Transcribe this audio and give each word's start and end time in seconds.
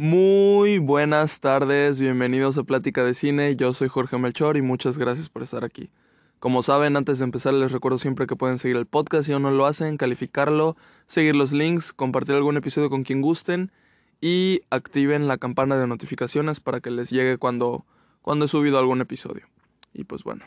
Muy 0.00 0.78
buenas 0.78 1.40
tardes, 1.40 1.98
bienvenidos 1.98 2.56
a 2.56 2.62
Plática 2.62 3.02
de 3.02 3.14
Cine, 3.14 3.56
yo 3.56 3.74
soy 3.74 3.88
Jorge 3.88 4.16
Melchor 4.16 4.56
y 4.56 4.62
muchas 4.62 4.96
gracias 4.96 5.28
por 5.28 5.42
estar 5.42 5.64
aquí. 5.64 5.90
Como 6.38 6.62
saben, 6.62 6.96
antes 6.96 7.18
de 7.18 7.24
empezar 7.24 7.52
les 7.52 7.72
recuerdo 7.72 7.98
siempre 7.98 8.28
que 8.28 8.36
pueden 8.36 8.60
seguir 8.60 8.76
el 8.76 8.86
podcast 8.86 9.26
si 9.26 9.32
aún 9.32 9.42
no 9.42 9.50
lo 9.50 9.66
hacen, 9.66 9.96
calificarlo, 9.96 10.76
seguir 11.06 11.34
los 11.34 11.50
links, 11.50 11.92
compartir 11.92 12.36
algún 12.36 12.56
episodio 12.56 12.90
con 12.90 13.02
quien 13.02 13.22
gusten 13.22 13.72
y 14.20 14.60
activen 14.70 15.26
la 15.26 15.36
campana 15.36 15.76
de 15.76 15.88
notificaciones 15.88 16.60
para 16.60 16.78
que 16.78 16.92
les 16.92 17.10
llegue 17.10 17.36
cuando, 17.36 17.84
cuando 18.22 18.44
he 18.44 18.48
subido 18.48 18.78
algún 18.78 19.00
episodio. 19.00 19.48
Y 19.92 20.04
pues 20.04 20.22
bueno, 20.22 20.44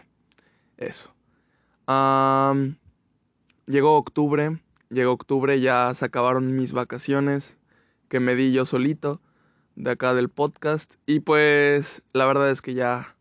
eso. 0.78 1.14
llegó 3.68 3.98
octubre, 3.98 4.60
llegó 4.90 5.12
octubre, 5.12 5.60
ya 5.60 5.94
se 5.94 6.06
acabaron 6.06 6.56
mis 6.56 6.72
vacaciones 6.72 7.58
que 8.08 8.22
me 8.22 8.36
di 8.36 8.54
yo 8.54 8.64
solito 8.64 9.20
de 9.82 9.92
acá 9.92 10.14
del 10.14 10.30
podcast 10.30 10.94
y 11.08 11.22
pues 11.22 12.04
la 12.14 12.26
verdad 12.28 12.52
es 12.52 12.62
que 12.62 12.76
ya 12.76 13.16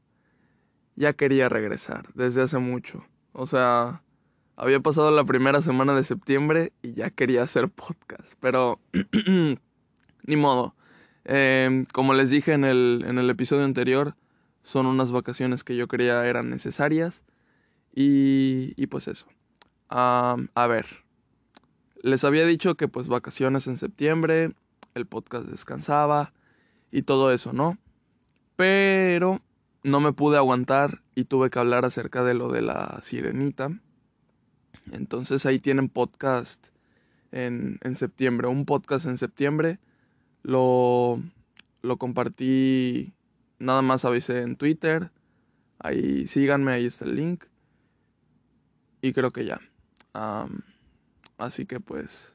ya 0.95 1.15
quería 1.15 1.49
regresar 1.49 2.13
desde 2.13 2.43
hace 2.43 2.59
mucho. 2.59 3.03
O 3.33 3.47
sea, 3.47 4.03
había 4.57 4.81
pasado 4.81 5.11
la 5.11 5.25
primera 5.25 5.63
semana 5.63 5.95
de 5.95 6.05
septiembre 6.05 6.75
y 6.83 6.93
ya 6.93 7.09
quería 7.09 7.43
hacer 7.43 7.71
podcast, 7.71 8.35
pero 8.41 8.79
ni 10.27 10.37
modo. 10.37 10.75
Em, 11.25 11.87
como 11.87 12.13
les 12.13 12.29
dije 12.29 12.53
en 12.53 12.65
el, 12.65 13.05
en 13.07 13.19
el 13.19 13.31
episodio 13.31 13.65
anterior, 13.65 14.15
son 14.63 14.85
unas 14.85 15.11
vacaciones 15.13 15.65
que 15.65 15.77
yo 15.77 15.89
creía 15.89 16.27
eran 16.27 16.51
necesarias 16.51 17.23
y, 17.95 18.75
y 18.77 18.87
pues 18.89 19.09
eso. 19.09 19.27
a 19.89 20.67
ver, 20.69 20.87
les 22.03 22.25
había 22.25 22.45
dicho 22.45 22.75
que 22.75 22.87
pues 22.87 23.09
vacaciones 23.09 23.67
en 23.67 23.79
septiembre, 23.79 24.53
el 24.95 25.07
podcast 25.07 25.47
descansaba, 25.47 26.35
y 26.91 27.03
todo 27.03 27.33
eso, 27.33 27.53
¿no? 27.53 27.79
Pero 28.57 29.41
no 29.83 30.01
me 30.01 30.13
pude 30.13 30.37
aguantar 30.37 31.03
y 31.15 31.25
tuve 31.25 31.51
que 31.51 31.59
hablar 31.59 31.85
acerca 31.85 32.23
de 32.25 32.35
lo 32.35 32.51
de 32.51 32.63
la 32.63 33.01
sirenita. 33.03 33.71
Entonces 34.93 35.47
ahí 35.47 35.59
tienen 35.59 35.89
podcast 35.89 36.69
en, 37.33 37.79
en 37.83 37.95
septiembre, 37.95 38.49
un 38.49 38.67
podcast 38.67 39.07
en 39.07 39.19
septiembre. 39.19 39.79
Lo, 40.43 41.23
lo 41.83 41.97
compartí, 41.97 43.13
nada 43.59 43.83
más 43.83 44.05
avisé 44.05 44.43
en 44.43 44.57
Twitter. 44.57 45.11
Ahí 45.79 46.27
síganme, 46.27 46.73
ahí 46.73 46.87
está 46.87 47.05
el 47.05 47.17
link. 47.17 47.45
Y 49.03 49.13
creo 49.13 49.33
que 49.33 49.45
ya. 49.47 49.61
así 51.39 51.67
que 51.67 51.81
pues, 51.81 52.35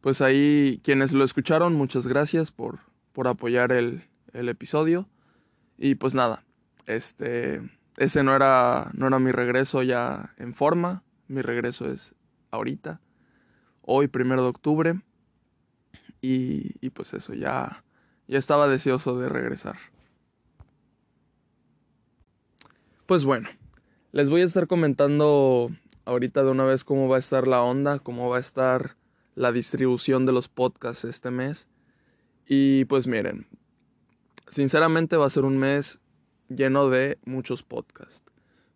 pues 0.00 0.20
ahí 0.20 0.80
quienes 0.84 1.12
lo 1.12 1.24
escucharon, 1.24 1.74
muchas 1.74 2.06
gracias 2.06 2.52
por, 2.52 2.78
por 3.18 3.26
apoyar 3.26 3.72
el, 3.72 4.04
el 4.32 4.48
episodio. 4.48 5.08
Y 5.76 5.96
pues 5.96 6.14
nada, 6.14 6.44
este, 6.86 7.60
ese 7.96 8.22
no 8.22 8.36
era, 8.36 8.92
no 8.94 9.08
era 9.08 9.18
mi 9.18 9.32
regreso 9.32 9.82
ya 9.82 10.36
en 10.36 10.54
forma. 10.54 11.02
Mi 11.26 11.42
regreso 11.42 11.90
es 11.90 12.14
ahorita, 12.52 13.00
hoy, 13.80 14.06
primero 14.06 14.44
de 14.44 14.48
octubre. 14.50 15.00
Y, 16.20 16.76
y 16.80 16.90
pues 16.90 17.12
eso, 17.12 17.34
ya, 17.34 17.82
ya 18.28 18.38
estaba 18.38 18.68
deseoso 18.68 19.18
de 19.18 19.28
regresar. 19.28 19.78
Pues 23.06 23.24
bueno, 23.24 23.48
les 24.12 24.30
voy 24.30 24.42
a 24.42 24.44
estar 24.44 24.68
comentando 24.68 25.72
ahorita 26.04 26.44
de 26.44 26.50
una 26.52 26.62
vez 26.62 26.84
cómo 26.84 27.08
va 27.08 27.16
a 27.16 27.18
estar 27.18 27.48
la 27.48 27.62
onda, 27.64 27.98
cómo 27.98 28.28
va 28.30 28.36
a 28.36 28.40
estar 28.40 28.94
la 29.34 29.50
distribución 29.50 30.24
de 30.24 30.30
los 30.30 30.46
podcasts 30.46 31.04
este 31.04 31.32
mes. 31.32 31.66
Y 32.50 32.86
pues 32.86 33.06
miren, 33.06 33.46
sinceramente 34.48 35.18
va 35.18 35.26
a 35.26 35.30
ser 35.30 35.44
un 35.44 35.58
mes 35.58 36.00
lleno 36.48 36.88
de 36.88 37.18
muchos 37.26 37.62
podcasts. 37.62 38.22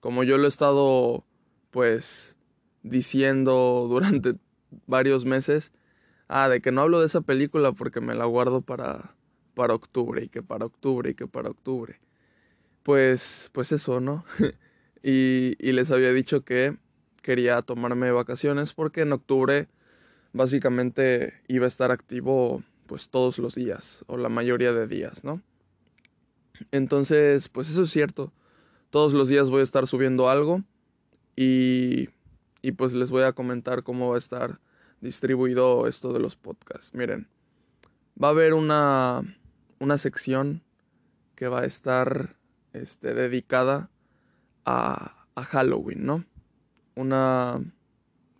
Como 0.00 0.25
yo 0.25 0.37
lo 0.37 0.44
he 0.44 0.49
estado 0.49 1.25
pues 1.71 2.37
diciendo 2.83 3.87
durante 3.88 4.34
varios 4.87 5.25
meses, 5.25 5.72
ah, 6.28 6.50
de 6.50 6.60
que 6.60 6.71
no 6.71 6.83
hablo 6.83 7.00
de 7.00 7.06
esa 7.06 7.22
película 7.22 7.72
porque 7.72 8.03
me 8.03 8.15
la 8.15 8.27
guardo 8.27 8.60
para, 8.60 9.15
para 9.55 9.75
octubre 9.75 10.22
y 10.22 10.28
que 10.28 10.43
para 10.43 10.66
octubre 10.66 11.10
y 11.10 11.15
que 11.15 11.27
para 11.27 11.49
octubre. 11.49 11.99
Pues, 12.83 13.49
pues 13.54 13.72
eso, 13.72 14.00
¿no? 14.00 14.27
y, 15.03 15.56
y 15.59 15.72
les 15.72 15.91
había 15.91 16.12
dicho 16.12 16.44
que 16.44 16.77
quería 17.22 17.62
tomarme 17.62 18.10
vacaciones 18.10 18.75
porque 18.75 19.00
en 19.00 19.12
octubre 19.12 19.69
básicamente 20.34 21.41
iba 21.49 21.65
a 21.65 21.69
estar 21.69 21.91
activo 21.91 22.62
pues 22.92 23.08
todos 23.08 23.38
los 23.38 23.54
días 23.54 24.04
o 24.06 24.19
la 24.19 24.28
mayoría 24.28 24.75
de 24.75 24.86
días, 24.86 25.25
¿no? 25.25 25.41
Entonces, 26.72 27.48
pues 27.48 27.70
eso 27.70 27.84
es 27.84 27.91
cierto. 27.91 28.34
Todos 28.91 29.14
los 29.14 29.30
días 29.30 29.48
voy 29.48 29.60
a 29.60 29.62
estar 29.62 29.86
subiendo 29.86 30.28
algo 30.28 30.62
y, 31.34 32.10
y 32.60 32.72
pues 32.72 32.92
les 32.92 33.08
voy 33.08 33.22
a 33.22 33.32
comentar 33.32 33.82
cómo 33.82 34.10
va 34.10 34.16
a 34.16 34.19
estar 34.19 34.60
distribuido 35.00 35.86
esto 35.86 36.12
de 36.12 36.20
los 36.20 36.36
podcasts. 36.36 36.92
Miren, 36.92 37.28
va 38.22 38.28
a 38.28 38.32
haber 38.32 38.53
una, 38.53 39.22
una 39.78 39.97
sección 39.97 40.62
que 41.34 41.48
va 41.48 41.60
a 41.60 41.64
estar 41.64 42.36
este, 42.74 43.14
dedicada 43.14 43.88
a, 44.66 45.24
a 45.34 45.44
Halloween, 45.44 46.04
¿no? 46.04 46.26
Una, 46.94 47.59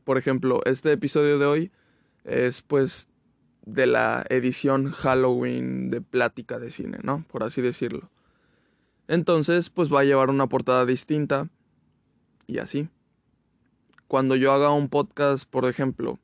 por 0.05 0.19
ejemplo, 0.19 0.61
este 0.67 0.93
episodio 0.93 1.39
de 1.39 1.47
hoy 1.47 1.73
es 2.25 2.61
pues 2.61 3.09
de 3.65 3.87
la 3.87 4.25
edición 4.29 4.91
Halloween 4.91 5.91
de 5.91 6.01
plática 6.01 6.59
de 6.59 6.71
cine, 6.71 6.99
¿no? 7.03 7.25
Por 7.29 7.45
así 7.45 7.63
decirlo. 7.63 8.11
Entonces, 9.09 9.71
pues 9.71 9.93
va 9.93 10.01
a 10.01 10.05
llevar 10.05 10.31
una 10.31 10.49
portada 10.49 10.85
distinta 10.85 11.49
y 12.47 12.59
así. 12.59 12.89
Cuando 14.09 14.37
yo 14.37 14.53
haga 14.53 14.73
un 14.73 14.89
podcast, 14.89 15.49
por 15.49 15.67
ejemplo, 15.67 16.19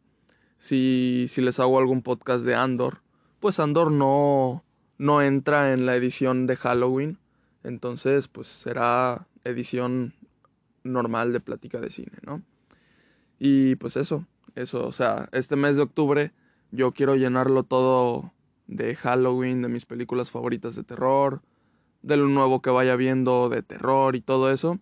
si, 0.59 1.27
si 1.29 1.41
les 1.41 1.59
hago 1.61 1.79
algún 1.79 2.03
podcast 2.03 2.45
de 2.45 2.55
Andor, 2.55 3.03
pues 3.41 3.61
Andor 3.61 3.91
no, 3.91 4.65
no 4.99 5.23
entra 5.23 5.73
en 5.73 5.87
la 5.87 5.97
edición 5.97 6.47
de 6.47 6.57
Halloween. 6.57 7.19
Entonces, 7.63 8.29
pues 8.29 8.49
será 8.49 9.27
edición 9.45 10.15
normal 10.83 11.33
de 11.33 11.41
plática 11.41 11.81
de 11.81 11.91
cine, 11.91 12.19
¿no? 12.23 12.43
Y 13.39 13.77
pues 13.77 13.97
eso, 13.97 14.27
eso, 14.55 14.87
o 14.87 14.93
sea, 14.93 15.29
este 15.33 15.57
mes 15.57 15.77
de 15.77 15.83
octubre 15.83 16.33
yo 16.71 16.93
quiero 16.93 17.17
llenarlo 17.17 17.63
todo 17.63 18.33
de 18.67 18.95
Halloween, 18.95 19.63
de 19.63 19.69
mis 19.69 19.87
películas 19.87 20.31
favoritas 20.31 20.77
de 20.77 20.85
terror, 20.85 21.43
de 22.03 22.17
lo 22.17 22.27
nuevo 22.29 22.63
que 22.63 22.71
vaya 22.71 22.97
viendo 22.97 23.49
de 23.49 23.63
terror 23.63 24.15
y 24.17 24.21
todo 24.21 24.53
eso. 24.53 24.79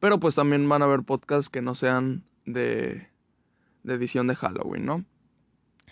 Pero 0.00 0.20
pues 0.20 0.34
también 0.34 0.68
van 0.68 0.82
a 0.82 0.86
haber 0.86 1.02
podcasts 1.02 1.48
que 1.48 1.62
no 1.62 1.74
sean 1.74 2.24
de, 2.44 3.08
de 3.82 3.94
edición 3.94 4.26
de 4.26 4.36
Halloween, 4.36 4.84
¿no? 4.84 5.04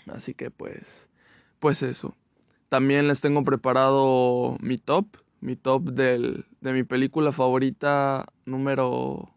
Así 0.06 0.34
que 0.34 0.50
pues, 0.50 1.08
pues 1.58 1.82
eso. 1.82 2.14
También 2.68 3.08
les 3.08 3.20
tengo 3.20 3.44
preparado 3.44 4.56
mi 4.60 4.78
top, 4.78 5.06
mi 5.40 5.56
top 5.56 5.84
del, 5.90 6.46
de 6.60 6.72
mi 6.72 6.82
película 6.82 7.32
favorita 7.32 8.26
número... 8.44 9.30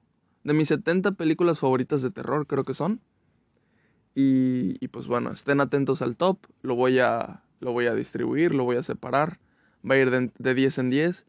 De 0.44 0.54
mis 0.54 0.70
70 0.70 1.12
películas 1.12 1.60
favoritas 1.60 2.02
de 2.02 2.12
terror, 2.12 2.48
creo 2.48 2.64
que 2.64 2.74
son. 2.74 3.02
Y, 4.22 4.90
pues 4.90 5.08
bueno, 5.08 5.32
estén 5.32 5.62
atentos 5.62 6.02
al 6.02 6.18
top, 6.18 6.40
lo 6.62 6.76
voy 6.76 7.00
a, 7.00 7.42
lo 7.62 7.72
voy 7.72 7.86
a 7.86 7.96
distribuir, 7.96 8.54
lo 8.54 8.66
voy 8.66 8.76
a 8.76 8.84
separar, 8.84 9.40
va 9.90 9.96
a 9.96 9.98
ir 9.98 10.12
de, 10.12 10.30
de 10.38 10.54
10 10.54 10.78
en 10.80 10.90
10. 10.90 11.26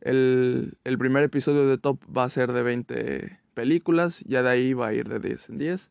El, 0.00 0.78
el, 0.84 0.96
primer 0.96 1.24
episodio 1.24 1.66
de 1.66 1.76
top 1.76 2.00
va 2.16 2.24
a 2.24 2.30
ser 2.30 2.54
de 2.54 2.62
20 2.62 3.38
películas, 3.52 4.20
ya 4.20 4.42
de 4.42 4.48
ahí 4.48 4.72
va 4.72 4.86
a 4.86 4.94
ir 4.94 5.10
de 5.10 5.20
10 5.20 5.50
en 5.50 5.58
10. 5.58 5.90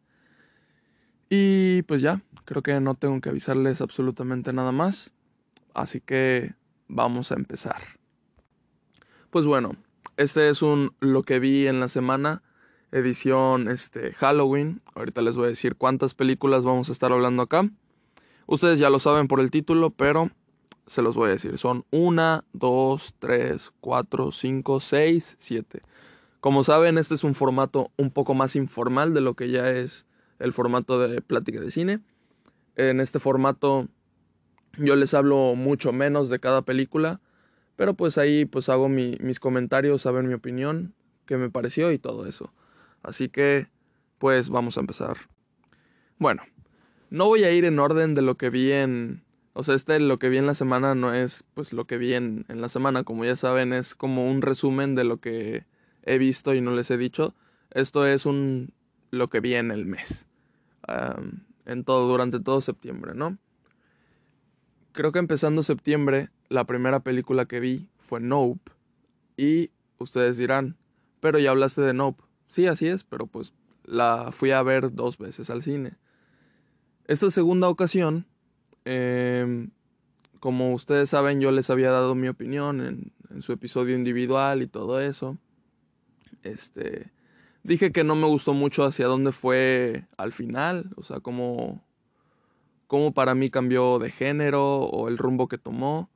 Y 1.30 1.84
pues 1.84 2.02
ya, 2.02 2.24
creo 2.46 2.64
que 2.64 2.80
no 2.80 2.96
tengo 2.96 3.22
que 3.22 3.30
avisarles 3.30 3.80
absolutamente 3.80 4.52
nada 4.52 4.72
más. 4.72 5.14
Así 5.76 6.02
que 6.02 6.56
vamos 6.88 7.32
a 7.32 7.36
empezar. 7.36 7.84
Pues 9.30 9.46
bueno, 9.46 9.76
este 10.18 10.50
es 10.50 10.64
un 10.64 10.96
lo 11.02 11.22
que 11.22 11.38
vi 11.38 11.68
en 11.68 11.80
la 11.80 11.88
semana 11.88 12.42
edición 12.92 13.70
este, 13.70 14.14
Halloween. 14.14 14.82
Ahorita 14.96 15.22
les 15.22 15.36
voy 15.36 15.46
a 15.46 15.50
decir 15.50 15.76
cuántas 15.76 16.14
películas 16.14 16.64
vamos 16.64 16.90
a 16.90 16.92
estar 16.92 17.12
hablando 17.12 17.44
acá. 17.44 17.70
Ustedes 18.48 18.80
ya 18.80 18.90
lo 18.90 19.00
saben 19.00 19.28
por 19.28 19.40
el 19.40 19.52
título, 19.52 19.92
pero 19.92 20.30
se 20.88 21.02
los 21.02 21.16
voy 21.16 21.30
a 21.30 21.34
decir. 21.34 21.58
Son 21.58 21.86
1, 21.92 22.44
2, 22.54 23.16
3, 23.20 23.72
4, 23.80 24.32
5, 24.32 24.80
6, 24.80 25.36
7. 25.40 25.82
Como 26.42 26.64
saben, 26.64 26.98
este 26.98 27.16
es 27.16 27.24
un 27.24 27.36
formato 27.36 27.92
un 27.98 28.12
poco 28.12 28.34
más 28.34 28.56
informal 28.56 29.14
de 29.14 29.22
lo 29.22 29.36
que 29.36 29.50
ya 29.50 29.70
es 29.70 30.06
el 30.40 30.54
formato 30.54 31.00
de 31.00 31.22
plática 31.22 31.60
de 31.60 31.72
cine. 31.72 32.00
En 32.76 33.00
este 33.00 33.20
formato 33.20 33.88
yo 34.78 34.96
les 34.96 35.14
hablo 35.14 35.56
mucho 35.56 35.92
menos 35.94 36.30
de 36.30 36.40
cada 36.40 36.64
película, 36.64 37.20
pero 37.76 37.94
pues 37.94 38.18
ahí 38.18 38.46
pues 38.46 38.70
hago 38.70 38.90
mis 38.90 39.40
comentarios, 39.40 40.02
saben 40.02 40.28
mi 40.28 40.34
opinión, 40.34 40.94
qué 41.26 41.38
me 41.38 41.50
pareció 41.50 41.92
y 41.92 42.00
todo 42.00 42.26
eso. 42.26 42.52
Así 43.04 43.30
que, 43.30 43.68
pues 44.18 44.50
vamos 44.50 44.78
a 44.78 44.82
empezar. 44.82 45.18
Bueno, 46.18 46.44
no 47.10 47.26
voy 47.26 47.44
a 47.44 47.52
ir 47.52 47.66
en 47.66 47.80
orden 47.80 48.16
de 48.16 48.22
lo 48.22 48.36
que 48.36 48.50
vi 48.50 48.72
en, 48.72 49.24
O 49.54 49.64
sea, 49.64 49.76
este 49.76 50.00
lo 50.00 50.20
que 50.20 50.30
vi 50.30 50.38
en 50.38 50.46
la 50.46 50.56
semana 50.56 50.96
no 50.96 51.14
es 51.14 51.44
pues 51.54 51.74
lo 51.74 51.86
que 51.86 51.98
vi 51.98 52.14
en, 52.14 52.46
en 52.48 52.62
la 52.62 52.70
semana. 52.70 53.04
Como 53.04 53.26
ya 53.26 53.36
saben, 53.36 53.74
es 53.74 53.96
como 53.96 54.30
un 54.30 54.42
resumen 54.42 54.96
de 54.96 55.04
lo 55.04 55.18
que 55.18 55.66
he 56.04 56.18
visto 56.18 56.54
y 56.54 56.62
no 56.62 56.72
les 56.72 56.92
he 56.92 56.98
dicho. 56.98 57.34
Esto 57.72 58.06
es 58.06 58.26
un 58.26 58.74
lo 59.12 59.30
que 59.30 59.42
vi 59.42 59.56
en 59.56 59.72
el 59.72 59.86
mes. 59.86 60.26
en 61.66 61.84
todo, 61.84 62.08
durante 62.08 62.40
todo 62.40 62.62
septiembre, 62.62 63.14
¿no? 63.14 63.38
Creo 64.94 65.12
que 65.12 65.20
empezando 65.20 65.64
septiembre, 65.64 66.30
la 66.50 66.66
primera 66.66 67.02
película 67.02 67.46
que 67.46 67.60
vi 67.60 67.88
fue 68.08 68.20
Nope. 68.20 68.72
Y 69.38 69.70
ustedes 70.00 70.38
dirán, 70.38 70.76
pero 71.20 71.40
ya 71.40 71.52
hablaste 71.52 71.82
de 71.82 71.94
Nope. 71.94 72.24
Sí, 72.52 72.68
así 72.68 72.86
es, 72.90 73.06
pero 73.06 73.28
pues 73.28 73.54
la 73.86 74.34
fui 74.34 74.52
a 74.52 74.62
ver 74.62 74.94
dos 74.94 75.18
veces 75.18 75.50
al 75.50 75.64
cine. 75.64 75.94
Esta 77.08 77.32
segunda 77.32 77.70
ocasión, 77.70 78.26
em, 78.84 79.72
como 80.42 80.74
ustedes 80.74 81.10
saben, 81.10 81.40
yo 81.40 81.52
les 81.52 81.70
había 81.70 81.92
dado 81.92 82.14
mi 82.14 82.28
opinión 82.28 82.82
en, 82.82 83.14
en 83.30 83.42
su 83.42 83.54
episodio 83.54 83.96
individual 83.96 84.62
y 84.62 84.68
todo 84.68 85.00
eso. 85.00 85.38
Este, 86.44 87.10
dije 87.64 87.94
que 87.94 88.04
no 88.04 88.16
me 88.16 88.28
gustó 88.28 88.54
mucho 88.54 88.84
hacia 88.84 89.08
dónde 89.08 89.32
fue 89.32 90.08
al 90.18 90.34
final, 90.34 90.92
o 90.98 91.04
sea, 91.04 91.22
cómo, 91.22 91.82
cómo 92.88 93.14
para 93.14 93.34
mí 93.34 93.50
cambió 93.50 93.98
de 93.98 94.12
género 94.12 94.80
o 94.80 95.08
el 95.08 95.18
rumbo 95.18 95.48
que 95.48 95.58
tomó 95.58 96.10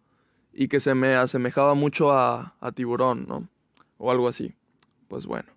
y 0.51 0.67
que 0.67 0.81
se 0.81 0.95
me 0.95 1.15
asemejaba 1.15 1.75
mucho 1.75 2.11
a, 2.11 2.55
a 2.59 2.71
Tiburón, 2.73 3.25
¿no? 3.25 3.47
O 3.97 4.11
algo 4.11 4.27
así. 4.27 4.53
Pues 5.07 5.25
bueno, 5.25 5.54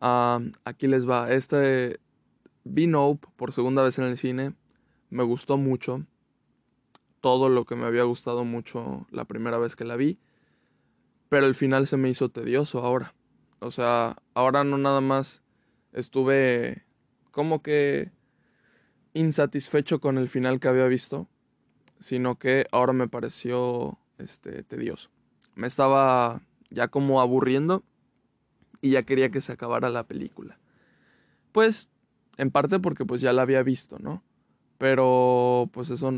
aquí 0.00 0.86
les 0.86 1.08
va. 1.08 1.30
Este 1.32 2.00
vi 2.64 2.86
Nope 2.86 3.26
por 3.36 3.52
segunda 3.52 3.82
vez 3.82 3.98
en 3.98 4.04
el 4.04 4.16
cine, 4.16 4.54
me 5.10 5.22
gustó 5.22 5.56
mucho. 5.56 6.04
Todo 7.20 7.48
lo 7.48 7.64
que 7.64 7.74
me 7.74 7.86
había 7.86 8.04
gustado 8.04 8.44
mucho 8.44 9.06
la 9.10 9.24
primera 9.24 9.58
vez 9.58 9.74
que 9.74 9.84
la 9.84 9.96
vi. 9.96 10.18
Pero 11.28 11.46
el 11.46 11.54
final 11.54 11.86
se 11.86 11.96
me 11.96 12.08
hizo 12.08 12.28
tedioso 12.28 12.78
ahora. 12.78 13.14
O 13.60 13.70
sea, 13.70 14.16
ahora 14.34 14.64
no 14.64 14.78
nada 14.78 15.00
más 15.00 15.42
estuve 15.92 16.84
como 17.32 17.62
que 17.62 18.12
insatisfecho 19.14 20.00
con 20.00 20.16
el 20.16 20.28
final 20.28 20.60
que 20.60 20.68
había 20.68 20.86
visto, 20.86 21.28
sino 21.98 22.38
que 22.38 22.66
ahora 22.70 22.92
me 22.92 23.08
pareció 23.08 23.98
este 24.18 24.62
tedioso. 24.62 25.10
Me 25.54 25.66
estaba 25.66 26.42
ya 26.70 26.88
como 26.88 27.20
aburriendo 27.20 27.82
y 28.80 28.90
ya 28.90 29.02
quería 29.02 29.30
que 29.30 29.40
se 29.40 29.52
acabara 29.52 29.88
la 29.90 30.06
película. 30.06 30.58
Pues 31.52 31.88
en 32.36 32.50
parte 32.50 32.78
porque 32.78 33.04
pues 33.04 33.20
ya 33.20 33.32
la 33.32 33.42
había 33.42 33.62
visto, 33.62 33.98
¿no? 33.98 34.22
Pero 34.78 35.68
pues 35.72 35.90
eso 35.90 36.12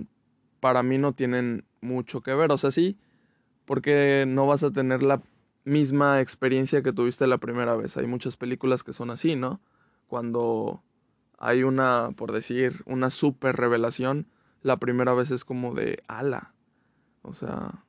para 0.61 0.83
mí 0.83 0.99
no 0.99 1.15
tienen 1.15 1.65
mucho 1.81 2.21
que 2.21 2.35
ver, 2.35 2.53
o 2.53 2.59
sea, 2.59 2.71
sí, 2.71 2.99
porque 3.65 4.25
no 4.29 4.47
vas 4.47 4.63
a 4.63 4.71
tener 4.71 5.03
la 5.03 5.23
misma 5.65 6.21
experiencia 6.21 6.83
que 6.83 6.93
tuviste 6.93 7.27
la 7.27 7.39
primera 7.39 7.77
vez. 7.77 7.97
Hay 7.97 8.07
muchas 8.07 8.37
películas 8.37 8.83
que 8.83 8.93
son 8.93 9.11
así, 9.11 9.37
¿no? 9.37 9.61
Cuando 10.07 10.83
hay 11.39 11.63
una, 11.63 12.11
por 12.17 12.33
decir, 12.33 12.83
una 12.85 13.09
super 13.11 13.57
revelación, 13.57 14.27
la 14.63 14.77
primera 14.77 15.15
vez 15.15 15.31
es 15.31 15.45
como 15.45 15.75
de 15.75 16.03
ala. 16.07 16.53
O 17.23 17.33
sea, 17.33 17.85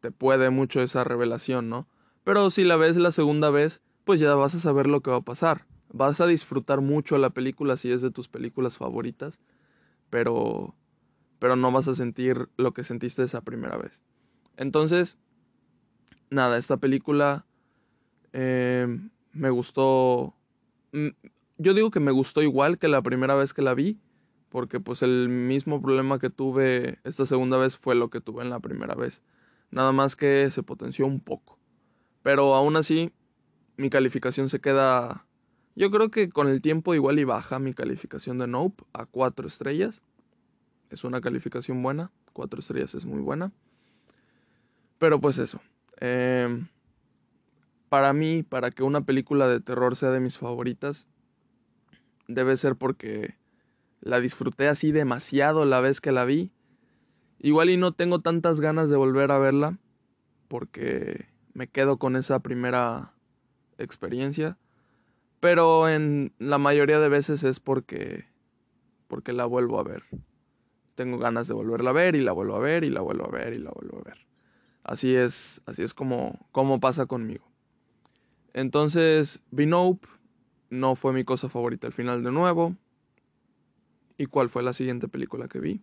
te 0.00 0.10
puede 0.10 0.50
mucho 0.50 0.80
esa 0.80 1.02
revelación, 1.02 1.68
¿no? 1.68 1.88
Pero 2.24 2.50
si 2.50 2.64
la 2.64 2.76
ves 2.76 2.96
la 2.96 3.12
segunda 3.12 3.50
vez, 3.50 3.82
pues 4.04 4.20
ya 4.20 4.34
vas 4.34 4.54
a 4.54 4.60
saber 4.60 4.86
lo 4.86 5.00
que 5.00 5.10
va 5.10 5.18
a 5.18 5.22
pasar. 5.22 5.66
Vas 5.92 6.20
a 6.20 6.26
disfrutar 6.26 6.80
mucho 6.80 7.18
la 7.18 7.30
película 7.30 7.76
si 7.76 7.90
es 7.90 8.02
de 8.02 8.10
tus 8.10 8.28
películas 8.28 8.76
favoritas, 8.76 9.40
pero 10.08 10.74
pero 11.40 11.56
no 11.56 11.72
vas 11.72 11.88
a 11.88 11.94
sentir 11.94 12.48
lo 12.56 12.72
que 12.72 12.84
sentiste 12.84 13.24
esa 13.24 13.40
primera 13.40 13.76
vez. 13.76 14.00
Entonces, 14.56 15.16
nada, 16.28 16.58
esta 16.58 16.76
película 16.76 17.46
eh, 18.32 18.86
me 19.32 19.50
gustó. 19.50 20.34
Mm, 20.92 21.08
yo 21.56 21.74
digo 21.74 21.90
que 21.90 21.98
me 21.98 22.12
gustó 22.12 22.42
igual 22.42 22.78
que 22.78 22.88
la 22.88 23.02
primera 23.02 23.34
vez 23.34 23.54
que 23.54 23.62
la 23.62 23.74
vi, 23.74 23.98
porque 24.50 24.80
pues 24.80 25.02
el 25.02 25.28
mismo 25.28 25.80
problema 25.80 26.18
que 26.18 26.30
tuve 26.30 26.98
esta 27.04 27.24
segunda 27.24 27.56
vez 27.56 27.78
fue 27.78 27.94
lo 27.94 28.10
que 28.10 28.20
tuve 28.20 28.42
en 28.42 28.50
la 28.50 28.60
primera 28.60 28.94
vez. 28.94 29.22
Nada 29.70 29.92
más 29.92 30.16
que 30.16 30.50
se 30.50 30.62
potenció 30.62 31.06
un 31.06 31.20
poco. 31.20 31.59
Pero 32.22 32.54
aún 32.54 32.76
así, 32.76 33.12
mi 33.76 33.90
calificación 33.90 34.48
se 34.48 34.60
queda... 34.60 35.24
Yo 35.76 35.90
creo 35.90 36.10
que 36.10 36.30
con 36.30 36.48
el 36.48 36.60
tiempo 36.60 36.94
igual 36.94 37.18
y 37.18 37.24
baja 37.24 37.58
mi 37.58 37.72
calificación 37.72 38.38
de 38.38 38.46
Nope 38.46 38.84
a 38.92 39.06
cuatro 39.06 39.48
estrellas. 39.48 40.02
Es 40.90 41.04
una 41.04 41.20
calificación 41.20 41.82
buena. 41.82 42.10
Cuatro 42.32 42.60
estrellas 42.60 42.94
es 42.94 43.04
muy 43.04 43.20
buena. 43.20 43.52
Pero 44.98 45.20
pues 45.20 45.38
eso. 45.38 45.60
Em, 45.98 46.68
para 47.88 48.12
mí, 48.12 48.42
para 48.42 48.70
que 48.70 48.82
una 48.82 49.00
película 49.02 49.48
de 49.48 49.60
terror 49.60 49.96
sea 49.96 50.10
de 50.10 50.20
mis 50.20 50.36
favoritas, 50.36 51.06
debe 52.28 52.56
ser 52.56 52.76
porque 52.76 53.36
la 54.00 54.20
disfruté 54.20 54.68
así 54.68 54.92
demasiado 54.92 55.64
la 55.64 55.80
vez 55.80 56.00
que 56.00 56.12
la 56.12 56.24
vi. 56.24 56.52
Igual 57.38 57.70
y 57.70 57.76
no 57.78 57.92
tengo 57.92 58.20
tantas 58.20 58.60
ganas 58.60 58.90
de 58.90 58.96
volver 58.96 59.32
a 59.32 59.38
verla 59.38 59.78
porque 60.48 61.29
me 61.54 61.68
quedo 61.68 61.98
con 61.98 62.16
esa 62.16 62.40
primera 62.40 63.12
experiencia. 63.78 64.58
Pero 65.40 65.88
en 65.88 66.32
la 66.38 66.58
mayoría 66.58 67.00
de 67.00 67.08
veces 67.08 67.44
es 67.44 67.60
porque 67.60 68.30
porque 69.10 69.32
la 69.32 69.44
vuelvo 69.44 69.78
a 69.80 69.82
ver. 69.82 70.04
Tengo 70.94 71.18
ganas 71.18 71.48
de 71.48 71.54
volverla 71.54 71.90
a 71.90 71.94
ver 71.94 72.14
y 72.14 72.22
la 72.22 72.32
vuelvo 72.32 72.54
a 72.54 72.60
ver 72.60 72.84
y 72.84 72.90
la 72.90 73.00
vuelvo 73.00 73.26
a 73.26 73.30
ver 73.30 73.52
y 73.52 73.58
la 73.58 73.70
vuelvo 73.70 73.98
a 73.98 74.02
ver. 74.02 74.18
Así 74.84 75.14
es, 75.14 75.60
así 75.66 75.82
es 75.82 75.92
como, 75.92 76.46
como 76.52 76.78
pasa 76.78 77.06
conmigo. 77.06 77.44
Entonces, 78.54 79.40
Nope 79.50 80.06
no 80.70 80.94
fue 80.94 81.12
mi 81.12 81.24
cosa 81.24 81.48
favorita 81.48 81.88
al 81.88 81.92
final 81.92 82.22
de 82.22 82.30
nuevo. 82.30 82.76
¿Y 84.16 84.26
cuál 84.26 84.48
fue 84.48 84.62
la 84.62 84.72
siguiente 84.72 85.08
película 85.08 85.48
que 85.48 85.58
vi? 85.58 85.82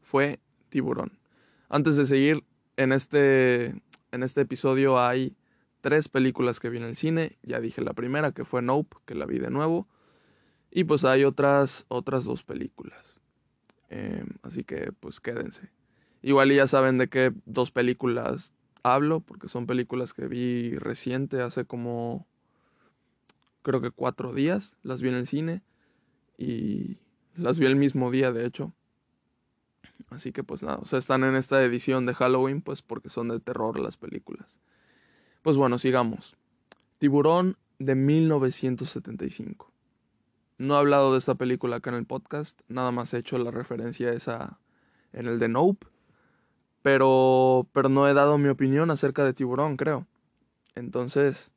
Fue 0.00 0.40
Tiburón. 0.70 1.18
Antes 1.68 1.96
de 1.96 2.06
seguir, 2.06 2.44
en 2.76 2.92
este, 2.92 3.74
en 4.12 4.22
este 4.22 4.42
episodio 4.42 4.98
hay 4.98 5.36
tres 5.80 6.08
películas 6.08 6.60
que 6.60 6.70
vi 6.70 6.78
en 6.78 6.84
el 6.84 6.96
cine. 6.96 7.38
Ya 7.42 7.60
dije 7.60 7.82
la 7.82 7.92
primera, 7.92 8.32
que 8.32 8.44
fue 8.44 8.62
Nope, 8.62 8.96
que 9.04 9.14
la 9.14 9.26
vi 9.26 9.38
de 9.38 9.50
nuevo. 9.50 9.88
Y 10.70 10.84
pues 10.84 11.04
hay 11.04 11.24
otras, 11.24 11.84
otras 11.88 12.24
dos 12.24 12.42
películas. 12.44 13.20
Em, 13.90 14.28
así 14.42 14.64
que 14.64 14.92
pues 15.00 15.20
quédense. 15.20 15.70
Igual 16.22 16.52
ya 16.52 16.66
saben 16.66 16.98
de 16.98 17.08
qué 17.08 17.32
dos 17.44 17.70
películas 17.70 18.54
hablo, 18.82 19.20
porque 19.20 19.48
son 19.48 19.66
películas 19.66 20.14
que 20.14 20.26
vi 20.26 20.76
reciente, 20.78 21.42
hace 21.42 21.64
como 21.64 22.26
creo 23.62 23.80
que 23.80 23.90
cuatro 23.90 24.32
días, 24.32 24.76
las 24.82 25.02
vi 25.02 25.08
en 25.08 25.14
el 25.14 25.26
cine 25.26 25.62
y 26.38 26.98
las 27.36 27.58
vi 27.58 27.66
el 27.66 27.76
mismo 27.76 28.10
día, 28.10 28.32
de 28.32 28.46
hecho. 28.46 28.72
Así 30.10 30.32
que 30.32 30.42
pues 30.42 30.62
nada, 30.62 30.78
o 30.78 30.86
sea, 30.86 30.98
están 30.98 31.24
en 31.24 31.36
esta 31.36 31.62
edición 31.62 32.06
de 32.06 32.14
Halloween, 32.14 32.62
pues 32.62 32.82
porque 32.82 33.08
son 33.08 33.28
de 33.28 33.40
terror 33.40 33.78
las 33.78 33.96
películas. 33.96 34.60
Pues 35.42 35.56
bueno, 35.56 35.78
sigamos. 35.78 36.36
Tiburón 36.98 37.56
de 37.78 37.94
1975. 37.94 39.72
No 40.58 40.74
he 40.74 40.78
hablado 40.78 41.12
de 41.12 41.18
esta 41.18 41.34
película 41.34 41.76
acá 41.76 41.90
en 41.90 41.96
el 41.96 42.06
podcast, 42.06 42.60
nada 42.68 42.92
más 42.92 43.12
he 43.14 43.18
hecho 43.18 43.38
la 43.38 43.50
referencia 43.50 44.12
esa 44.12 44.58
en 45.12 45.26
el 45.26 45.38
de 45.38 45.48
Nope 45.48 45.86
pero, 46.82 47.68
pero 47.72 47.88
no 47.88 48.08
he 48.08 48.14
dado 48.14 48.36
mi 48.38 48.48
opinión 48.48 48.90
acerca 48.90 49.24
de 49.24 49.32
Tiburón, 49.32 49.76
creo. 49.76 50.06
Entonces, 50.74 51.52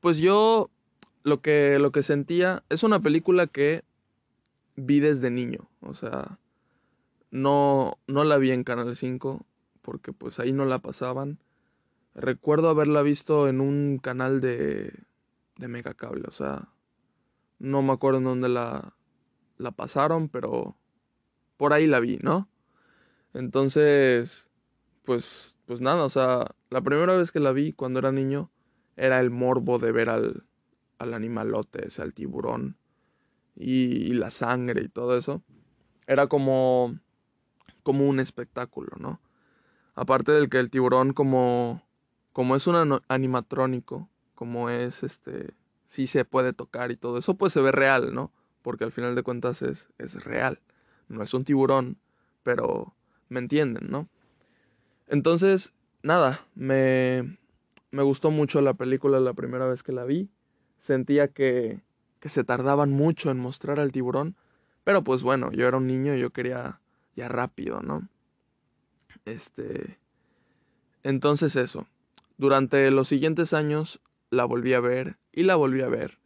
pues 0.00 0.18
yo 0.18 0.70
lo 1.24 1.40
que, 1.40 1.78
lo 1.78 1.90
que 1.90 2.02
sentía 2.02 2.62
es 2.68 2.82
una 2.82 3.00
película 3.00 3.46
que 3.46 3.82
vi 4.80 5.00
desde 5.00 5.30
niño, 5.30 5.68
o 5.80 5.94
sea, 5.94 6.38
no, 7.30 7.98
no 8.06 8.24
la 8.24 8.38
vi 8.38 8.50
en 8.50 8.64
Canal 8.64 8.96
5 8.96 9.46
porque 9.82 10.12
pues 10.12 10.38
ahí 10.38 10.52
no 10.52 10.64
la 10.64 10.80
pasaban. 10.80 11.38
Recuerdo 12.14 12.68
haberla 12.68 13.02
visto 13.02 13.48
en 13.48 13.60
un 13.60 13.98
canal 14.02 14.40
de, 14.40 14.92
de 15.56 15.68
Megacable, 15.68 16.24
o 16.26 16.32
sea, 16.32 16.68
no 17.58 17.82
me 17.82 17.92
acuerdo 17.92 18.18
en 18.18 18.24
dónde 18.24 18.48
la, 18.48 18.94
la 19.58 19.70
pasaron, 19.70 20.28
pero 20.28 20.76
por 21.56 21.72
ahí 21.72 21.86
la 21.86 22.00
vi, 22.00 22.18
¿no? 22.22 22.48
Entonces, 23.32 24.48
pues, 25.04 25.56
pues 25.66 25.80
nada, 25.80 26.04
o 26.04 26.10
sea, 26.10 26.54
la 26.70 26.80
primera 26.80 27.16
vez 27.16 27.30
que 27.30 27.40
la 27.40 27.52
vi 27.52 27.72
cuando 27.72 28.00
era 28.00 28.10
niño 28.12 28.50
era 28.96 29.20
el 29.20 29.30
morbo 29.30 29.78
de 29.78 29.92
ver 29.92 30.08
al, 30.08 30.44
al 30.98 31.14
animalote, 31.14 31.88
ese, 31.88 32.02
al 32.02 32.12
tiburón, 32.12 32.76
y, 33.60 34.12
la 34.14 34.30
sangre 34.30 34.82
y 34.82 34.88
todo 34.88 35.16
eso. 35.16 35.42
Era 36.06 36.26
como, 36.26 36.98
como 37.82 38.08
un 38.08 38.20
espectáculo, 38.20 38.90
¿no? 38.98 39.20
Aparte 39.94 40.32
del 40.32 40.48
que 40.48 40.58
el 40.58 40.70
tiburón 40.70 41.12
como, 41.12 41.82
como 42.32 42.56
es 42.56 42.66
un 42.66 43.00
animatrónico, 43.08 44.08
como 44.34 44.70
es 44.70 45.02
este, 45.02 45.54
sí 45.84 46.06
se 46.06 46.24
puede 46.24 46.52
tocar 46.52 46.90
y 46.90 46.96
todo 46.96 47.18
eso, 47.18 47.34
pues 47.34 47.52
se 47.52 47.60
ve 47.60 47.72
real, 47.72 48.14
¿no? 48.14 48.32
porque 48.62 48.84
al 48.84 48.92
final 48.92 49.14
de 49.14 49.22
cuentas 49.22 49.62
es, 49.62 49.88
es 49.98 50.22
real. 50.24 50.60
No 51.08 51.22
es 51.22 51.34
un 51.34 51.44
tiburón, 51.44 51.96
pero 52.42 52.94
me 53.28 53.40
entienden, 53.40 53.90
¿no? 53.90 54.08
Entonces, 55.08 55.72
nada, 56.02 56.46
me, 56.54 57.38
me 57.90 58.02
gustó 58.02 58.30
mucho 58.30 58.60
la 58.60 58.74
película 58.74 59.18
la 59.20 59.34
primera 59.34 59.66
vez 59.66 59.82
que 59.82 59.92
la 59.92 60.04
vi. 60.04 60.30
Sentía 60.78 61.28
que, 61.28 61.80
que 62.20 62.28
se 62.28 62.44
tardaban 62.44 62.90
mucho 62.90 63.30
en 63.30 63.38
mostrar 63.38 63.80
al 63.80 63.92
tiburón, 63.92 64.36
pero 64.84 65.02
pues 65.02 65.22
bueno, 65.22 65.50
yo 65.52 65.66
era 65.66 65.78
un 65.78 65.86
niño 65.86 66.14
y 66.14 66.20
yo 66.20 66.30
quería 66.30 66.80
ya 67.16 67.28
rápido, 67.28 67.80
¿no? 67.80 68.08
Este... 69.24 69.98
Entonces 71.02 71.56
eso. 71.56 71.86
Durante 72.36 72.90
los 72.90 73.08
siguientes 73.08 73.54
años 73.54 74.00
la 74.30 74.44
volví 74.44 74.74
a 74.74 74.80
ver 74.80 75.16
y 75.32 75.42
la 75.42 75.56
volví 75.56 75.82
a 75.82 75.88
ver. 75.88 76.18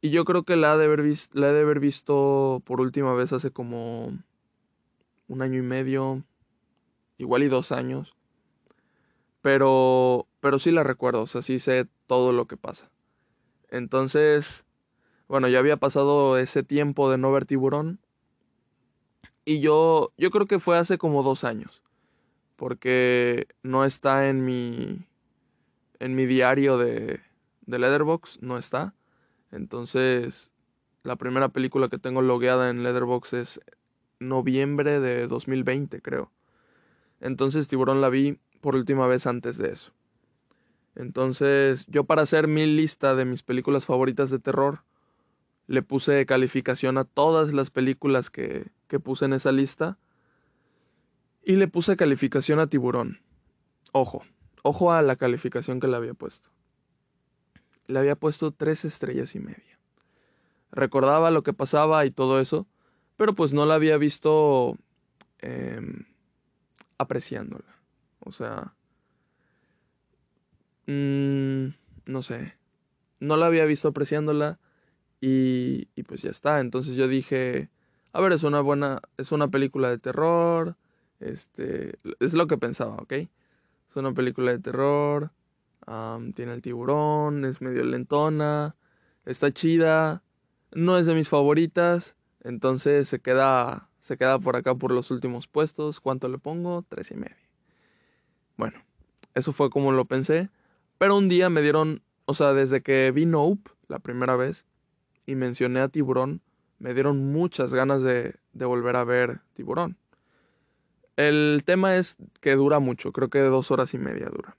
Y 0.00 0.10
yo 0.10 0.24
creo 0.24 0.44
que 0.44 0.56
la 0.56 0.74
he 0.74 0.78
de 0.78 0.84
haber, 0.84 1.04
la 1.32 1.50
he 1.50 1.52
de 1.52 1.60
haber 1.60 1.80
visto 1.80 2.62
por 2.64 2.80
última 2.80 3.12
vez 3.14 3.32
hace 3.32 3.50
como 3.50 4.16
un 5.26 5.42
año 5.42 5.58
y 5.58 5.62
medio, 5.62 6.22
igual 7.18 7.42
y 7.42 7.48
dos 7.48 7.72
años. 7.72 8.14
Pero, 9.42 10.26
pero 10.40 10.58
sí 10.58 10.70
la 10.70 10.84
recuerdo, 10.84 11.22
o 11.22 11.26
sea, 11.26 11.42
sí 11.42 11.58
sé 11.58 11.86
todo 12.06 12.32
lo 12.32 12.46
que 12.46 12.56
pasa. 12.56 12.90
Entonces, 13.70 14.64
bueno, 15.28 15.48
ya 15.48 15.58
había 15.58 15.76
pasado 15.76 16.38
ese 16.38 16.62
tiempo 16.62 17.10
de 17.10 17.18
no 17.18 17.30
ver 17.30 17.44
tiburón. 17.44 18.00
Y 19.44 19.60
yo, 19.60 20.12
yo 20.16 20.30
creo 20.30 20.46
que 20.46 20.58
fue 20.58 20.78
hace 20.78 20.98
como 20.98 21.22
dos 21.22 21.44
años. 21.44 21.82
Porque 22.56 23.46
no 23.62 23.84
está 23.84 24.28
en 24.28 24.44
mi, 24.44 25.06
en 26.00 26.14
mi 26.16 26.26
diario 26.26 26.78
de, 26.78 27.20
de 27.66 27.78
Letterbox, 27.78 28.42
no 28.42 28.58
está. 28.58 28.94
Entonces, 29.52 30.50
la 31.02 31.16
primera 31.16 31.50
película 31.50 31.88
que 31.88 31.98
tengo 31.98 32.22
logueada 32.22 32.70
en 32.70 32.82
Letterbox 32.82 33.32
es 33.34 33.60
noviembre 34.18 34.98
de 35.00 35.26
2020, 35.26 36.00
creo. 36.02 36.30
Entonces, 37.20 37.68
Tiburón 37.68 38.00
la 38.00 38.08
vi 38.08 38.38
por 38.60 38.74
última 38.74 39.06
vez 39.06 39.26
antes 39.26 39.56
de 39.58 39.72
eso. 39.72 39.92
Entonces, 40.96 41.86
yo 41.86 42.04
para 42.04 42.22
hacer 42.22 42.48
mi 42.48 42.66
lista 42.66 43.14
de 43.14 43.24
mis 43.24 43.42
películas 43.42 43.86
favoritas 43.86 44.30
de 44.30 44.40
terror, 44.40 44.80
le 45.68 45.82
puse 45.82 46.24
calificación 46.26 46.98
a 46.98 47.04
todas 47.04 47.52
las 47.52 47.70
películas 47.70 48.30
que, 48.30 48.72
que 48.88 48.98
puse 48.98 49.26
en 49.26 49.34
esa 49.34 49.52
lista. 49.52 49.98
Y 51.44 51.56
le 51.56 51.68
puse 51.68 51.96
calificación 51.96 52.58
a 52.58 52.66
Tiburón. 52.66 53.20
Ojo, 53.92 54.24
ojo 54.62 54.92
a 54.92 55.02
la 55.02 55.16
calificación 55.16 55.78
que 55.78 55.86
le 55.86 55.96
había 55.96 56.14
puesto. 56.14 56.48
Le 57.86 57.98
había 57.98 58.16
puesto 58.16 58.50
tres 58.50 58.84
estrellas 58.84 59.34
y 59.34 59.40
media. 59.40 59.78
Recordaba 60.72 61.30
lo 61.30 61.42
que 61.42 61.52
pasaba 61.52 62.04
y 62.06 62.10
todo 62.10 62.40
eso, 62.40 62.66
pero 63.16 63.34
pues 63.34 63.52
no 63.52 63.66
la 63.66 63.74
había 63.74 63.98
visto 63.98 64.76
eh, 65.40 65.80
apreciándola. 66.96 67.76
O 68.20 68.32
sea, 68.32 68.74
mmm, 70.86 71.68
no 72.06 72.22
sé, 72.22 72.54
no 73.20 73.36
la 73.36 73.46
había 73.46 73.66
visto 73.66 73.88
apreciándola 73.88 74.58
y, 75.20 75.86
pues 76.04 76.22
ya 76.22 76.30
está. 76.30 76.60
Entonces 76.60 76.96
yo 76.96 77.08
dije, 77.08 77.68
a 78.12 78.20
ver, 78.20 78.32
es 78.32 78.42
una 78.42 78.60
buena, 78.60 79.00
es 79.16 79.32
una 79.32 79.48
película 79.48 79.90
de 79.90 79.98
terror, 79.98 80.76
este, 81.20 81.98
es 82.20 82.34
lo 82.34 82.46
que 82.46 82.58
pensaba, 82.58 82.96
¿ok? 82.96 83.12
Es 83.12 83.96
una 83.96 84.12
película 84.12 84.52
de 84.52 84.58
terror, 84.58 85.30
tiene 86.34 86.52
el 86.52 86.62
tiburón, 86.62 87.44
es 87.44 87.60
medio 87.60 87.84
lentona, 87.84 88.76
está 89.24 89.52
chida, 89.52 90.22
no 90.72 90.98
es 90.98 91.06
de 91.06 91.14
mis 91.14 91.28
favoritas, 91.28 92.14
entonces 92.44 93.08
se 93.08 93.20
queda, 93.20 93.88
se 94.00 94.16
queda 94.16 94.38
por 94.38 94.56
acá 94.56 94.74
por 94.74 94.92
los 94.92 95.10
últimos 95.10 95.46
puestos. 95.46 96.00
¿Cuánto 96.00 96.28
le 96.28 96.38
pongo? 96.38 96.84
Tres 96.88 97.10
y 97.10 97.14
medio. 97.14 97.36
Bueno, 98.56 98.80
eso 99.34 99.52
fue 99.52 99.70
como 99.70 99.92
lo 99.92 100.04
pensé. 100.04 100.50
Pero 100.98 101.16
un 101.16 101.28
día 101.28 101.48
me 101.48 101.62
dieron, 101.62 102.02
o 102.26 102.34
sea, 102.34 102.52
desde 102.52 102.82
que 102.82 103.10
vi 103.12 103.26
Nope 103.26 103.70
la 103.88 103.98
primera 103.98 104.36
vez 104.36 104.64
y 105.28 105.34
mencioné 105.34 105.80
a 105.80 105.88
Tiburón, 105.88 106.40
me 106.78 106.94
dieron 106.94 107.30
muchas 107.32 107.74
ganas 107.74 108.02
de, 108.02 108.34
volver 108.54 108.96
a 108.96 109.04
ver 109.04 109.40
Tiburón. 109.52 109.98
El 111.16 111.64
tema 111.66 111.96
es 111.96 112.16
que 112.40 112.56
dura 112.56 112.78
mucho, 112.78 113.12
creo 113.12 113.28
que 113.28 113.40
dos 113.40 113.70
horas 113.70 113.92
y 113.92 113.98
media 113.98 114.30
dura. 114.30 114.56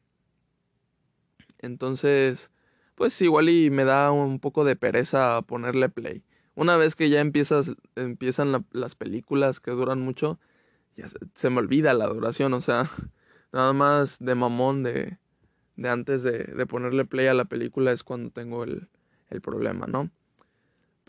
Entonces, 1.57 2.51
pues 2.93 3.19
igual 3.23 3.49
y 3.49 3.71
me 3.71 3.83
da 3.83 4.11
un 4.11 4.39
poco 4.39 4.63
de 4.63 4.75
pereza 4.75 5.41
ponerle 5.41 5.89
play. 5.89 6.21
Una 6.53 6.77
vez 6.77 6.95
que 6.95 7.09
ya 7.09 7.19
empiezas, 7.19 7.71
empiezan 7.95 8.63
las 8.71 8.93
películas 8.93 9.59
que 9.59 9.71
duran 9.71 10.01
mucho, 10.01 10.39
ya 10.95 11.07
se, 11.33 11.49
me 11.49 11.57
olvida 11.57 11.95
la 11.95 12.05
duración, 12.05 12.53
o 12.53 12.61
sea, 12.61 12.91
nada 13.51 13.73
más 13.73 14.19
de 14.19 14.35
mamón 14.35 14.83
de, 14.83 15.17
de 15.77 15.89
antes 15.89 16.21
de, 16.21 16.43
de, 16.43 16.65
ponerle 16.67 17.05
play 17.05 17.25
a 17.25 17.33
la 17.33 17.45
película 17.45 17.91
es 17.91 18.03
cuando 18.03 18.29
tengo 18.29 18.63
el, 18.63 18.87
el 19.31 19.41
problema, 19.41 19.87
¿no? 19.87 20.11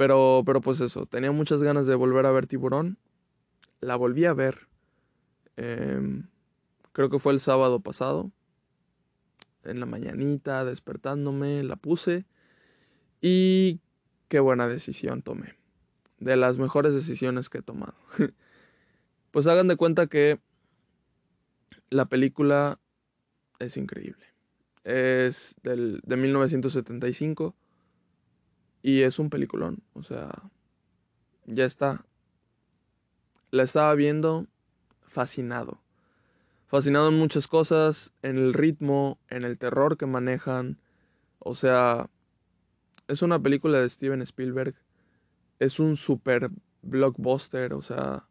Pero, 0.01 0.45
pero 0.47 0.63
pues 0.63 0.81
eso, 0.81 1.05
tenía 1.05 1.31
muchas 1.31 1.63
ganas 1.63 1.87
de 1.87 1.95
volver 1.95 2.25
a 2.25 2.31
ver 2.31 2.47
Tiburón. 2.47 2.97
La 3.83 3.97
volví 3.97 4.25
a 4.25 4.33
ver. 4.33 4.67
Eh, 5.59 6.23
creo 6.93 7.11
que 7.11 7.19
fue 7.19 7.35
el 7.35 7.41
sábado 7.41 7.81
pasado. 7.81 8.33
En 9.63 9.79
la 9.79 9.85
mañanita, 9.85 10.65
despertándome, 10.65 11.63
la 11.65 11.77
puse. 11.77 12.25
Y 13.21 13.81
qué 14.29 14.41
buena 14.41 14.69
decisión 14.69 15.21
tomé. 15.21 15.57
De 16.19 16.35
las 16.35 16.57
mejores 16.57 16.95
decisiones 16.95 17.51
que 17.51 17.59
he 17.59 17.63
tomado. 17.63 17.97
pues 19.33 19.47
hagan 19.49 19.69
de 19.69 19.77
cuenta 19.77 20.07
que 20.07 20.41
la 21.91 22.07
película 22.07 22.81
es 23.59 23.77
increíble. 23.77 24.25
Es 24.83 25.57
del, 25.63 26.01
de 26.07 26.17
1975 26.17 27.55
y 28.83 29.03
es 29.03 29.19
un 29.19 29.31
peliculón. 29.31 29.83
O 29.95 30.03
sea, 30.03 30.31
ya 31.47 31.65
está. 31.65 32.05
La 33.51 33.63
estaba 33.63 33.95
viendo 33.95 34.47
fascinado. 35.01 35.81
Fascinado 36.67 37.09
en 37.09 37.19
muchas 37.19 37.49
cosas, 37.49 38.13
en 38.23 38.37
el 38.37 38.55
ritmo, 38.55 39.19
en 39.29 39.45
el 39.45 39.59
terror 39.59 39.97
que 39.97 40.07
manejan. 40.07 40.79
O 41.41 41.55
sea, 41.55 42.09
es 43.09 43.23
una 43.23 43.41
película 43.41 43.81
de 43.81 43.91
Steven 43.91 44.23
Spielberg. 44.23 44.75
Es 45.59 45.81
un 45.81 45.97
super 45.97 46.51
blockbuster, 46.83 47.75
o 47.75 47.83
sea, 47.83 48.27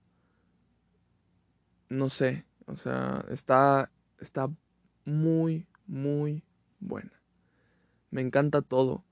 no 1.90 2.10
sé, 2.10 2.46
o 2.66 2.76
sea, 2.76 3.26
está, 3.30 3.92
está 4.20 4.50
muy, 5.06 5.68
muy 5.86 6.44
buena. 6.80 7.12
Me 8.12 8.22
encanta 8.22 8.62
todo. 8.62 9.04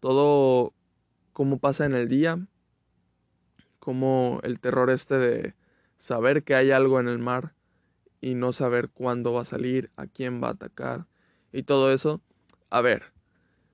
Todo 0.00 0.73
como 1.34 1.58
pasa 1.58 1.84
en 1.84 1.94
el 1.94 2.08
día. 2.08 2.38
Como 3.78 4.40
el 4.44 4.60
terror 4.60 4.88
este 4.88 5.18
de 5.18 5.54
saber 5.98 6.44
que 6.44 6.54
hay 6.54 6.70
algo 6.70 6.98
en 7.00 7.08
el 7.08 7.18
mar 7.18 7.52
y 8.22 8.34
no 8.34 8.54
saber 8.54 8.88
cuándo 8.88 9.34
va 9.34 9.42
a 9.42 9.44
salir, 9.44 9.90
a 9.96 10.06
quién 10.06 10.42
va 10.42 10.48
a 10.48 10.52
atacar 10.52 11.06
y 11.52 11.64
todo 11.64 11.92
eso. 11.92 12.22
A 12.70 12.80
ver, 12.80 13.12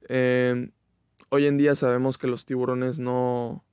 em, 0.09 0.73
hoy 1.29 1.47
en 1.47 1.57
día 1.57 1.76
sabemos 1.76 2.19
que 2.19 2.26
los 2.26 2.45
tiburones 2.45 2.99
no... 2.99 3.64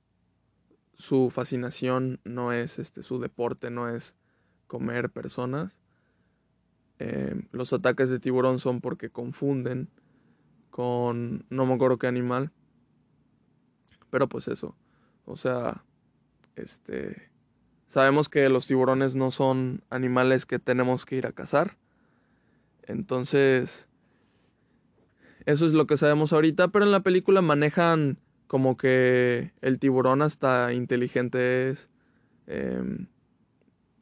Su 0.94 1.30
fascinación 1.30 2.20
no 2.24 2.52
es 2.52 2.78
este, 2.78 3.02
su 3.04 3.20
deporte, 3.20 3.70
no 3.70 3.88
es 3.88 4.16
comer 4.66 5.10
personas. 5.10 5.78
Eh, 6.98 7.40
los 7.52 7.72
ataques 7.72 8.10
de 8.10 8.18
tiburón 8.18 8.58
son 8.58 8.80
porque 8.80 9.08
confunden 9.08 9.88
con 10.70 11.46
no 11.50 11.66
me 11.66 11.74
acuerdo 11.74 11.98
qué 11.98 12.08
animal. 12.08 12.50
Pero 14.10 14.28
pues 14.28 14.48
eso. 14.48 14.74
O 15.24 15.36
sea, 15.36 15.84
este 16.56 17.30
sabemos 17.88 18.28
que 18.28 18.48
los 18.48 18.66
tiburones 18.66 19.14
no 19.14 19.30
son 19.30 19.82
animales 19.90 20.46
que 20.46 20.58
tenemos 20.58 21.04
que 21.04 21.16
ir 21.16 21.26
a 21.26 21.32
cazar. 21.32 21.76
Entonces, 22.86 23.88
eso 25.46 25.66
es 25.66 25.72
lo 25.72 25.86
que 25.86 25.96
sabemos 25.96 26.32
ahorita, 26.32 26.68
pero 26.68 26.84
en 26.84 26.92
la 26.92 27.00
película 27.00 27.42
manejan 27.42 28.18
como 28.46 28.76
que 28.76 29.52
el 29.60 29.78
tiburón 29.78 30.22
hasta 30.22 30.72
inteligente 30.72 31.70
es. 31.70 31.88
Eh, 32.46 33.06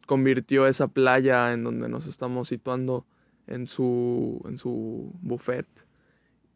convirtió 0.06 0.66
esa 0.66 0.88
playa 0.88 1.52
en 1.52 1.64
donde 1.64 1.88
nos 1.88 2.06
estamos 2.06 2.48
situando 2.48 3.04
en 3.46 3.66
su, 3.66 4.40
en 4.48 4.56
su 4.56 5.12
buffet. 5.20 5.66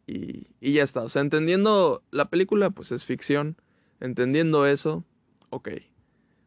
Y, 0.07 0.47
y 0.59 0.73
ya 0.73 0.83
está. 0.83 1.01
O 1.01 1.09
sea, 1.09 1.21
entendiendo 1.21 2.03
la 2.11 2.29
película, 2.29 2.69
pues 2.69 2.91
es 2.91 3.05
ficción. 3.05 3.57
Entendiendo 3.99 4.65
eso, 4.65 5.05
ok. 5.49 5.69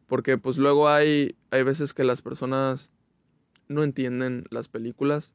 Porque 0.07 0.37
pues 0.37 0.57
luego 0.57 0.89
hay, 0.89 1.35
hay 1.51 1.63
veces 1.63 1.93
que 1.93 2.03
las 2.03 2.21
personas 2.21 2.89
no 3.67 3.83
entienden 3.83 4.45
las 4.49 4.67
películas. 4.67 5.31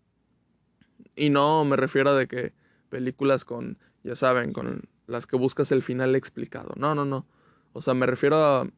Y 1.16 1.30
no 1.30 1.64
me 1.64 1.76
refiero 1.76 2.10
a 2.10 2.14
de 2.14 2.28
que 2.28 2.52
películas 2.88 3.44
con, 3.44 3.78
ya 4.04 4.14
saben, 4.14 4.52
con 4.52 4.82
las 5.06 5.26
que 5.26 5.36
buscas 5.36 5.72
el 5.72 5.82
final 5.82 6.14
explicado. 6.14 6.74
No, 6.76 6.94
no, 6.94 7.04
no. 7.04 7.26
O 7.72 7.82
sea, 7.82 7.94
me 7.94 8.06
refiero 8.06 8.36
a, 8.36 8.68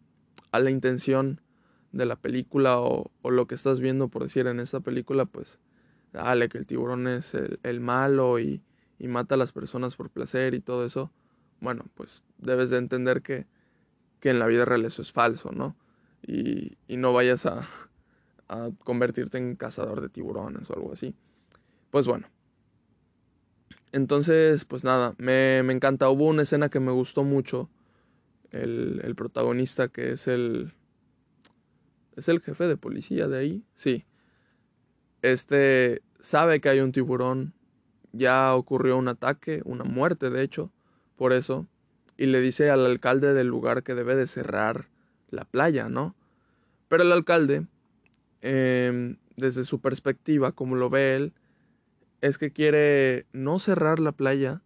a 0.53 0.59
la 0.61 0.71
intención 0.71 1.41
de 1.93 2.07
la 2.07 2.17
película 2.17 2.79
o, 2.81 3.11
o, 3.23 3.31
lo 3.31 3.47
que 3.47 3.55
estás 3.55 3.81
viendo, 3.81 4.09
por 4.09 4.23
decir, 4.23 4.47
en 4.47 4.61
esta 4.61 4.81
película, 4.81 5.27
pues, 5.27 5.59
dale, 6.13 6.49
que 6.49 6.59
el 6.59 6.67
tiburón 6.67 7.07
es 7.07 7.35
el, 7.35 7.59
el 7.63 7.81
malo 7.81 8.39
y, 8.39 8.63
y, 9.03 9.09
mata 9.09 9.35
a 9.35 9.39
las 9.39 9.53
personas 9.53 9.97
por 9.97 10.11
placer 10.11 10.55
y 10.55 10.61
todo 10.61 10.85
eso. 10.85 11.11
Bueno, 11.61 11.85
pues 11.95 12.23
debes 12.39 12.71
de 12.71 12.79
entender 12.79 13.23
que, 13.23 13.47
que 14.21 14.31
en 14.31 14.39
la 14.39 14.47
vida 14.47 14.65
real 14.65 14.85
eso 14.85 15.03
es 15.03 15.13
falso, 15.13 15.53
¿no? 15.53 15.77
Y, 16.27 16.77
y 16.89 16.97
no 16.97 17.13
vayas 17.13 17.47
a, 17.47 17.69
a 18.49 18.71
convertirte 18.85 19.39
en 19.39 19.57
cazador 19.57 20.01
de 20.01 20.09
tiburones 20.09 20.71
o 20.71 20.75
algo 20.75 20.93
así. 20.93 21.15
Pues 21.91 22.07
bueno. 22.07 22.29
Entonces, 23.93 24.65
pues 24.65 24.85
nada, 24.85 25.15
me, 25.19 25.63
me 25.63 25.73
encanta. 25.73 26.09
Hubo 26.09 26.27
una 26.27 26.43
escena 26.43 26.71
que 26.71 26.81
me 26.81 26.93
gustó 26.93 27.25
mucho. 27.25 27.69
El, 28.51 29.01
el 29.05 29.15
protagonista 29.15 29.89
que 29.89 30.13
es 30.13 30.27
el, 30.27 30.73
es 32.17 32.29
el 32.29 32.41
jefe 32.41 32.65
de 32.65 32.77
policía 32.77 33.29
de 33.29 33.39
ahí, 33.39 33.65
sí. 33.75 34.05
Este 35.23 36.03
sabe 36.21 36.61
que 36.61 36.69
hay 36.69 36.81
un 36.81 36.93
tiburón, 36.93 37.55
ya 38.13 38.55
ocurrió 38.55 38.97
un 38.97 39.09
ataque, 39.09 39.63
una 39.65 39.85
muerte 39.85 40.31
de 40.31 40.43
hecho, 40.43 40.71
por 41.17 41.33
eso, 41.33 41.67
y 42.17 42.27
le 42.27 42.41
dice 42.41 42.71
al 42.71 42.85
alcalde 42.87 43.35
del 43.35 43.49
lugar 43.49 43.83
que 43.83 43.95
debe 43.95 44.15
de 44.15 44.27
cerrar 44.27 44.89
la 45.31 45.45
playa, 45.45 45.89
¿no? 45.89 46.15
Pero 46.89 47.03
el 47.03 47.13
alcalde, 47.13 47.67
eh, 48.43 49.17
desde 49.37 49.65
su 49.65 49.81
perspectiva, 49.81 50.53
como 50.53 50.77
lo 50.77 50.91
ve 50.91 51.17
él, 51.17 51.33
es 52.21 52.39
que 52.39 52.53
quiere 52.53 53.27
no 53.33 53.59
cerrar 53.59 53.99
la 53.99 54.13
playa 54.13 54.63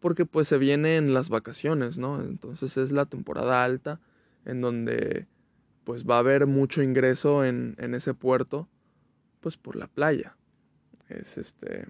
porque 0.00 0.24
pues 0.24 0.48
se 0.48 0.58
vienen 0.58 1.14
las 1.14 1.28
vacaciones, 1.28 1.98
¿no? 1.98 2.20
Entonces 2.22 2.76
es 2.76 2.92
la 2.92 3.06
temporada 3.06 3.64
alta 3.64 4.00
en 4.44 4.60
donde 4.60 5.26
pues 5.84 6.04
va 6.04 6.16
a 6.16 6.20
haber 6.20 6.46
mucho 6.46 6.82
ingreso 6.82 7.44
en, 7.44 7.74
en 7.78 7.94
ese 7.94 8.14
puerto, 8.14 8.68
pues 9.40 9.56
por 9.56 9.76
la 9.76 9.86
playa. 9.86 10.36
Es 11.08 11.38
este 11.38 11.86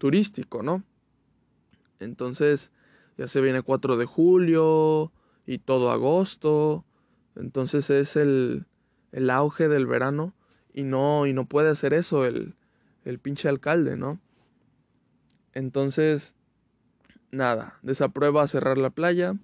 turístico, 0.00 0.62
¿no? 0.62 0.82
Entonces 2.00 2.72
ya 3.18 3.28
se 3.28 3.42
viene 3.42 3.62
4 3.62 3.98
de 3.98 4.06
julio 4.06 5.12
y 5.46 5.58
todo 5.58 5.90
agosto. 5.90 6.86
Entonces 7.36 7.90
es 7.90 8.16
el, 8.16 8.64
el 9.12 9.28
auge 9.28 9.68
del 9.68 9.86
verano 9.86 10.34
y 10.72 10.84
no, 10.84 11.26
y 11.26 11.34
no 11.34 11.44
puede 11.44 11.68
hacer 11.68 11.92
eso 11.92 12.24
el, 12.24 12.54
el 13.04 13.18
pinche 13.18 13.48
alcalde, 13.48 13.96
¿no? 13.96 14.18
Entonces, 15.52 16.34
nada, 17.30 17.78
desaprueba 17.82 18.46
cerrar 18.48 18.78
la 18.78 18.90
playa 18.90 19.34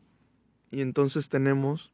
y 0.70 0.80
entonces 0.80 1.28
tenemos 1.28 1.92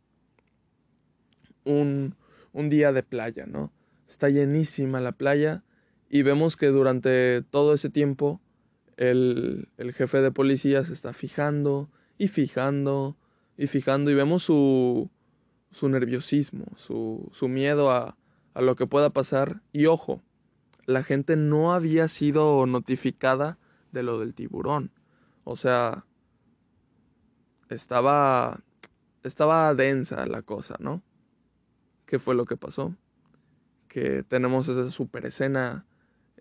un, 1.64 2.14
un 2.52 2.68
día 2.68 2.92
de 2.92 3.02
playa, 3.02 3.46
¿no? 3.46 3.72
Está 4.08 4.28
llenísima 4.28 5.00
la 5.00 5.12
playa 5.12 5.64
y 6.08 6.22
vemos 6.22 6.56
que 6.56 6.66
durante 6.66 7.42
todo 7.42 7.72
ese 7.72 7.88
tiempo 7.88 8.41
el, 9.02 9.68
el 9.78 9.92
jefe 9.92 10.20
de 10.20 10.30
policía 10.30 10.84
se 10.84 10.92
está 10.92 11.12
fijando 11.12 11.90
y 12.18 12.28
fijando 12.28 13.16
y 13.56 13.66
fijando 13.66 14.12
y 14.12 14.14
vemos 14.14 14.44
su, 14.44 15.10
su 15.72 15.88
nerviosismo, 15.88 16.66
su, 16.76 17.28
su 17.32 17.48
miedo 17.48 17.90
a, 17.90 18.16
a 18.54 18.62
lo 18.62 18.76
que 18.76 18.86
pueda 18.86 19.10
pasar 19.10 19.60
y 19.72 19.86
ojo, 19.86 20.22
la 20.86 21.02
gente 21.02 21.34
no 21.34 21.74
había 21.74 22.06
sido 22.06 22.64
notificada 22.66 23.58
de 23.90 24.04
lo 24.04 24.20
del 24.20 24.34
tiburón. 24.34 24.92
O 25.42 25.56
sea, 25.56 26.06
estaba 27.70 28.60
estaba 29.24 29.74
densa 29.74 30.26
la 30.26 30.42
cosa, 30.42 30.76
¿no? 30.78 31.02
¿Qué 32.06 32.20
fue 32.20 32.36
lo 32.36 32.46
que 32.46 32.56
pasó? 32.56 32.94
Que 33.88 34.22
tenemos 34.22 34.68
esa 34.68 34.88
super 34.90 35.26
escena 35.26 35.86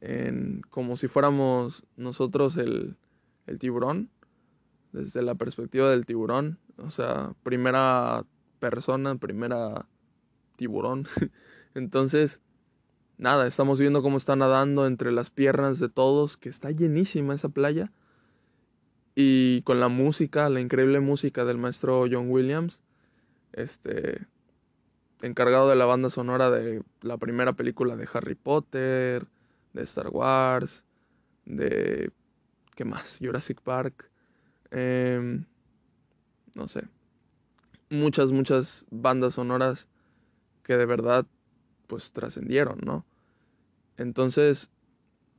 en 0.01 0.61
como 0.69 0.97
si 0.97 1.07
fuéramos 1.07 1.83
nosotros 1.95 2.57
el, 2.57 2.97
tiburón, 3.59 4.09
desde 4.91 5.21
la 5.21 5.35
perspectiva 5.35 5.89
del 5.89 6.05
tiburón, 6.05 6.57
o 6.77 6.89
sea, 6.89 7.33
primera 7.43 8.25
persona, 8.59 9.15
primera 9.15 9.87
tiburón. 10.55 11.07
Entonces, 11.75 12.41
nada, 13.17 13.45
estamos 13.45 13.79
viendo 13.79 14.01
cómo 14.01 14.17
está 14.17 14.35
nadando 14.35 14.87
entre 14.87 15.11
las 15.11 15.29
piernas 15.29 15.79
de 15.79 15.89
todos, 15.89 16.37
que 16.37 16.49
está 16.49 16.71
llenísima 16.71 17.35
esa 17.35 17.49
playa. 17.49 17.91
Y 19.13 19.61
con 19.63 19.79
la 19.79 19.89
música, 19.89 20.49
la 20.49 20.61
increíble 20.61 21.01
música 21.01 21.43
del 21.43 21.57
maestro 21.57 22.05
John 22.09 22.29
Williams, 22.29 22.81
este, 23.51 24.25
encargado 25.21 25.69
de 25.69 25.75
la 25.75 25.85
banda 25.85 26.09
sonora 26.09 26.49
de 26.49 26.83
la 27.01 27.17
primera 27.17 27.53
película 27.53 27.97
de 27.97 28.07
Harry 28.13 28.35
Potter, 28.35 29.27
de 29.73 29.83
Star 29.83 30.09
Wars, 30.09 30.83
de... 31.45 32.11
¿Qué 32.75 32.85
más? 32.85 33.17
Jurassic 33.21 33.61
Park. 33.61 34.09
Eh, 34.71 35.43
no 36.55 36.67
sé. 36.67 36.83
Muchas, 37.89 38.31
muchas 38.31 38.85
bandas 38.89 39.35
sonoras 39.35 39.87
que 40.63 40.77
de 40.77 40.85
verdad 40.85 41.25
pues 41.87 42.11
trascendieron, 42.11 42.79
¿no? 42.85 43.05
Entonces, 43.97 44.71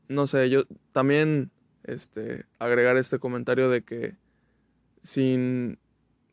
no 0.09 0.27
sé, 0.27 0.51
yo 0.51 0.65
también 0.93 1.51
este, 1.85 2.45
agregar 2.59 2.97
este 2.99 3.19
comentario 3.19 3.71
de 3.71 3.83
que 3.83 4.17
sin, 5.03 5.79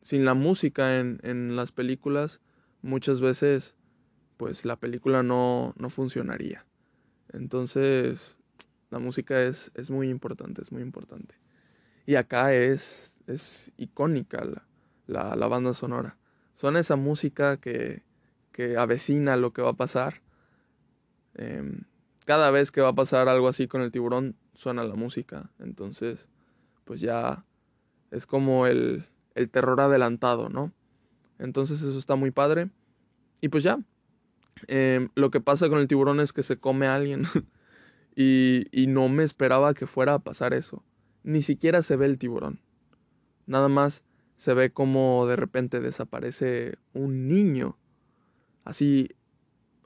sin 0.02 0.24
la 0.24 0.34
música 0.34 0.98
en, 0.98 1.20
en 1.22 1.56
las 1.56 1.72
películas, 1.72 2.40
muchas 2.82 3.20
veces 3.20 3.74
pues 4.36 4.64
la 4.64 4.76
película 4.76 5.22
no, 5.22 5.74
no 5.76 5.90
funcionaría. 5.90 6.64
Entonces, 7.32 8.36
la 8.90 8.98
música 8.98 9.42
es, 9.42 9.70
es, 9.74 9.90
muy 9.90 10.08
importante, 10.08 10.62
es 10.62 10.72
muy 10.72 10.82
importante. 10.82 11.34
Y 12.06 12.16
acá 12.16 12.54
es, 12.54 13.16
es 13.26 13.72
icónica 13.76 14.44
la, 15.06 15.36
la, 15.36 15.46
banda 15.46 15.74
sonora. 15.74 16.16
Son 16.54 16.76
esa 16.76 16.96
música 16.96 17.58
que, 17.58 18.02
que 18.52 18.76
avecina 18.76 19.36
lo 19.36 19.52
que 19.52 19.62
va 19.62 19.70
a 19.70 19.76
pasar. 19.76 20.22
Eh, 21.34 21.80
cada 22.24 22.50
vez 22.50 22.70
que 22.70 22.80
va 22.80 22.88
a 22.88 22.94
pasar 22.94 23.28
algo 23.28 23.48
así 23.48 23.68
con 23.68 23.82
el 23.82 23.92
tiburón, 23.92 24.36
suena 24.54 24.84
la 24.84 24.94
música. 24.94 25.50
Entonces, 25.58 26.26
pues 26.84 27.00
ya 27.00 27.44
es 28.10 28.26
como 28.26 28.66
el, 28.66 29.06
el 29.34 29.50
terror 29.50 29.80
adelantado, 29.80 30.48
¿no? 30.48 30.72
Entonces 31.38 31.80
eso 31.80 31.98
está 31.98 32.16
muy 32.16 32.30
padre. 32.30 32.70
Y 33.40 33.48
pues 33.48 33.64
ya. 33.64 33.78
Eh, 34.68 35.08
lo 35.14 35.30
que 35.30 35.40
pasa 35.40 35.68
con 35.68 35.78
el 35.78 35.88
tiburón 35.88 36.20
es 36.20 36.32
que 36.32 36.42
se 36.42 36.58
come 36.58 36.86
a 36.86 36.94
alguien. 36.94 37.24
y, 38.16 38.66
y 38.72 38.86
no 38.86 39.08
me 39.08 39.24
esperaba 39.24 39.74
que 39.74 39.86
fuera 39.86 40.14
a 40.14 40.18
pasar 40.18 40.54
eso. 40.54 40.84
Ni 41.22 41.42
siquiera 41.42 41.82
se 41.82 41.96
ve 41.96 42.06
el 42.06 42.18
tiburón. 42.18 42.60
Nada 43.46 43.68
más 43.68 44.02
se 44.36 44.54
ve 44.54 44.70
como 44.70 45.26
de 45.26 45.36
repente 45.36 45.80
desaparece 45.80 46.78
un 46.94 47.28
niño. 47.28 47.76
Así 48.64 49.10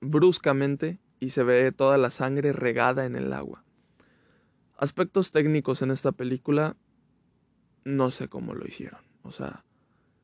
bruscamente 0.01 0.99
y 1.21 1.31
se 1.31 1.43
ve 1.43 1.73
toda 1.73 1.99
la 1.99 2.11
sangre 2.11 2.53
regada 2.53 3.07
en 3.07 3.17
el 3.17 3.33
agua. 3.33 3.65
Aspectos 4.77 5.33
técnicos 5.33 5.83
en 5.83 5.91
esta 5.91 6.13
película, 6.13 6.77
no 7.85 8.11
sé 8.11 8.29
cómo 8.29 8.55
lo 8.55 8.67
hicieron. 8.67 9.01
O 9.23 9.33
sea, 9.33 9.65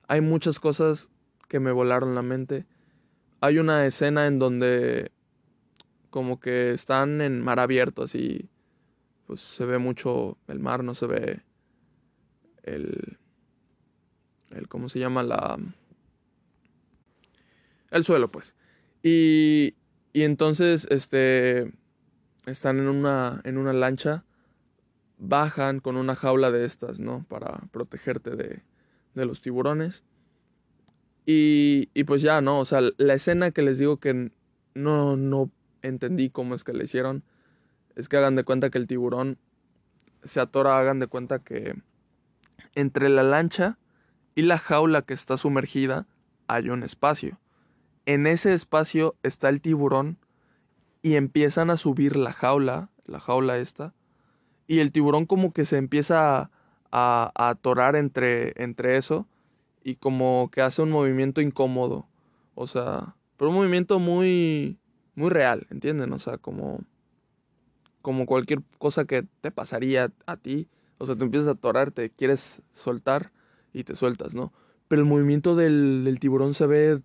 hay 0.09 0.21
muchas 0.21 0.61
cosas 0.61 1.09
que 1.49 1.61
me 1.61 1.73
volaron 1.73 2.15
la 2.15 2.23
mente. 2.23 2.67
Hay 3.41 3.59
una 3.59 3.87
escena 3.87 4.27
en 4.27 4.39
donde 4.39 5.13
como 6.11 6.41
que 6.41 6.73
están 6.73 7.21
en 7.21 7.41
mar 7.41 7.61
abierto, 7.61 8.03
así, 8.03 8.51
pues 9.27 9.41
se 9.41 9.65
ve 9.65 9.79
mucho 9.79 10.37
el 10.49 10.59
mar, 10.59 10.83
no 10.83 10.95
se 10.95 11.07
ve 11.07 11.41
el, 12.65 13.19
el 14.51 14.69
¿cómo 14.69 14.89
se 14.89 14.99
llama? 14.99 15.23
La, 15.23 15.59
el 17.91 18.05
suelo, 18.05 18.31
pues. 18.31 18.55
Y, 19.03 19.75
y 20.13 20.23
entonces, 20.23 20.87
este, 20.91 21.73
están 22.47 22.79
en 22.79 22.89
una, 22.89 23.41
en 23.45 23.57
una 23.57 23.73
lancha, 23.73 24.25
bajan 25.19 25.81
con 25.81 25.97
una 25.97 26.17
jaula 26.17 26.51
de 26.51 26.65
estas, 26.65 26.99
¿no? 27.01 27.25
Para 27.29 27.59
protegerte 27.73 28.31
de, 28.31 28.63
de 29.15 29.25
los 29.25 29.41
tiburones. 29.41 30.03
Y, 31.33 32.05
pues 32.05 32.23
ya, 32.23 32.41
¿no? 32.41 32.59
O 32.59 32.65
sea, 32.65 32.81
la 32.97 33.15
escena 33.15 33.51
que 33.51 33.63
les 33.63 33.79
digo 33.79 33.99
que 33.99 34.33
no, 34.75 35.17
no 35.17 35.51
entendí 35.83 36.31
cómo 36.31 36.55
es 36.55 36.65
que 36.65 36.73
le 36.73 36.85
hicieron, 36.85 37.23
es 37.95 38.09
que 38.09 38.17
hagan 38.17 38.37
de 38.37 38.45
cuenta 38.45 38.71
que 38.71 38.79
el 38.79 38.87
tiburón 38.87 39.39
se 40.25 40.41
atora, 40.41 40.79
hagan 40.79 40.99
de 40.99 41.07
cuenta 41.07 41.39
que 41.39 41.75
entre 42.75 43.09
la 43.09 43.23
lancha 43.23 43.79
y 44.35 44.43
la 44.43 44.59
jaula 44.59 45.03
que 45.03 45.15
está 45.15 45.37
sumergida 45.37 46.07
hay 46.47 46.69
un 46.69 46.83
espacio 46.83 47.39
en 48.07 48.27
ese 48.27 48.53
espacio 48.53 49.15
está 49.23 49.49
el 49.49 49.61
tiburón 49.61 50.19
y 51.03 51.15
empiezan 51.15 51.71
a 51.71 51.77
subir 51.77 52.17
la 52.17 52.33
jaula, 52.33 52.91
la 53.07 53.21
jaula 53.21 53.59
esta, 53.59 53.95
y 54.67 54.81
el 54.81 54.93
tiburón 54.93 55.27
como 55.27 55.53
que 55.53 55.65
se 55.65 55.77
empieza 55.77 56.41
a, 56.41 56.51
a, 56.91 57.31
a 57.35 57.49
atorar 57.51 57.97
entre, 57.97 58.53
entre 58.63 58.97
eso 58.97 59.27
y 59.83 59.97
como 59.97 60.51
que 60.53 60.63
hace 60.63 60.83
un 60.83 60.91
movimiento 60.91 61.41
incómodo. 61.41 62.07
O 62.55 62.67
sea, 62.67 63.15
pero 63.37 63.51
un 63.51 63.57
movimiento 63.57 63.99
muy, 63.99 64.79
muy 65.15 65.31
real, 65.31 65.67
¿entienden? 65.71 66.13
O 66.13 66.19
sea, 66.19 66.39
como, 66.39 66.81
como 68.03 68.27
cualquier 68.27 68.61
cosa 68.79 69.05
que 69.05 69.25
te 69.41 69.51
pasaría 69.51 70.13
a 70.27 70.37
ti. 70.37 70.69
O 70.99 71.07
sea, 71.07 71.17
te 71.17 71.25
empiezas 71.25 71.49
a 71.49 71.53
atorar, 71.53 71.93
te 71.93 72.11
quieres 72.11 72.63
soltar 72.73 73.33
y 73.73 73.85
te 73.85 73.97
sueltas, 73.97 74.35
¿no? 74.35 74.53
Pero 74.89 75.03
el 75.03 75.09
movimiento 75.09 75.57
del, 75.57 76.03
del 76.05 76.19
tiburón 76.19 76.55
se 76.55 76.67
ve 76.67 77.03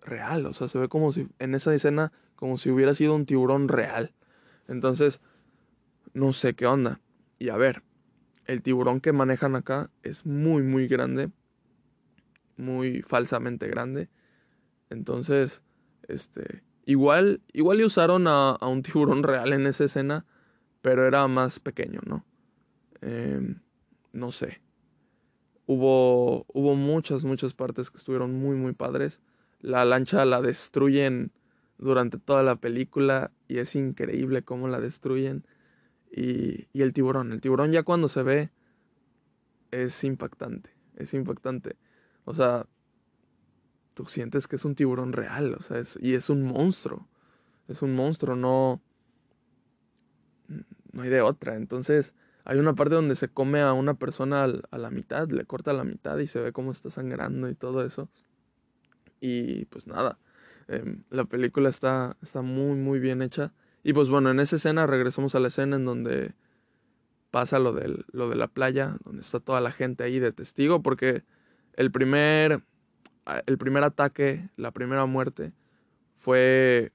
real, 0.00 0.46
o 0.46 0.54
sea, 0.54 0.68
se 0.68 0.78
ve 0.78 0.88
como 0.88 1.12
si 1.12 1.28
en 1.38 1.54
esa 1.54 1.74
escena, 1.74 2.12
como 2.36 2.56
si 2.56 2.70
hubiera 2.70 2.94
sido 2.94 3.14
un 3.14 3.26
tiburón 3.26 3.68
real. 3.68 4.12
Entonces, 4.68 5.20
no 6.14 6.32
sé 6.32 6.54
qué 6.54 6.66
onda. 6.66 7.00
Y 7.38 7.50
a 7.50 7.56
ver, 7.56 7.82
el 8.46 8.62
tiburón 8.62 9.00
que 9.00 9.12
manejan 9.12 9.56
acá 9.56 9.90
es 10.02 10.24
muy, 10.24 10.62
muy 10.62 10.88
grande. 10.88 11.30
Muy 12.56 13.02
falsamente 13.02 13.68
grande. 13.68 14.08
Entonces, 14.90 15.62
este, 16.08 16.62
igual, 16.84 17.40
igual 17.52 17.82
usaron 17.84 18.26
a, 18.28 18.56
un 18.62 18.82
tiburón 18.82 19.22
real 19.22 19.52
en 19.52 19.66
esa 19.66 19.84
escena, 19.84 20.24
pero 20.82 21.06
era 21.06 21.26
más 21.28 21.58
pequeño, 21.60 22.00
¿no? 22.06 22.24
Em, 23.00 23.60
no 24.12 24.32
sé. 24.32 24.60
Hubo, 25.66 26.46
hubo 26.48 26.76
muchas, 26.76 27.24
muchas 27.24 27.54
partes 27.54 27.90
que 27.90 27.98
estuvieron 27.98 28.34
muy, 28.38 28.56
muy 28.56 28.72
padres. 28.72 29.20
La 29.60 29.84
lancha 29.84 30.24
la 30.24 30.40
destruyen 30.40 31.32
durante 31.78 32.18
toda 32.18 32.42
la 32.42 32.56
película 32.56 33.32
y 33.48 33.58
es 33.58 33.74
increíble 33.74 34.42
cómo 34.42 34.68
la 34.68 34.80
destruyen. 34.80 35.44
Y, 36.10 36.68
y 36.72 36.82
el 36.82 36.92
tiburón, 36.92 37.32
el 37.32 37.40
tiburón 37.40 37.72
ya 37.72 37.82
cuando 37.82 38.08
se 38.08 38.22
ve 38.22 38.50
es 39.72 40.04
impactante, 40.04 40.70
es 40.96 41.12
impactante. 41.14 41.76
O 42.26 42.34
sea, 42.34 42.66
tú 43.94 44.04
sientes 44.04 44.46
que 44.46 44.56
es 44.56 44.64
un 44.66 44.74
tiburón 44.74 45.12
real, 45.14 45.54
o 45.54 45.62
sea, 45.62 45.80
y 46.00 46.14
es 46.14 46.28
un 46.28 46.42
monstruo. 46.42 47.08
Es 47.68 47.80
un 47.82 47.94
monstruo, 47.94 48.36
no. 48.36 48.82
No 50.92 51.02
hay 51.02 51.08
de 51.08 51.22
otra. 51.22 51.56
Entonces, 51.56 52.14
hay 52.44 52.58
una 52.58 52.74
parte 52.74 52.94
donde 52.94 53.14
se 53.14 53.28
come 53.28 53.62
a 53.62 53.72
una 53.72 53.94
persona 53.94 54.44
a 54.44 54.78
la 54.78 54.90
mitad, 54.90 55.28
le 55.28 55.44
corta 55.44 55.72
la 55.72 55.84
mitad 55.84 56.18
y 56.18 56.26
se 56.26 56.40
ve 56.40 56.52
cómo 56.52 56.72
está 56.72 56.90
sangrando 56.90 57.48
y 57.48 57.54
todo 57.54 57.84
eso. 57.84 58.10
Y 59.20 59.64
pues 59.66 59.86
nada, 59.86 60.18
em, 60.68 61.04
la 61.10 61.24
película 61.24 61.68
está, 61.68 62.16
está 62.22 62.42
muy, 62.42 62.76
muy 62.76 62.98
bien 62.98 63.22
hecha. 63.22 63.52
Y 63.82 63.92
pues 63.92 64.08
bueno, 64.08 64.30
en 64.30 64.40
esa 64.40 64.56
escena 64.56 64.86
regresamos 64.86 65.34
a 65.36 65.40
la 65.40 65.48
escena 65.48 65.76
en 65.76 65.84
donde 65.84 66.34
pasa 67.30 67.58
lo, 67.58 67.72
del, 67.72 68.04
lo 68.12 68.28
de 68.28 68.36
la 68.36 68.48
playa, 68.48 68.96
donde 69.04 69.22
está 69.22 69.40
toda 69.40 69.60
la 69.60 69.70
gente 69.70 70.04
ahí 70.04 70.18
de 70.18 70.32
testigo, 70.32 70.82
porque 70.82 71.24
el 71.76 71.90
primer, 71.90 72.62
el 73.46 73.58
primer 73.58 73.84
ataque, 73.84 74.48
la 74.56 74.70
primera 74.70 75.06
muerte, 75.06 75.52
fue 76.18 76.92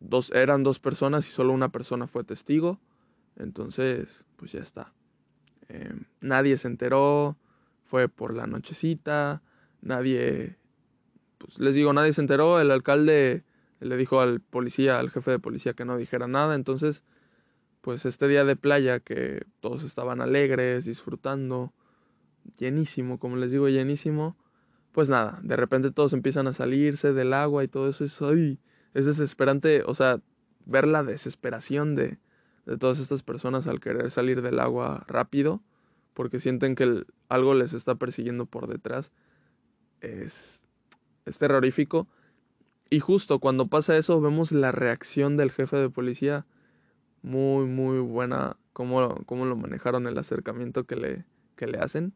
dos, 0.00 0.30
eran 0.32 0.62
dos 0.62 0.78
personas 0.78 1.26
y 1.28 1.30
solo 1.30 1.52
una 1.52 1.70
persona 1.70 2.06
fue 2.06 2.24
testigo. 2.24 2.78
Entonces, 3.36 4.24
pues 4.36 4.52
ya 4.52 4.60
está. 4.60 4.92
Em, 5.68 6.04
nadie 6.20 6.56
se 6.56 6.68
enteró, 6.68 7.36
fue 7.84 8.08
por 8.08 8.34
la 8.34 8.46
nochecita, 8.46 9.42
nadie 9.80 10.56
pues, 11.38 11.58
les 11.58 11.74
digo, 11.74 11.92
nadie 11.92 12.12
se 12.12 12.20
enteró, 12.20 12.60
el 12.60 12.70
alcalde 12.70 13.44
le 13.80 13.96
dijo 13.96 14.20
al 14.20 14.40
policía, 14.40 14.98
al 14.98 15.10
jefe 15.10 15.30
de 15.30 15.38
policía 15.38 15.74
que 15.74 15.84
no 15.84 15.96
dijera 15.96 16.26
nada, 16.26 16.54
entonces, 16.54 17.02
pues 17.82 18.06
este 18.06 18.28
día 18.28 18.44
de 18.44 18.56
playa 18.56 19.00
que 19.00 19.44
todos 19.60 19.82
estaban 19.82 20.20
alegres, 20.20 20.86
disfrutando, 20.86 21.72
llenísimo, 22.58 23.18
como 23.18 23.36
les 23.36 23.50
digo, 23.50 23.68
llenísimo, 23.68 24.36
pues 24.92 25.08
nada, 25.08 25.40
de 25.42 25.56
repente 25.56 25.90
todos 25.90 26.12
empiezan 26.12 26.46
a 26.46 26.52
salirse 26.52 27.12
del 27.12 27.32
agua 27.32 27.64
y 27.64 27.68
todo 27.68 27.88
eso 27.88 28.04
es, 28.04 28.20
ay, 28.22 28.58
es 28.94 29.06
desesperante, 29.06 29.82
o 29.86 29.94
sea, 29.94 30.20
ver 30.66 30.86
la 30.86 31.02
desesperación 31.02 31.94
de, 31.94 32.18
de 32.66 32.78
todas 32.78 32.98
estas 33.00 33.22
personas 33.22 33.66
al 33.66 33.80
querer 33.80 34.10
salir 34.10 34.42
del 34.42 34.60
agua 34.60 35.04
rápido, 35.08 35.62
porque 36.14 36.38
sienten 36.38 36.74
que 36.76 37.04
algo 37.28 37.54
les 37.54 37.72
está 37.72 37.96
persiguiendo 37.96 38.46
por 38.46 38.68
detrás, 38.68 39.10
es 40.00 40.64
es 41.24 41.38
terrorífico. 41.38 42.06
Y 42.90 43.00
justo 43.00 43.38
cuando 43.38 43.66
pasa 43.66 43.96
eso 43.96 44.20
vemos 44.20 44.52
la 44.52 44.72
reacción 44.72 45.36
del 45.36 45.50
jefe 45.50 45.76
de 45.76 45.90
policía. 45.90 46.46
Muy, 47.22 47.66
muy 47.66 48.00
buena 48.00 48.56
cómo, 48.72 49.22
cómo 49.24 49.46
lo 49.46 49.56
manejaron 49.56 50.06
el 50.06 50.18
acercamiento 50.18 50.84
que 50.84 50.96
le, 50.96 51.24
que 51.56 51.66
le 51.66 51.78
hacen. 51.78 52.12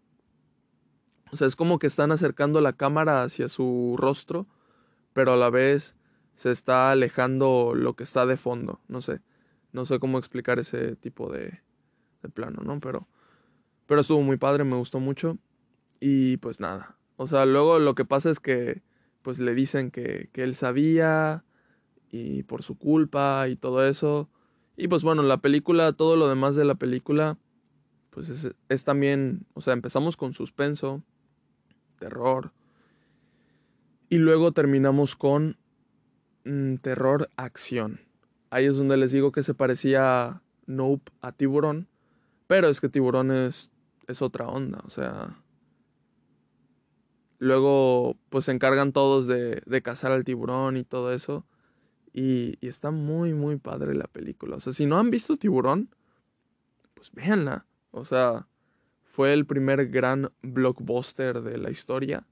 O 1.33 1.37
sea, 1.37 1.47
es 1.47 1.57
como 1.57 1.79
que 1.79 1.87
están 1.87 2.13
acercando 2.13 2.61
la 2.61 2.73
cámara 2.73 3.23
hacia 3.23 3.49
su 3.49 3.97
rostro, 3.99 4.47
pero 5.13 5.33
a 5.33 5.37
la 5.37 5.51
vez 5.51 5.95
se 6.35 6.51
está 6.51 6.91
alejando 6.91 7.73
lo 7.75 7.95
que 7.95 8.05
está 8.05 8.27
de 8.27 8.37
fondo. 8.37 8.81
No 8.89 9.01
sé, 9.01 9.21
no 9.73 9.87
sé 9.87 9.99
cómo 9.99 10.19
explicar 10.19 10.59
ese 10.59 10.97
tipo 10.97 11.31
de, 11.33 11.61
plano, 12.35 12.63
¿no? 12.63 12.81
Pero, 12.81 13.09
pero 13.87 14.01
estuvo 14.01 14.23
muy 14.23 14.37
padre, 14.37 14.65
me 14.65 14.77
gustó 14.77 15.01
mucho. 15.01 15.39
Y 16.01 16.37
pues 16.39 16.61
nada. 16.61 16.97
O 17.17 17.27
sea, 17.27 17.47
luego 17.47 17.79
lo 17.79 17.95
que 17.95 18.05
pasa 18.05 18.31
es 18.31 18.41
que 18.41 18.83
pues 19.23 19.41
le 19.41 19.55
dicen 19.55 19.91
que, 19.91 20.31
él 20.33 20.55
sabía 20.55 21.45
y 22.11 22.45
por 22.45 22.63
su 22.63 22.79
culpa 22.79 23.49
y 23.49 23.57
todo 23.57 23.87
eso. 23.87 24.31
Y 24.77 24.89
pues 24.89 25.03
bueno, 25.03 25.23
la 25.23 25.39
película, 25.39 25.93
todo 25.93 26.17
lo 26.17 26.29
demás 26.29 26.55
de 26.57 26.65
la 26.65 26.77
película, 26.77 27.37
pues 28.11 28.31
es, 28.69 28.85
también, 28.85 29.45
o 29.55 29.61
sea, 29.61 29.73
empezamos 29.73 30.17
con 30.17 30.33
suspenso, 30.33 31.03
terror, 31.99 32.53
y 34.09 34.19
luego 34.19 34.53
terminamos 34.53 35.17
con 35.17 35.57
mm, 36.45 36.77
terror 36.77 37.29
acción. 37.37 38.01
Ahí 38.51 38.67
es 38.67 38.77
donde 38.77 38.97
les 38.97 39.13
digo 39.13 39.33
que 39.33 39.43
se 39.43 39.55
parecía 39.55 40.43
Nope 40.67 41.13
a 41.21 41.33
Tiburón, 41.33 41.89
pero 42.47 42.69
es 42.69 42.81
que 42.81 42.89
Tiburón 42.89 43.31
es, 43.31 43.71
es 44.07 44.23
otra 44.23 44.49
onda, 44.49 44.81
o 44.85 44.91
sea, 44.91 45.37
Luego, 47.39 48.17
pues 48.31 48.47
se 48.47 48.53
encargan 48.53 48.93
todos 48.93 49.27
de, 49.27 49.63
de 49.65 49.83
cazar 49.83 50.11
al 50.11 50.25
tiburón 50.25 50.77
y 50.77 50.85
todo 50.85 51.13
eso. 51.13 51.47
Y, 52.13 52.59
y, 52.61 52.69
está 52.69 52.91
muy, 52.91 53.33
muy 53.33 53.57
padre 53.59 53.95
la 53.95 54.09
película. 54.09 54.57
O 54.57 54.61
sea, 54.61 54.73
si 54.73 54.87
no 54.87 54.99
han 54.99 55.11
visto 55.11 55.37
Tiburón, 55.37 55.95
pues 56.95 57.13
véanla. 57.13 57.65
O 57.93 58.05
sea, 58.05 58.48
fue 59.19 59.33
el 59.33 59.47
primer 59.47 59.89
gran 59.89 60.31
blockbuster 60.43 61.43
de 61.43 61.59
la 61.59 61.73
historia. 61.73 62.25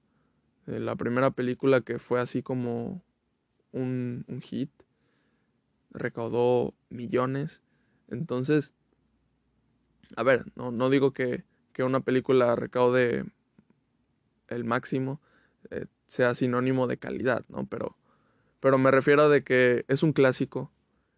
Eh, 0.68 0.78
la 0.78 0.94
primera 0.94 1.32
película 1.32 1.80
que 1.80 1.98
fue 1.98 2.20
así 2.20 2.44
como 2.44 3.02
un, 3.72 4.24
un 4.28 4.40
hit. 4.40 4.70
Recaudó 5.90 6.74
millones. 6.88 7.60
Entonces, 8.06 8.72
a 10.14 10.22
ver, 10.22 10.44
no, 10.54 10.70
no 10.70 10.88
digo 10.88 11.10
que, 11.10 11.42
que 11.72 11.82
una 11.82 11.98
película 11.98 12.54
recaude 12.54 13.24
el 14.46 14.62
máximo 14.62 15.20
eh, 15.72 15.86
sea 16.06 16.36
sinónimo 16.36 16.86
de 16.86 16.98
calidad, 16.98 17.44
¿no? 17.48 17.66
Pero, 17.66 17.96
pero 18.60 18.78
me 18.78 18.92
refiero 18.92 19.24
a 19.24 19.40
que 19.40 19.84
es 19.88 20.04
un 20.04 20.12
clásico, 20.12 20.70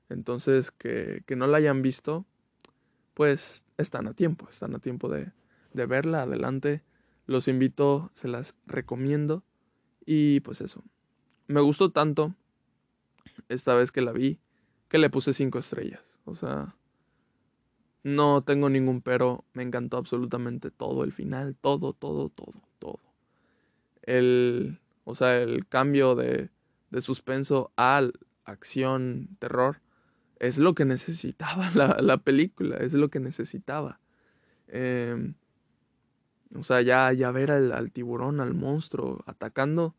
entonces 0.08 0.70
que, 0.70 1.24
que 1.26 1.36
no 1.36 1.46
la 1.46 1.58
hayan 1.58 1.82
visto, 1.82 2.24
pues 3.12 3.66
están 3.76 4.06
a 4.06 4.14
tiempo, 4.14 4.48
están 4.48 4.74
a 4.74 4.78
tiempo 4.78 5.10
de, 5.10 5.30
de 5.72 5.86
verla, 5.86 6.22
adelante, 6.22 6.82
los 7.26 7.48
invito, 7.48 8.10
se 8.14 8.28
las 8.28 8.54
recomiendo. 8.66 9.42
Y 10.04 10.40
pues 10.40 10.60
eso, 10.60 10.82
me 11.46 11.60
gustó 11.60 11.90
tanto 11.90 12.34
esta 13.48 13.74
vez 13.74 13.92
que 13.92 14.00
la 14.00 14.12
vi 14.12 14.40
que 14.88 14.98
le 14.98 15.10
puse 15.10 15.32
cinco 15.32 15.58
estrellas, 15.58 16.18
o 16.24 16.34
sea, 16.34 16.74
no 18.02 18.42
tengo 18.42 18.70
ningún 18.70 19.02
pero, 19.02 19.44
me 19.52 19.62
encantó 19.62 19.98
absolutamente 19.98 20.70
todo, 20.70 21.04
el 21.04 21.12
final, 21.12 21.56
todo, 21.60 21.92
todo, 21.92 22.30
todo, 22.30 22.62
todo. 22.78 23.00
El, 24.02 24.80
o 25.04 25.14
sea, 25.14 25.38
el 25.42 25.66
cambio 25.66 26.14
de, 26.14 26.48
de 26.90 27.02
suspenso 27.02 27.70
a 27.76 28.02
acción, 28.44 29.36
terror, 29.38 29.80
es 30.38 30.58
lo 30.58 30.74
que 30.74 30.86
necesitaba 30.86 31.70
la, 31.74 31.98
la 32.00 32.18
película, 32.18 32.78
es 32.78 32.94
lo 32.94 33.10
que 33.10 33.20
necesitaba. 33.20 34.00
Em, 34.68 35.34
o 36.54 36.62
sea, 36.62 36.80
ya, 36.82 37.12
ya 37.12 37.30
ver 37.30 37.50
al, 37.50 37.92
tiburón, 37.92 38.40
al 38.40 38.54
monstruo, 38.54 39.22
atacando 39.26 39.94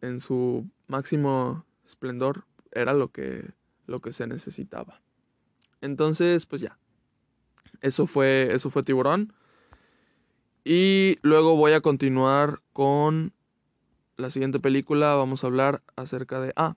en 0.00 0.20
su 0.20 0.68
máximo 0.86 1.64
esplendor, 1.86 2.44
era 2.72 2.92
lo 2.92 3.08
que, 3.08 3.50
lo 3.86 4.00
que 4.00 4.12
se 4.12 4.26
necesitaba. 4.26 5.00
Entonces, 5.80 6.46
pues 6.46 6.62
ya. 6.62 6.78
Eso 7.80 8.06
fue, 8.06 8.48
eso 8.52 8.70
fue 8.70 8.82
tiburón. 8.82 9.32
Y 10.64 11.18
luego 11.22 11.56
voy 11.56 11.72
a 11.72 11.82
continuar 11.82 12.62
con 12.72 13.32
la 14.16 14.30
siguiente 14.30 14.60
película. 14.60 15.14
Vamos 15.14 15.44
a 15.44 15.48
hablar 15.48 15.82
acerca 15.96 16.40
de... 16.40 16.52
Ah, 16.56 16.76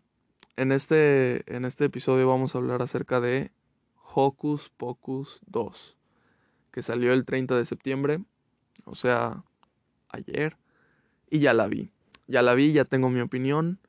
en 0.58 0.72
este, 0.72 1.56
en 1.56 1.66
este 1.66 1.86
episodio 1.86 2.28
vamos 2.28 2.54
a 2.54 2.58
hablar 2.58 2.82
acerca 2.82 3.22
de 3.22 3.52
Hocus 4.14 4.70
Pocus 4.76 5.40
2, 5.46 5.96
que 6.72 6.82
salió 6.82 7.14
el 7.14 7.26
30 7.26 7.56
de 7.56 7.66
septiembre, 7.66 8.20
o 8.88 8.96
sea, 8.96 9.44
ayer. 10.10 10.58
y 11.30 11.40
ya 11.40 11.54
la 11.54 11.68
vi. 11.68 11.92
Ya 12.28 12.42
la 12.42 12.56
vi, 12.56 12.74
ya 12.74 12.86
tengo 12.86 13.10
mi 13.10 13.22
opinión. 13.22 13.80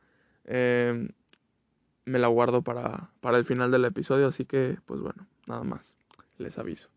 Em, 0.45 1.11
me 2.05 2.19
la 2.19 2.29
guardo 2.29 2.63
para, 2.63 3.11
para 3.21 3.39
el 3.39 3.45
final 3.45 3.71
del 3.71 3.85
episodio, 3.85 4.27
así 4.27 4.45
que 4.45 4.79
pues 4.87 5.01
bueno, 5.01 5.27
nada 5.47 5.63
más, 5.63 5.97
les 6.39 6.59
aviso. 6.59 6.89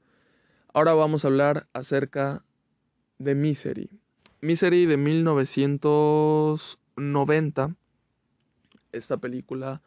Ahora 0.73 0.93
vamos 0.93 1.25
a 1.25 1.27
hablar 1.27 1.67
acerca 1.73 2.43
de 3.19 3.35
Misery. 3.35 3.89
Misery 4.41 4.85
de 4.85 4.97
1990. 4.97 7.75
Esta 8.91 9.17
película 9.17 9.81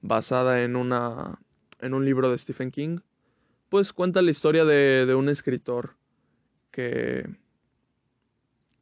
basada 0.00 0.62
en 0.62 0.76
una 0.76 1.38
en 1.80 1.94
un 1.94 2.04
libro 2.04 2.30
de 2.30 2.38
Stephen 2.38 2.70
King, 2.70 2.98
pues 3.68 3.92
cuenta 3.92 4.22
la 4.22 4.30
historia 4.30 4.64
de, 4.64 5.04
de 5.04 5.14
un 5.14 5.28
escritor 5.28 5.96
que 6.70 7.28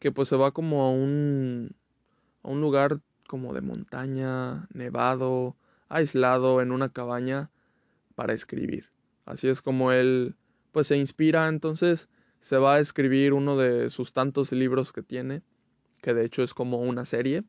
que 0.00 0.10
pues 0.10 0.28
se 0.28 0.36
va 0.36 0.50
como 0.50 0.82
a 0.82 0.90
un 0.90 1.76
a 2.42 2.48
un 2.48 2.60
lugar 2.60 3.00
como 3.28 3.52
de 3.52 3.60
montaña, 3.60 4.66
nevado, 4.72 5.56
aislado 5.88 6.60
en 6.60 6.72
una 6.72 6.88
cabaña 6.88 7.50
para 8.16 8.32
escribir. 8.32 8.90
Así 9.24 9.46
es 9.46 9.62
como 9.62 9.92
él 9.92 10.34
pues 10.72 10.88
se 10.88 10.96
inspira, 10.96 11.48
entonces 11.48 12.08
se 12.40 12.56
va 12.56 12.74
a 12.74 12.80
escribir 12.80 13.34
uno 13.34 13.56
de 13.56 13.90
sus 13.90 14.12
tantos 14.12 14.50
libros 14.52 14.92
que 14.92 15.02
tiene, 15.02 15.42
que 16.00 16.14
de 16.14 16.24
hecho 16.24 16.42
es 16.42 16.54
como 16.54 16.80
una 16.80 17.04
serie. 17.04 17.44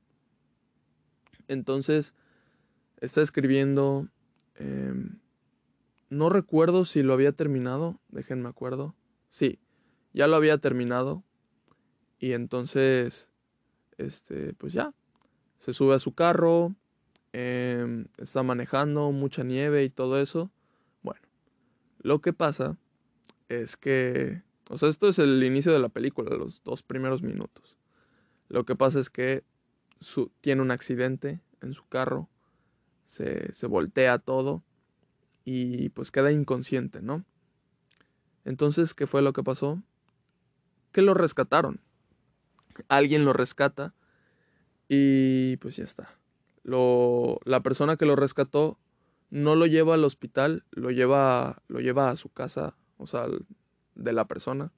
Entonces 1.48 2.14
está 2.98 3.22
escribiendo, 3.22 4.10
em, 4.56 5.20
no 6.10 6.30
recuerdo 6.30 6.84
si 6.84 7.02
lo 7.02 7.14
había 7.14 7.32
terminado, 7.32 8.00
déjenme 8.10 8.50
acuerdo, 8.50 8.96
sí, 9.30 9.60
ya 10.14 10.28
lo 10.28 10.36
había 10.36 10.58
terminado 10.58 11.24
y 12.22 12.32
entonces, 12.32 13.28
este, 13.98 14.54
pues 14.54 14.72
ya, 14.72 14.94
se 15.60 15.74
sube 15.74 15.96
a 15.96 16.00
su 16.00 16.14
carro, 16.14 16.74
Em, 17.34 18.08
está 18.18 18.44
manejando, 18.44 19.12
mucha 19.12 19.44
nieve 19.44 19.84
y 19.84 19.90
todo 19.90 20.20
eso. 20.20 20.52
Bueno, 21.02 21.22
lo 22.02 22.20
que 22.20 22.34
pasa 22.34 22.78
es 23.48 23.78
que, 23.78 24.42
o 24.70 24.78
sea, 24.78 24.90
esto 24.90 25.08
es 25.08 25.18
el 25.20 25.42
inicio 25.44 25.72
de 25.72 25.80
la 25.80 25.90
película, 25.90 26.36
los 26.36 26.62
dos 26.64 26.84
primeros 26.84 27.22
minutos. 27.22 27.78
Lo 28.50 28.66
que 28.66 28.76
pasa 28.76 29.00
es 29.00 29.10
que 29.10 29.44
su, 30.02 30.32
tiene 30.42 30.62
un 30.62 30.72
accidente 30.72 31.40
en 31.62 31.74
su 31.74 31.88
carro, 31.88 32.28
se, 33.06 33.54
se 33.54 33.68
voltea 33.68 34.20
todo 34.20 34.64
y 35.46 35.90
pues 35.90 36.12
queda 36.12 36.32
inconsciente, 36.32 37.02
¿no? 37.02 37.24
Entonces, 38.44 38.94
¿qué 38.94 39.08
fue 39.08 39.22
lo 39.22 39.32
que 39.32 39.44
pasó? 39.44 39.82
Que 40.92 41.02
lo 41.02 41.14
rescataron. 41.14 41.80
Alguien 42.90 43.26
lo 43.26 43.34
rescata 43.34 43.94
y 44.88 45.58
pues 45.58 45.76
ya 45.78 45.84
está 45.84 46.22
lo, 46.64 47.40
la 47.44 47.62
persona 47.62 47.98
que 47.98 48.06
lo 48.06 48.16
rescató 48.16 48.78
no 49.30 49.56
lo 49.56 49.66
lleva 49.66 49.94
al 49.94 50.04
hospital, 50.04 50.66
lo 50.72 50.92
lleva, 50.92 51.62
lo 51.68 51.80
lleva 51.80 52.10
a 52.10 52.16
su 52.16 52.30
casa, 52.30 52.76
o 52.98 53.08
sea, 53.08 53.28
de 53.96 54.14
la 54.14 54.26
persona. 54.26 54.72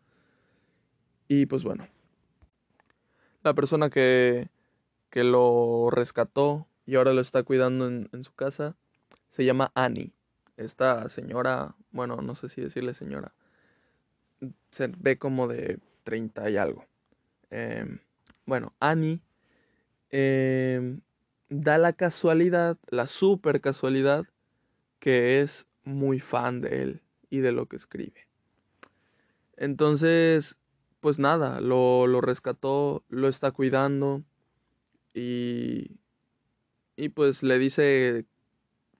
Y 1.27 1.47
pues 1.47 1.63
bueno, 1.63 1.87
la 3.43 3.53
persona 3.53 3.89
que, 3.89 4.49
que 5.09 5.23
lo 5.23 5.89
rescató 5.89 6.67
y 6.85 6.95
ahora 6.95 7.13
lo 7.13 7.21
está 7.21 7.43
cuidando 7.43 7.87
en, 7.87 8.09
en, 8.13 8.23
su 8.23 8.33
casa 8.33 8.75
se 9.29 9.45
llama 9.45 9.71
Annie. 9.73 10.13
Esta 10.57 11.09
señora, 11.09 11.75
bueno, 11.91 12.17
no 12.17 12.35
sé 12.35 12.47
si 12.47 12.61
decirle 12.61 12.93
señora, 12.93 13.33
se 14.69 14.87
ve 14.87 15.17
como 15.17 15.47
de 15.47 15.79
30 16.03 16.49
y 16.51 16.57
algo. 16.57 16.85
Eh, 17.55 17.85
bueno, 18.47 18.73
Annie 18.79 19.21
eh, 20.09 20.97
da 21.49 21.77
la 21.77 21.93
casualidad, 21.93 22.79
la 22.89 23.05
super 23.05 23.61
casualidad, 23.61 24.25
que 24.99 25.39
es 25.41 25.67
muy 25.83 26.19
fan 26.19 26.61
de 26.61 26.81
él 26.81 27.01
y 27.29 27.41
de 27.41 27.51
lo 27.51 27.67
que 27.67 27.75
escribe. 27.75 28.27
Entonces, 29.55 30.57
pues 30.99 31.19
nada, 31.19 31.61
lo, 31.61 32.07
lo 32.07 32.21
rescató, 32.21 33.03
lo 33.07 33.27
está 33.27 33.51
cuidando 33.51 34.23
y, 35.13 35.99
y 36.95 37.09
pues 37.09 37.43
le 37.43 37.59
dice 37.59 38.25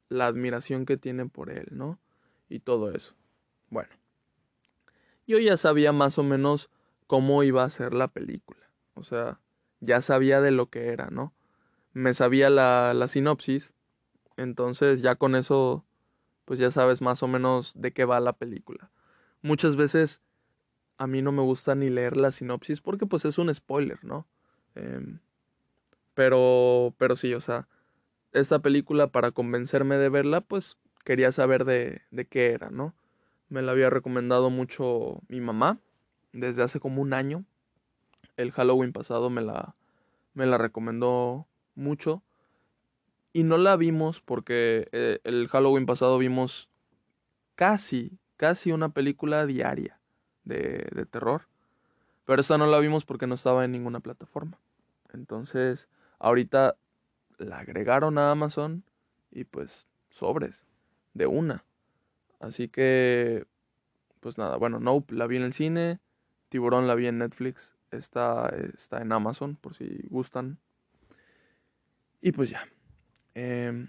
la 0.10 0.28
admiración 0.28 0.86
que 0.86 0.98
tiene 0.98 1.26
por 1.26 1.50
él, 1.50 1.70
¿no? 1.72 1.98
Y 2.50 2.60
todo 2.60 2.92
eso. 2.92 3.16
Bueno, 3.72 3.90
yo 5.26 5.40
ya 5.40 5.58
sabía 5.58 5.92
más 5.92 6.20
o 6.20 6.24
menos 6.24 6.70
cómo 7.14 7.44
iba 7.44 7.64
a 7.64 7.70
ser 7.70 7.94
la 7.94 8.08
película. 8.08 8.72
O 8.96 9.04
sea, 9.04 9.40
ya 9.82 10.02
sabía 10.02 10.42
de 10.42 10.50
lo 10.50 10.72
que 10.72 10.88
era, 10.88 11.12
¿no? 11.12 11.32
me 11.94 12.16
sabía 12.16 12.50
la, 12.50 12.96
la 12.96 13.08
sinopsis, 13.08 13.76
entonces 14.36 15.04
ya 15.04 15.14
con 15.14 15.36
eso 15.36 15.86
pues 16.46 16.60
ya 16.60 16.72
sabes 16.72 17.04
más 17.04 17.22
o 17.22 17.28
menos 17.28 17.72
de 17.76 17.92
qué 17.94 18.04
va 18.04 18.20
la 18.20 18.34
película. 18.34 18.90
Muchas 19.44 19.76
veces 19.76 20.22
a 20.98 21.06
mí 21.06 21.22
no 21.22 21.32
me 21.32 21.44
gusta 21.44 21.76
ni 21.76 21.92
leer 21.92 22.18
la 22.18 22.32
sinopsis 22.32 22.82
porque 22.82 23.06
pues 23.06 23.26
es 23.26 23.38
un 23.38 23.54
spoiler, 23.54 24.04
¿no? 24.04 24.26
Eh, 24.74 25.20
pero, 26.16 26.96
pero 26.98 27.16
sí, 27.16 27.36
o 27.36 27.42
sea, 27.42 27.68
esta 28.32 28.58
película 28.58 29.06
para 29.06 29.30
convencerme 29.30 29.98
de 29.98 30.10
verla 30.10 30.42
pues 30.42 30.80
quería 31.06 31.32
saber 31.32 31.64
de, 31.64 32.02
de 32.10 32.26
qué 32.26 32.54
era, 32.54 32.72
¿no? 32.72 32.96
Me 33.50 33.62
la 33.62 33.72
había 33.72 33.92
recomendado 33.92 34.50
mucho 34.50 35.22
mi 35.28 35.42
mamá 35.42 35.78
desde 36.34 36.64
hace 36.64 36.80
como 36.80 37.02
un 37.02 37.14
año. 37.14 37.46
El 38.36 38.52
Halloween 38.52 38.92
pasado 38.92 39.30
me 39.30 39.42
la, 39.42 39.76
me 40.34 40.46
la 40.46 40.58
recomendó 40.58 41.48
mucho. 41.76 42.22
Y 43.32 43.44
no 43.44 43.58
la 43.58 43.76
vimos 43.78 44.22
porque 44.22 44.90
eh, 44.92 45.20
el 45.24 45.48
Halloween 45.48 45.86
pasado 45.86 46.18
vimos 46.18 46.70
casi, 47.56 48.20
casi 48.38 48.72
una 48.72 48.90
película 48.90 49.46
diaria 49.46 50.00
de, 50.44 50.88
de 50.94 51.06
terror. 51.06 51.48
Pero 52.26 52.42
esta 52.42 52.58
no 52.58 52.68
la 52.68 52.80
vimos 52.80 53.06
porque 53.06 53.28
no 53.28 53.36
estaba 53.36 53.66
en 53.66 53.72
ninguna 53.72 54.02
plataforma. 54.02 54.60
Entonces, 55.14 55.88
ahorita 56.20 56.76
la 57.38 57.60
agregaron 57.60 58.18
a 58.18 58.32
Amazon 58.32 58.84
y 59.32 59.44
pues 59.44 59.88
sobres 60.10 60.66
de 61.14 61.28
una. 61.28 61.66
Así 62.40 62.68
que, 62.68 63.46
pues 64.20 64.38
nada, 64.38 64.58
bueno, 64.58 64.80
Nope 64.80 65.16
la 65.16 65.28
vi 65.28 65.38
en 65.38 65.44
el 65.44 65.54
cine, 65.54 66.00
Tiburón 66.54 66.86
la 66.86 66.94
vi 66.94 67.08
en 67.08 67.18
Netflix, 67.18 67.74
está, 67.90 68.48
está 68.78 69.02
en 69.02 69.12
Amazon 69.12 69.56
por 69.56 69.74
si 69.74 70.06
gustan 70.08 70.60
y 72.22 72.32
pues 72.32 72.52
ya. 72.52 72.70
Eh, 73.34 73.88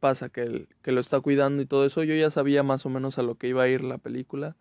pasa 0.00 0.30
que, 0.30 0.68
que 0.80 0.92
lo 0.92 1.02
está 1.02 1.20
cuidando 1.20 1.60
y 1.60 1.66
todo 1.66 1.84
eso. 1.84 2.02
Yo 2.02 2.14
ya 2.14 2.30
sabía 2.30 2.62
más 2.62 2.86
o 2.86 2.88
menos 2.88 3.18
a 3.18 3.22
lo 3.22 3.34
que 3.34 3.48
iba 3.48 3.62
a 3.62 3.68
ir 3.68 3.84
la 3.84 3.98
película. 3.98 4.56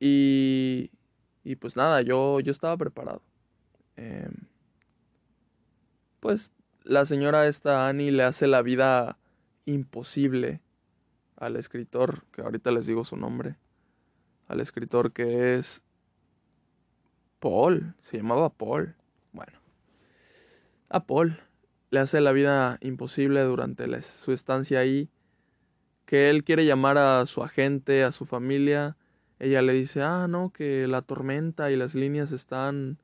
Y, 0.00 0.90
y 1.44 1.54
pues 1.54 1.76
nada, 1.76 2.02
yo, 2.02 2.40
yo 2.40 2.50
estaba 2.50 2.76
preparado. 2.76 3.22
Eh, 3.96 4.28
pues 6.18 6.52
la 6.82 7.06
señora 7.06 7.46
esta 7.46 7.88
Annie 7.88 8.10
le 8.10 8.24
hace 8.24 8.48
la 8.48 8.62
vida 8.62 9.18
imposible 9.66 10.60
al 11.36 11.54
escritor, 11.54 12.24
que 12.32 12.42
ahorita 12.42 12.72
les 12.72 12.86
digo 12.86 13.04
su 13.04 13.16
nombre, 13.16 13.54
al 14.50 14.58
escritor 14.58 15.12
que 15.12 15.56
es 15.56 15.80
Paul, 17.38 17.94
se 18.02 18.16
llamaba 18.16 18.50
Paul. 18.50 18.96
Bueno, 19.32 19.58
a 20.88 21.06
Paul 21.06 21.38
le 21.90 22.00
hace 22.00 22.20
la 22.20 22.32
vida 22.32 22.76
imposible 22.80 23.42
durante 23.42 24.02
su 24.02 24.32
estancia 24.32 24.80
ahí, 24.80 25.08
que 26.04 26.30
él 26.30 26.42
quiere 26.42 26.66
llamar 26.66 26.98
a 26.98 27.24
su 27.26 27.44
agente, 27.44 28.02
a 28.02 28.10
su 28.10 28.26
familia, 28.26 28.96
ella 29.38 29.62
le 29.62 29.72
dice, 29.72 30.02
ah, 30.02 30.26
no, 30.28 30.50
que 30.50 30.88
la 30.88 31.02
tormenta 31.02 31.70
y 31.70 31.76
las 31.76 31.94
líneas 31.94 32.32
están, 32.32 32.98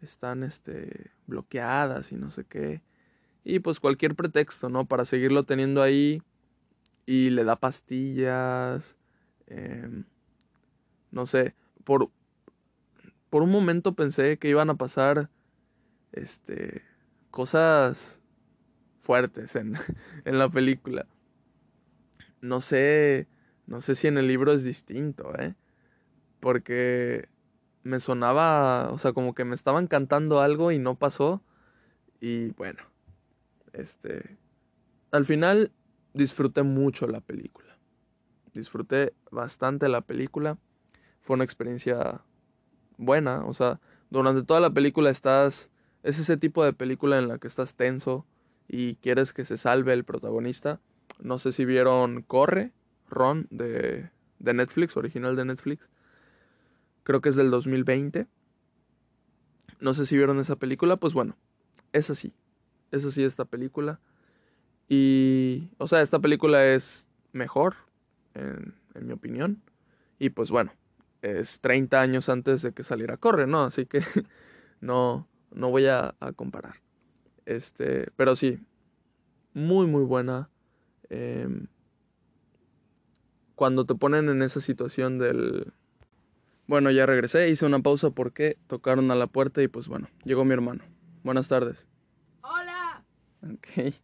están, 0.00 0.42
este, 0.42 1.10
bloqueadas 1.26 2.12
y 2.12 2.16
no 2.16 2.30
sé 2.30 2.44
qué. 2.44 2.80
Y 3.44 3.58
pues 3.58 3.78
cualquier 3.78 4.14
pretexto, 4.14 4.70
¿no? 4.70 4.86
Para 4.86 5.04
seguirlo 5.04 5.44
teniendo 5.44 5.82
ahí 5.82 6.22
y 7.04 7.28
le 7.30 7.44
da 7.44 7.56
pastillas, 7.56 8.96
eh, 9.48 10.02
no 11.12 11.26
sé, 11.26 11.54
por, 11.84 12.10
por 13.30 13.42
un 13.42 13.50
momento 13.50 13.94
pensé 13.94 14.38
que 14.38 14.48
iban 14.48 14.70
a 14.70 14.74
pasar, 14.74 15.30
este, 16.10 16.82
cosas 17.30 18.20
fuertes 19.02 19.54
en, 19.56 19.76
en 20.24 20.38
la 20.38 20.48
película. 20.48 21.06
No 22.40 22.60
sé, 22.60 23.28
no 23.66 23.80
sé 23.80 23.94
si 23.94 24.08
en 24.08 24.18
el 24.18 24.26
libro 24.26 24.52
es 24.52 24.64
distinto, 24.64 25.32
¿eh? 25.38 25.54
Porque 26.40 27.28
me 27.84 28.00
sonaba, 28.00 28.90
o 28.90 28.98
sea, 28.98 29.12
como 29.12 29.34
que 29.34 29.44
me 29.44 29.54
estaban 29.54 29.86
cantando 29.86 30.40
algo 30.40 30.72
y 30.72 30.78
no 30.78 30.96
pasó. 30.96 31.42
Y 32.20 32.50
bueno, 32.50 32.82
este, 33.72 34.38
al 35.10 35.24
final 35.24 35.72
disfruté 36.14 36.62
mucho 36.62 37.06
la 37.06 37.20
película. 37.20 37.78
Disfruté 38.54 39.14
bastante 39.30 39.88
la 39.88 40.02
película. 40.02 40.58
Fue 41.22 41.34
una 41.34 41.44
experiencia 41.44 42.20
buena, 42.98 43.44
o 43.46 43.52
sea, 43.54 43.80
durante 44.10 44.42
toda 44.42 44.60
la 44.60 44.70
película 44.70 45.10
estás, 45.10 45.70
es 46.02 46.18
ese 46.18 46.36
tipo 46.36 46.64
de 46.64 46.72
película 46.72 47.18
en 47.18 47.28
la 47.28 47.38
que 47.38 47.48
estás 47.48 47.74
tenso 47.74 48.26
y 48.68 48.96
quieres 48.96 49.32
que 49.32 49.44
se 49.44 49.56
salve 49.56 49.92
el 49.92 50.04
protagonista. 50.04 50.80
No 51.20 51.38
sé 51.38 51.52
si 51.52 51.64
vieron 51.64 52.22
Corre, 52.22 52.72
Ron, 53.08 53.46
de, 53.50 54.10
de 54.38 54.54
Netflix, 54.54 54.96
original 54.96 55.36
de 55.36 55.44
Netflix. 55.44 55.88
Creo 57.04 57.20
que 57.20 57.28
es 57.28 57.36
del 57.36 57.50
2020. 57.50 58.26
No 59.80 59.94
sé 59.94 60.06
si 60.06 60.16
vieron 60.16 60.40
esa 60.40 60.56
película, 60.56 60.96
pues 60.96 61.12
bueno, 61.12 61.36
es 61.92 62.10
así. 62.10 62.32
Es 62.90 63.04
así 63.04 63.24
esta 63.24 63.44
película. 63.44 64.00
Y, 64.88 65.68
o 65.78 65.88
sea, 65.88 66.02
esta 66.02 66.18
película 66.18 66.66
es 66.66 67.06
mejor, 67.32 67.76
en, 68.34 68.74
en 68.94 69.06
mi 69.06 69.12
opinión. 69.12 69.62
Y 70.18 70.30
pues 70.30 70.50
bueno, 70.50 70.72
es 71.22 71.60
30 71.60 72.00
años 72.00 72.28
antes 72.28 72.62
de 72.62 72.72
que 72.72 72.82
saliera 72.82 73.16
Corre, 73.16 73.46
¿no? 73.46 73.62
Así 73.62 73.86
que 73.86 74.02
no, 74.80 75.28
no 75.52 75.70
voy 75.70 75.86
a, 75.86 76.14
a, 76.20 76.32
comparar. 76.32 76.74
Este, 77.46 78.10
pero 78.16 78.36
sí, 78.36 78.58
muy, 79.54 79.86
muy 79.86 80.02
buena. 80.02 80.50
Eh, 81.08 81.48
cuando 83.54 83.86
te 83.86 83.94
ponen 83.94 84.28
en 84.28 84.42
esa 84.42 84.60
situación 84.60 85.18
del... 85.18 85.72
Bueno, 86.66 86.90
ya 86.90 87.06
regresé, 87.06 87.48
hice 87.48 87.66
una 87.66 87.80
pausa 87.80 88.10
porque 88.10 88.56
tocaron 88.66 89.10
a 89.10 89.14
la 89.14 89.26
puerta 89.26 89.62
y 89.62 89.68
pues 89.68 89.88
bueno, 89.88 90.08
llegó 90.24 90.44
mi 90.44 90.52
hermano. 90.52 90.82
Buenas 91.22 91.48
tardes. 91.48 91.86
Hola. 92.40 93.04
Ok. 93.42 93.94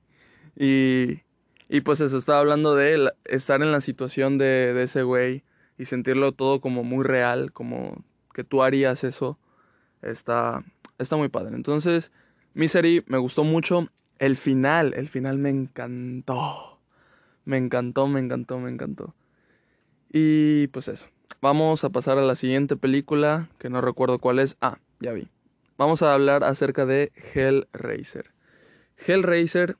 Y, 0.56 1.22
y 1.68 1.80
pues 1.80 2.00
eso, 2.00 2.18
estaba 2.18 2.40
hablando 2.40 2.74
de 2.74 3.12
estar 3.24 3.62
en 3.62 3.72
la 3.72 3.80
situación 3.80 4.38
de, 4.38 4.74
de 4.74 4.82
ese 4.82 5.02
güey 5.02 5.44
y 5.78 5.84
sentirlo 5.84 6.32
todo 6.32 6.60
como 6.60 6.84
muy 6.84 7.04
real, 7.04 7.52
como 7.52 8.04
que 8.34 8.44
tú 8.44 8.62
harías 8.62 9.04
eso, 9.04 9.38
está, 10.02 10.64
está 10.98 11.16
muy 11.16 11.28
padre. 11.28 11.54
Entonces, 11.54 12.12
Misery 12.54 13.04
me 13.06 13.18
gustó 13.18 13.44
mucho. 13.44 13.88
El 14.18 14.36
final, 14.36 14.94
el 14.94 15.08
final 15.08 15.38
me 15.38 15.50
encantó. 15.50 16.80
Me 17.44 17.56
encantó, 17.56 18.08
me 18.08 18.20
encantó, 18.20 18.58
me 18.58 18.70
encantó. 18.70 19.14
Y 20.12 20.66
pues 20.68 20.88
eso. 20.88 21.06
Vamos 21.40 21.84
a 21.84 21.90
pasar 21.90 22.18
a 22.18 22.22
la 22.22 22.34
siguiente 22.34 22.76
película, 22.76 23.48
que 23.58 23.70
no 23.70 23.80
recuerdo 23.80 24.18
cuál 24.18 24.40
es. 24.40 24.56
Ah, 24.60 24.78
ya 24.98 25.12
vi. 25.12 25.28
Vamos 25.76 26.02
a 26.02 26.12
hablar 26.12 26.42
acerca 26.42 26.84
de 26.84 27.12
Hellraiser. 27.34 28.32
Hellraiser 29.06 29.76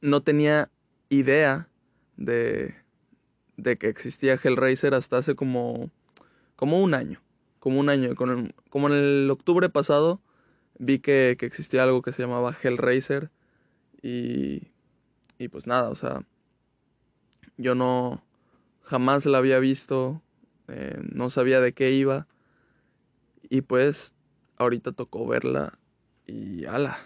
no 0.00 0.22
tenía 0.22 0.70
idea 1.08 1.68
de, 2.16 2.76
de 3.56 3.76
que 3.76 3.88
existía 3.88 4.38
Hellraiser 4.42 4.94
hasta 4.94 5.18
hace 5.18 5.34
como, 5.34 5.90
como 6.56 6.80
un 6.82 6.94
año. 6.94 7.20
Como 7.58 7.80
un 7.80 7.88
año. 7.88 8.14
Con 8.14 8.30
el, 8.30 8.54
como 8.70 8.88
en 8.88 8.94
el 8.94 9.30
octubre 9.30 9.68
pasado 9.68 10.20
vi 10.78 10.98
que, 10.98 11.36
que, 11.38 11.46
existía 11.46 11.82
algo 11.82 12.02
que 12.02 12.12
se 12.12 12.22
llamaba 12.22 12.56
Hellraiser. 12.62 13.30
Y, 14.02 14.68
y 15.38 15.48
pues 15.48 15.66
nada, 15.66 15.90
o 15.90 15.96
sea, 15.96 16.24
yo 17.56 17.74
no 17.74 18.22
jamás 18.82 19.26
la 19.26 19.38
había 19.38 19.58
visto, 19.58 20.22
eh, 20.68 20.98
no 21.12 21.30
sabía 21.30 21.60
de 21.60 21.72
qué 21.72 21.90
iba. 21.92 22.26
Y 23.48 23.62
pues 23.62 24.14
ahorita 24.56 24.92
tocó 24.92 25.26
verla 25.26 25.78
y 26.26 26.66
ala. 26.66 26.98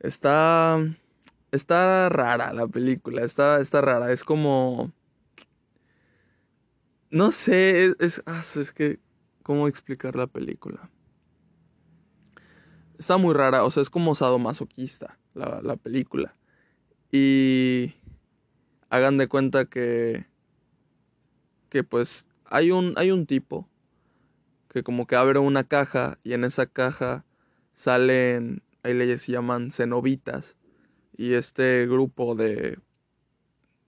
Está 0.00 0.78
está 1.52 2.08
rara 2.08 2.52
la 2.52 2.66
película, 2.66 3.22
está 3.22 3.60
está 3.60 3.80
rara, 3.80 4.12
es 4.12 4.24
como 4.24 4.92
no 7.10 7.30
sé, 7.30 7.86
es, 7.86 7.96
es, 8.00 8.22
ah, 8.26 8.42
es 8.54 8.72
que 8.72 8.98
cómo 9.42 9.68
explicar 9.68 10.16
la 10.16 10.26
película. 10.26 10.90
Está 12.98 13.16
muy 13.18 13.34
rara, 13.34 13.64
o 13.64 13.70
sea, 13.70 13.82
es 13.82 13.90
como 13.90 14.14
sadomasoquista 14.14 15.18
la, 15.34 15.60
la 15.62 15.76
película. 15.76 16.34
Y 17.12 17.94
hagan 18.88 19.18
de 19.18 19.28
cuenta 19.28 19.66
que 19.66 20.26
que 21.68 21.84
pues 21.84 22.26
hay 22.44 22.70
un, 22.70 22.94
hay 22.96 23.10
un 23.10 23.26
tipo 23.26 23.68
que 24.70 24.82
como 24.82 25.06
que 25.06 25.16
abre 25.16 25.38
una 25.38 25.64
caja 25.64 26.18
y 26.22 26.32
en 26.32 26.44
esa 26.44 26.66
caja 26.66 27.24
salen, 27.72 28.62
ahí 28.82 28.94
les 28.94 29.26
llaman 29.26 29.70
cenobitas 29.70 30.56
y 31.16 31.34
este 31.34 31.86
grupo 31.86 32.34
de 32.34 32.78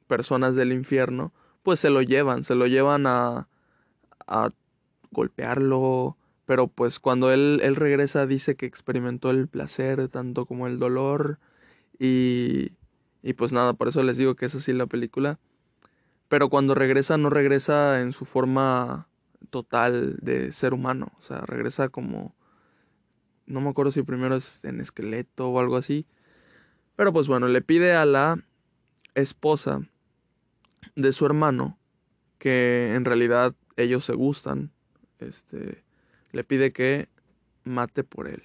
personas 0.07 0.55
del 0.55 0.73
infierno 0.73 1.33
pues 1.69 1.81
se 1.81 1.91
lo 1.91 2.01
llevan, 2.01 2.45
se 2.45 2.55
lo 2.55 2.67
llevan 2.67 3.07
a, 3.07 3.47
a 4.27 4.53
golpearlo, 5.11 6.17
pero 6.47 6.67
pues 6.67 6.99
cuando 6.99 7.31
él, 7.31 7.61
él 7.63 7.77
regresa 7.77 8.25
dice 8.27 8.57
que 8.57 8.65
experimentó 8.65 9.29
el 9.29 9.49
placer 9.49 10.09
tanto 10.09 10.47
como 10.47 10.67
el 10.67 10.79
dolor 10.79 11.39
y, 11.99 12.73
y 13.23 13.35
pues 13.35 13.53
nada, 13.53 13.75
por 13.75 13.89
eso 13.89 14.03
les 14.03 14.17
digo 14.17 14.35
que 14.35 14.47
es 14.47 14.55
así 14.55 14.73
la 14.73 14.87
película. 14.87 15.39
Pero 16.29 16.49
cuando 16.49 16.75
regresa, 16.75 17.19
no 17.19 17.29
regresa 17.29 18.01
en 18.01 18.15
su 18.15 18.25
forma 18.25 19.07
total 19.51 20.17
de 20.23 20.53
ser 20.53 20.73
humano. 20.73 21.13
O 21.19 21.23
sea, 21.23 21.41
regresa 21.43 21.91
como. 21.91 22.35
No 23.45 23.61
me 23.61 23.69
acuerdo 23.69 23.93
si 23.93 24.03
primero 24.03 24.37
es 24.37 24.65
en 24.65 24.81
esqueleto 24.81 25.51
o 25.51 25.61
algo 25.61 25.77
así. 25.77 26.07
Pero 26.97 27.13
pues 27.13 27.29
bueno, 27.29 27.47
le 27.47 27.61
pide 27.61 27.95
a 27.95 28.07
la 28.07 28.43
esposa 29.15 29.83
de 30.97 31.13
su 31.13 31.27
hermano, 31.27 31.79
que 32.39 32.95
en 32.95 33.05
realidad 33.05 33.55
ellos 33.77 34.05
se 34.05 34.15
gustan, 34.15 34.71
este, 35.19 35.83
le 36.33 36.45
pide 36.45 36.73
que 36.73 37.09
mate 37.65 38.05
por 38.05 38.29
él. 38.29 38.43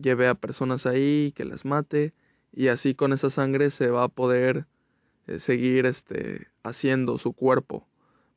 Lleve 0.00 0.28
a 0.28 0.34
personas 0.34 0.86
ahí, 0.86 1.32
que 1.34 1.44
las 1.44 1.64
mate, 1.64 2.12
y 2.52 2.68
así 2.68 2.94
con 2.94 3.12
esa 3.12 3.30
sangre 3.30 3.70
se 3.70 3.88
va 3.88 4.04
a 4.04 4.08
poder 4.08 4.66
eh, 5.26 5.38
seguir 5.38 5.86
este, 5.86 6.48
haciendo 6.62 7.18
su 7.18 7.32
cuerpo 7.32 7.86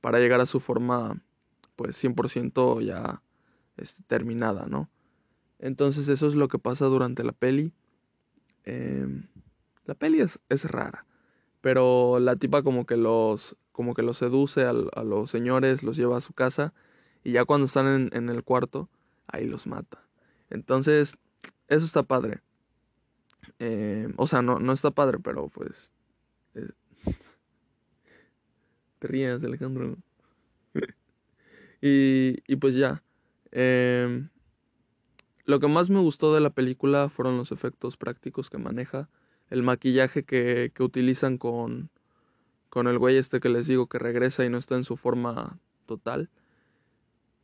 para 0.02 0.20
llegar 0.20 0.42
a 0.42 0.46
su 0.46 0.60
forma 0.60 1.22
pues 1.76 2.02
100% 2.04 2.82
ya 2.82 3.22
este, 3.78 4.04
terminada, 4.08 4.66
¿no? 4.68 4.90
Entonces 5.60 6.08
eso 6.08 6.28
es 6.28 6.36
lo 6.36 6.48
que 6.48 6.58
pasa 6.58 6.86
durante 6.86 7.24
la 7.24 7.34
peli. 7.34 7.74
Eh, 8.66 9.08
la 9.86 9.94
peli 9.94 10.22
es, 10.22 10.40
es, 10.50 10.66
rara, 10.66 11.06
pero 11.62 12.19
la 12.19 12.36
tipa 12.36 12.63
como 12.63 12.86
que 12.86 12.98
los, 12.98 13.56
como 13.72 13.93
que 13.93 14.02
los 14.02 14.17
seduce 14.17 14.65
a, 14.65 14.74
los 14.74 15.30
señores, 15.30 15.84
los 15.84 15.98
lleva 15.98 16.17
a 16.17 16.22
su 16.22 16.34
casa 16.34 16.74
y 17.24 17.34
ya 17.34 17.45
cuando 17.45 17.65
están 17.65 18.10
en, 18.13 18.30
el 18.30 18.43
cuarto, 18.43 18.89
ahí 19.28 19.45
los 19.45 19.67
mata. 19.67 20.00
Entonces, 20.50 21.17
eso 21.67 21.86
está 21.86 22.04
padre. 22.04 22.41
Eh, 23.60 24.12
o 24.15 24.28
sea, 24.28 24.41
no, 24.41 24.60
no 24.60 24.74
está 24.74 24.91
padre, 24.91 25.19
pero 25.19 25.50
pues 25.50 25.91
eh, 26.56 26.69
te 29.00 29.08
rías, 29.08 29.43
Alejandro. 29.43 29.98
y, 31.82 32.38
y, 32.48 32.56
pues 32.56 32.76
ya. 32.76 33.04
Eh, 33.52 34.28
lo 35.45 35.60
que 35.60 35.67
más 35.67 35.89
me 35.89 36.00
gustó 36.00 36.34
de 36.34 36.41
la 36.41 36.52
película 36.52 37.10
fueron 37.10 37.38
los 37.38 37.52
efectos 37.52 37.98
prácticos 37.98 38.50
que 38.50 38.58
maneja. 38.60 39.10
El 39.50 39.64
maquillaje 39.64 40.24
que, 40.24 40.72
que 40.74 40.84
utilizan 40.84 41.38
con, 41.38 41.90
con 42.70 42.88
el 42.88 43.00
güey 43.00 43.18
este 43.18 43.40
que 43.40 43.50
les 43.50 43.68
digo 43.68 43.88
que 43.88 44.00
regresa 44.00 44.46
y 44.46 44.50
no 44.50 44.58
está 44.58 44.76
en 44.76 44.84
su 44.84 44.98
forma 44.98 45.60
total. 45.86 46.30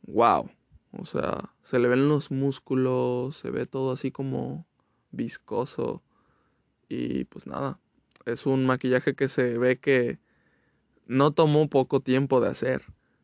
¡Wow! 0.02 0.50
O 0.92 1.04
sea, 1.04 1.50
se 1.64 1.78
le 1.78 1.88
ven 1.88 2.08
los 2.08 2.30
músculos, 2.30 3.36
se 3.36 3.50
ve 3.50 3.66
todo 3.66 3.92
así 3.92 4.10
como 4.10 4.66
viscoso. 5.10 6.02
Y 6.88 7.24
pues 7.24 7.46
nada, 7.46 7.80
es 8.24 8.46
un 8.46 8.66
maquillaje 8.66 9.14
que 9.14 9.28
se 9.28 9.58
ve 9.58 9.78
que 9.78 10.18
no 11.06 11.32
tomó 11.32 11.68
poco 11.68 12.00
tiempo 12.00 12.40
de 12.40 12.48
hacer. 12.48 12.82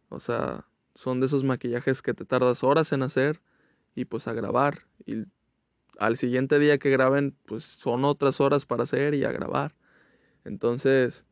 O 0.09 0.21
sea, 0.21 0.67
son 0.95 1.21
de 1.21 1.27
esos 1.27 1.45
maquillajes 1.45 2.03
que 2.03 2.15
te 2.15 2.25
tardas 2.25 2.63
horas 2.63 2.93
en 2.93 3.03
hacer 3.03 3.41
y 3.95 4.05
pues 4.05 4.29
a 4.29 4.33
grabar. 4.33 4.83
Y 5.07 5.25
al 6.03 6.17
siguiente 6.17 6.59
día 6.59 6.79
que 6.79 6.91
graben, 6.91 7.37
pues 7.47 7.63
son 7.63 8.05
otras 8.05 8.41
horas 8.41 8.67
para 8.67 8.83
hacer 8.83 9.15
y 9.15 9.25
a 9.25 9.31
grabar. 9.31 9.77
Entonces, 10.45 11.25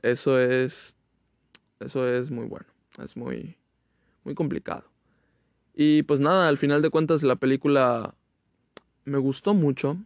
eso 0.00 0.38
es, 0.38 0.96
eso 1.80 2.08
es 2.08 2.30
muy 2.30 2.46
bueno. 2.46 2.66
Es 3.02 3.16
muy, 3.16 3.58
muy 4.22 4.36
complicado. 4.36 4.84
Y 5.74 6.04
pues 6.04 6.20
nada, 6.20 6.48
al 6.48 6.56
final 6.56 6.82
de 6.82 6.90
cuentas 6.90 7.24
la 7.24 7.34
película 7.34 8.14
me 9.04 9.18
gustó 9.18 9.54
mucho. 9.54 9.96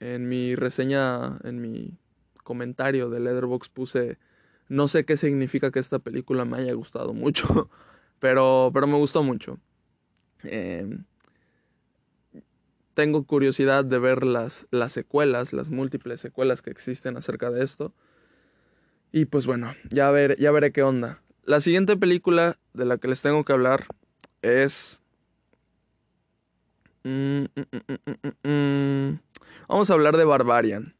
En 0.00 0.30
mi 0.30 0.54
reseña, 0.54 1.38
en 1.44 1.60
mi 1.60 1.98
comentario 2.42 3.10
de 3.10 3.20
Leatherbox 3.20 3.68
puse, 3.68 4.16
no 4.68 4.88
sé 4.88 5.04
qué 5.04 5.18
significa 5.18 5.70
que 5.70 5.78
esta 5.78 5.98
película 5.98 6.46
me 6.46 6.56
haya 6.56 6.72
gustado 6.72 7.12
mucho, 7.12 7.68
pero, 8.18 8.70
pero 8.72 8.86
me 8.86 8.96
gustó 8.96 9.22
mucho. 9.22 9.58
Eh, 10.44 10.88
tengo 12.94 13.24
curiosidad 13.24 13.84
de 13.84 13.98
ver 13.98 14.24
las, 14.24 14.66
las 14.70 14.92
secuelas, 14.92 15.52
las 15.52 15.70
múltiples 15.70 16.20
secuelas 16.20 16.62
que 16.62 16.70
existen 16.70 17.16
acerca 17.16 17.50
de 17.50 17.64
esto. 17.64 17.92
Y 19.12 19.26
pues 19.26 19.46
bueno, 19.46 19.74
ya, 19.90 20.10
ya 20.38 20.50
veré 20.50 20.72
qué 20.72 20.82
onda. 20.82 21.20
La 21.44 21.60
siguiente 21.60 21.96
película 21.96 22.58
de 22.72 22.84
la 22.84 22.98
que 22.98 23.08
les 23.08 23.22
tengo 23.22 23.44
que 23.44 23.52
hablar 23.52 23.86
es 24.42 25.02
Mm, 27.04 27.46
mm, 27.56 28.48
mm, 28.48 29.18
Vamos 29.68 29.90
a 29.90 29.92
hablar 29.92 30.16
de 30.16 30.24
Barbarian. 30.24 30.94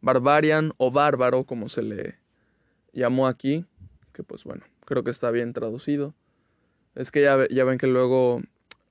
Barbarian 0.00 0.72
o 0.78 0.90
Bárbaro, 0.90 1.44
como 1.44 1.68
se 1.68 1.82
le 1.82 2.18
llamó 2.92 3.26
aquí. 3.26 3.64
Que 4.12 4.22
pues 4.22 4.44
bueno, 4.44 4.64
creo 4.84 5.04
que 5.04 5.10
está 5.10 5.30
bien 5.30 5.52
traducido. 5.52 6.14
Es 6.94 7.10
que 7.10 7.22
ya, 7.22 7.46
ya 7.48 7.64
ven 7.64 7.78
que 7.78 7.86
luego 7.86 8.42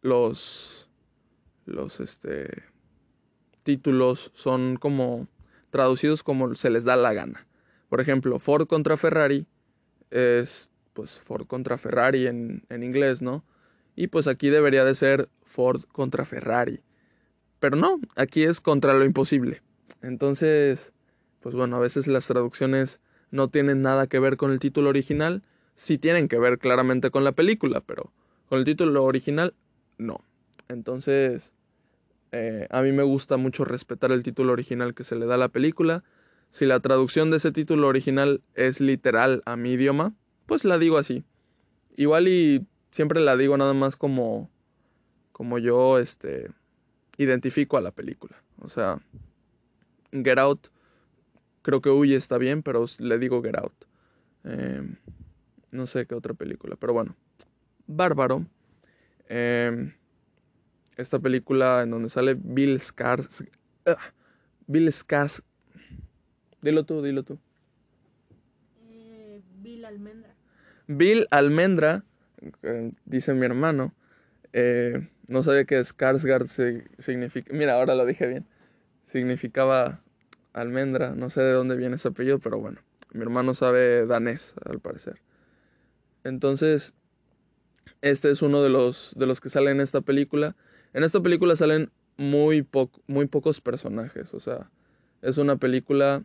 los. 0.01 0.82
Los 1.65 1.99
este. 1.99 2.63
Títulos 3.63 4.31
son 4.33 4.75
como 4.75 5.27
traducidos 5.69 6.21
como 6.21 6.53
se 6.55 6.69
les 6.69 6.83
da 6.83 6.95
la 6.95 7.13
gana. 7.13 7.47
Por 7.89 8.01
ejemplo, 8.01 8.39
Ford 8.39 8.67
contra 8.67 8.97
Ferrari 8.97 9.45
es 10.11 10.69
pues 10.93 11.19
Ford 11.19 11.47
contra 11.47 11.77
Ferrari 11.77 12.27
en, 12.27 12.63
en 12.69 12.83
inglés, 12.83 13.21
¿no? 13.21 13.43
Y 13.95 14.07
pues 14.07 14.27
aquí 14.27 14.49
debería 14.49 14.83
de 14.85 14.95
ser 14.95 15.29
Ford 15.43 15.83
contra 15.91 16.25
Ferrari. 16.25 16.81
Pero 17.59 17.77
no, 17.77 17.99
aquí 18.15 18.43
es 18.43 18.59
contra 18.59 18.93
lo 18.93 19.05
imposible. 19.05 19.61
Entonces, 20.01 20.91
pues 21.39 21.55
bueno, 21.55 21.77
a 21.77 21.79
veces 21.79 22.07
las 22.07 22.27
traducciones 22.27 22.99
no 23.31 23.47
tienen 23.47 23.81
nada 23.81 24.07
que 24.07 24.19
ver 24.19 24.37
con 24.37 24.51
el 24.51 24.59
título 24.59 24.89
original. 24.89 25.43
Sí 25.75 25.97
tienen 25.97 26.27
que 26.27 26.37
ver 26.37 26.59
claramente 26.59 27.09
con 27.09 27.23
la 27.23 27.31
película, 27.31 27.81
pero 27.81 28.11
con 28.47 28.59
el 28.59 28.65
título 28.65 29.03
original, 29.03 29.53
no. 29.97 30.23
Entonces, 30.69 31.53
eh, 32.31 32.67
a 32.69 32.81
mí 32.81 32.91
me 32.91 33.03
gusta 33.03 33.37
mucho 33.37 33.65
respetar 33.65 34.11
el 34.11 34.23
título 34.23 34.53
original 34.53 34.93
que 34.93 35.03
se 35.03 35.15
le 35.15 35.25
da 35.25 35.35
a 35.35 35.37
la 35.37 35.49
película. 35.49 36.03
Si 36.49 36.65
la 36.65 36.79
traducción 36.79 37.31
de 37.31 37.37
ese 37.37 37.51
título 37.51 37.87
original 37.87 38.41
es 38.55 38.79
literal 38.79 39.41
a 39.45 39.55
mi 39.55 39.71
idioma, 39.71 40.13
pues 40.45 40.65
la 40.65 40.77
digo 40.77 40.97
así. 40.97 41.23
Igual 41.95 42.27
y 42.27 42.65
siempre 42.91 43.21
la 43.21 43.37
digo 43.37 43.57
nada 43.57 43.73
más 43.73 43.95
como 43.95 44.49
como 45.31 45.57
yo 45.57 45.97
este 45.99 46.51
identifico 47.17 47.77
a 47.77 47.81
la 47.81 47.91
película. 47.91 48.35
O 48.61 48.69
sea, 48.69 49.01
Get 50.11 50.37
Out 50.37 50.67
creo 51.63 51.81
que 51.81 51.89
Huye 51.89 52.15
está 52.15 52.37
bien, 52.37 52.61
pero 52.61 52.85
le 52.99 53.17
digo 53.17 53.41
Get 53.41 53.57
Out. 53.57 53.73
Em, 54.43 54.97
no 55.71 55.87
sé 55.87 56.05
qué 56.05 56.15
otra 56.15 56.33
película, 56.33 56.75
pero 56.75 56.93
bueno. 56.93 57.15
Bárbaro. 57.87 58.45
Em, 59.27 59.93
esta 60.97 61.19
película 61.19 61.81
en 61.83 61.91
donde 61.91 62.09
sale 62.09 62.35
Bill 62.39 62.79
Skars. 62.79 63.43
Ah, 63.85 63.97
Bill 64.67 64.91
Skars. 64.91 65.43
Dilo 66.61 66.85
tú, 66.85 67.01
dilo 67.01 67.23
tú. 67.23 67.39
Eh, 68.89 69.41
Bill 69.61 69.85
Almendra. 69.85 70.35
Bill 70.87 71.27
Almendra, 71.31 72.03
eh, 72.61 72.91
dice 73.05 73.33
mi 73.33 73.45
hermano. 73.45 73.93
Eh, 74.53 75.09
no 75.27 75.41
sabía 75.43 75.65
que 75.65 75.79
Skarsgård 75.79 76.47
significa. 76.99 77.53
Mira, 77.53 77.73
ahora 77.73 77.95
lo 77.95 78.05
dije 78.05 78.27
bien. 78.27 78.45
Significaba 79.05 80.01
almendra. 80.53 81.15
No 81.15 81.29
sé 81.29 81.41
de 81.41 81.51
dónde 81.51 81.75
viene 81.75 81.95
ese 81.95 82.09
apellido, 82.09 82.39
pero 82.39 82.59
bueno. 82.59 82.79
Mi 83.11 83.21
hermano 83.21 83.53
sabe 83.53 84.05
danés, 84.05 84.53
al 84.65 84.79
parecer. 84.79 85.21
Entonces, 86.23 86.93
este 88.01 88.31
es 88.31 88.41
uno 88.41 88.61
de 88.63 88.69
los, 88.69 89.13
de 89.17 89.25
los 89.25 89.41
que 89.41 89.49
salen 89.49 89.75
en 89.75 89.81
esta 89.81 90.01
película. 90.01 90.55
En 90.93 91.03
esta 91.03 91.21
película 91.21 91.55
salen 91.55 91.91
muy, 92.17 92.67
muy 93.07 93.27
pocos 93.27 93.61
personajes. 93.61 94.33
O 94.33 94.39
sea, 94.39 94.69
es 95.21 95.37
una 95.37 95.57
película 95.57 96.23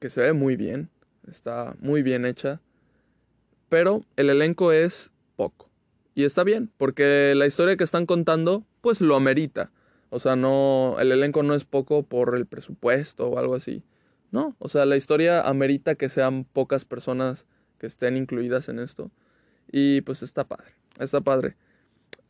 que 0.00 0.10
se 0.10 0.22
ve 0.22 0.32
muy 0.32 0.56
bien. 0.56 0.88
Está 1.28 1.76
muy 1.80 2.02
bien 2.02 2.24
hecha. 2.24 2.60
Pero 3.68 4.04
el 4.16 4.30
elenco 4.30 4.72
es 4.72 5.10
poco. 5.36 5.68
Y 6.14 6.24
está 6.24 6.42
bien, 6.42 6.70
porque 6.78 7.34
la 7.36 7.46
historia 7.46 7.76
que 7.76 7.84
están 7.84 8.06
contando, 8.06 8.64
pues 8.80 9.00
lo 9.00 9.14
amerita. 9.14 9.70
O 10.10 10.18
sea, 10.18 10.36
no, 10.36 10.96
el 10.98 11.12
elenco 11.12 11.42
no 11.42 11.54
es 11.54 11.64
poco 11.64 12.02
por 12.02 12.34
el 12.34 12.46
presupuesto 12.46 13.28
o 13.28 13.38
algo 13.38 13.54
así. 13.54 13.84
No, 14.30 14.56
o 14.58 14.68
sea, 14.68 14.84
la 14.84 14.96
historia 14.96 15.42
amerita 15.42 15.94
que 15.94 16.08
sean 16.08 16.44
pocas 16.44 16.84
personas 16.84 17.46
que 17.78 17.86
estén 17.86 18.16
incluidas 18.16 18.68
en 18.68 18.78
esto. 18.78 19.10
Y 19.70 20.00
pues 20.02 20.22
está 20.22 20.44
padre, 20.44 20.72
está 20.98 21.20
padre. 21.20 21.56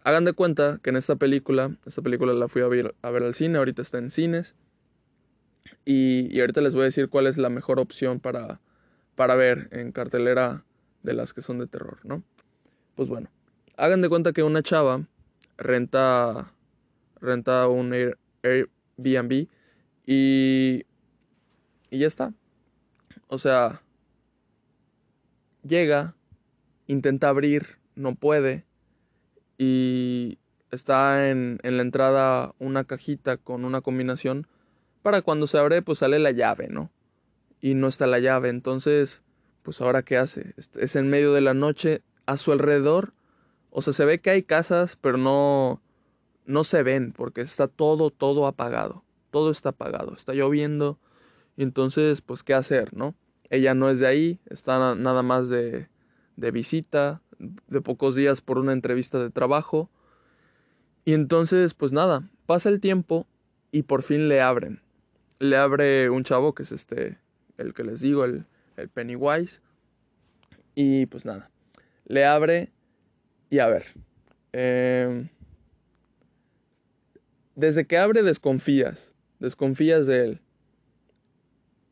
Hagan 0.04 0.24
de 0.24 0.32
cuenta 0.32 0.80
que 0.82 0.90
en 0.90 0.96
esta 0.96 1.16
película, 1.16 1.76
esta 1.86 2.02
película 2.02 2.32
la 2.32 2.48
fui 2.48 2.62
a 2.62 2.68
ver, 2.68 2.94
al 3.02 3.34
cine, 3.34 3.58
ahorita 3.58 3.82
está 3.82 3.98
en 3.98 4.10
cines. 4.10 4.54
Y, 5.84 6.28
y, 6.34 6.40
ahorita 6.40 6.60
les 6.60 6.74
voy 6.74 6.82
a 6.82 6.84
decir 6.86 7.08
cuál 7.08 7.26
es 7.26 7.38
la 7.38 7.50
mejor 7.50 7.78
opción 7.78 8.20
para, 8.20 8.60
para 9.16 9.34
ver 9.36 9.68
en 9.72 9.92
cartelera 9.92 10.64
de 11.02 11.14
las 11.14 11.32
que 11.32 11.42
son 11.42 11.58
de 11.58 11.66
terror, 11.66 11.98
¿no? 12.04 12.22
Pues 12.94 13.08
bueno, 13.08 13.30
Hagan 13.78 14.02
de 14.02 14.08
cuenta 14.08 14.32
que 14.32 14.42
una 14.42 14.60
chava 14.60 15.06
renta, 15.56 16.52
renta 17.20 17.68
un 17.68 17.94
Airbnb 18.42 19.46
y, 20.04 20.84
y 21.88 21.98
ya 21.98 22.08
está. 22.08 22.34
O 23.28 23.38
sea, 23.38 23.80
llega, 25.62 26.16
intenta 26.88 27.28
abrir, 27.28 27.78
no 27.94 28.16
puede 28.16 28.64
y 29.58 30.38
está 30.70 31.28
en, 31.30 31.58
en 31.62 31.76
la 31.76 31.82
entrada 31.82 32.54
una 32.58 32.84
cajita 32.84 33.36
con 33.36 33.64
una 33.64 33.82
combinación 33.82 34.46
para 35.02 35.20
cuando 35.20 35.46
se 35.46 35.58
abre 35.58 35.82
pues 35.82 35.98
sale 35.98 36.18
la 36.18 36.30
llave, 36.30 36.68
¿no? 36.68 36.90
Y 37.60 37.74
no 37.74 37.88
está 37.88 38.06
la 38.06 38.20
llave, 38.20 38.48
entonces 38.48 39.22
pues 39.62 39.80
ahora 39.82 40.02
qué 40.02 40.16
hace? 40.16 40.54
Es 40.56 40.96
en 40.96 41.08
medio 41.08 41.34
de 41.34 41.42
la 41.42 41.52
noche, 41.52 42.02
a 42.24 42.36
su 42.38 42.52
alrededor 42.52 43.12
o 43.70 43.82
sea, 43.82 43.92
se 43.92 44.04
ve 44.04 44.20
que 44.20 44.30
hay 44.30 44.42
casas, 44.42 44.96
pero 45.00 45.18
no, 45.18 45.82
no 46.46 46.64
se 46.64 46.82
ven 46.82 47.12
porque 47.12 47.42
está 47.42 47.68
todo, 47.68 48.10
todo 48.10 48.46
apagado. 48.46 49.04
Todo 49.30 49.50
está 49.50 49.70
apagado, 49.70 50.14
está 50.14 50.32
lloviendo. 50.32 50.98
Y 51.56 51.62
entonces, 51.62 52.22
pues, 52.22 52.42
¿qué 52.42 52.54
hacer, 52.54 52.94
no? 52.94 53.14
Ella 53.50 53.74
no 53.74 53.90
es 53.90 53.98
de 53.98 54.06
ahí, 54.06 54.40
está 54.46 54.94
nada 54.94 55.22
más 55.22 55.48
de, 55.48 55.88
de 56.36 56.50
visita, 56.50 57.22
de 57.38 57.80
pocos 57.80 58.14
días 58.14 58.40
por 58.40 58.58
una 58.58 58.72
entrevista 58.72 59.18
de 59.18 59.30
trabajo. 59.30 59.90
Y 61.04 61.12
entonces, 61.12 61.74
pues 61.74 61.92
nada, 61.92 62.28
pasa 62.46 62.68
el 62.68 62.80
tiempo 62.80 63.26
y 63.72 63.82
por 63.82 64.02
fin 64.02 64.28
le 64.28 64.40
abren. 64.40 64.80
Le 65.38 65.56
abre 65.56 66.10
un 66.10 66.24
chavo 66.24 66.54
que 66.54 66.64
es 66.64 66.72
este, 66.72 67.18
el 67.56 67.74
que 67.74 67.84
les 67.84 68.00
digo, 68.00 68.24
el, 68.24 68.44
el 68.76 68.88
Pennywise. 68.88 69.60
Y 70.74 71.06
pues 71.06 71.24
nada, 71.24 71.50
le 72.06 72.24
abre 72.24 72.72
y 73.50 73.58
a 73.60 73.66
ver, 73.68 73.86
em, 74.52 75.28
desde 77.54 77.86
que 77.86 77.98
abre 77.98 78.22
desconfías, 78.22 79.12
desconfías 79.38 80.06
de 80.06 80.24
él. 80.24 80.40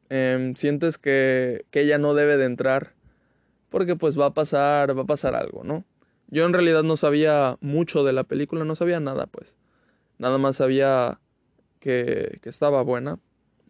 Em, 0.08 0.54
sientes 0.54 0.98
que, 0.98 1.64
que 1.70 1.80
ella 1.80 1.98
no 1.98 2.14
debe 2.14 2.36
de 2.36 2.44
entrar 2.44 2.95
porque 3.70 3.96
pues 3.96 4.18
va 4.18 4.26
a 4.26 4.34
pasar, 4.34 4.96
va 4.96 5.02
a 5.02 5.06
pasar 5.06 5.34
algo, 5.34 5.64
¿no? 5.64 5.84
Yo 6.28 6.44
en 6.44 6.52
realidad 6.52 6.82
no 6.82 6.96
sabía 6.96 7.56
mucho 7.60 8.04
de 8.04 8.12
la 8.12 8.24
película, 8.24 8.64
no 8.64 8.74
sabía 8.74 9.00
nada, 9.00 9.26
pues. 9.26 9.56
Nada 10.18 10.38
más 10.38 10.56
sabía 10.56 11.20
que, 11.78 12.38
que 12.42 12.48
estaba 12.48 12.82
buena 12.82 13.18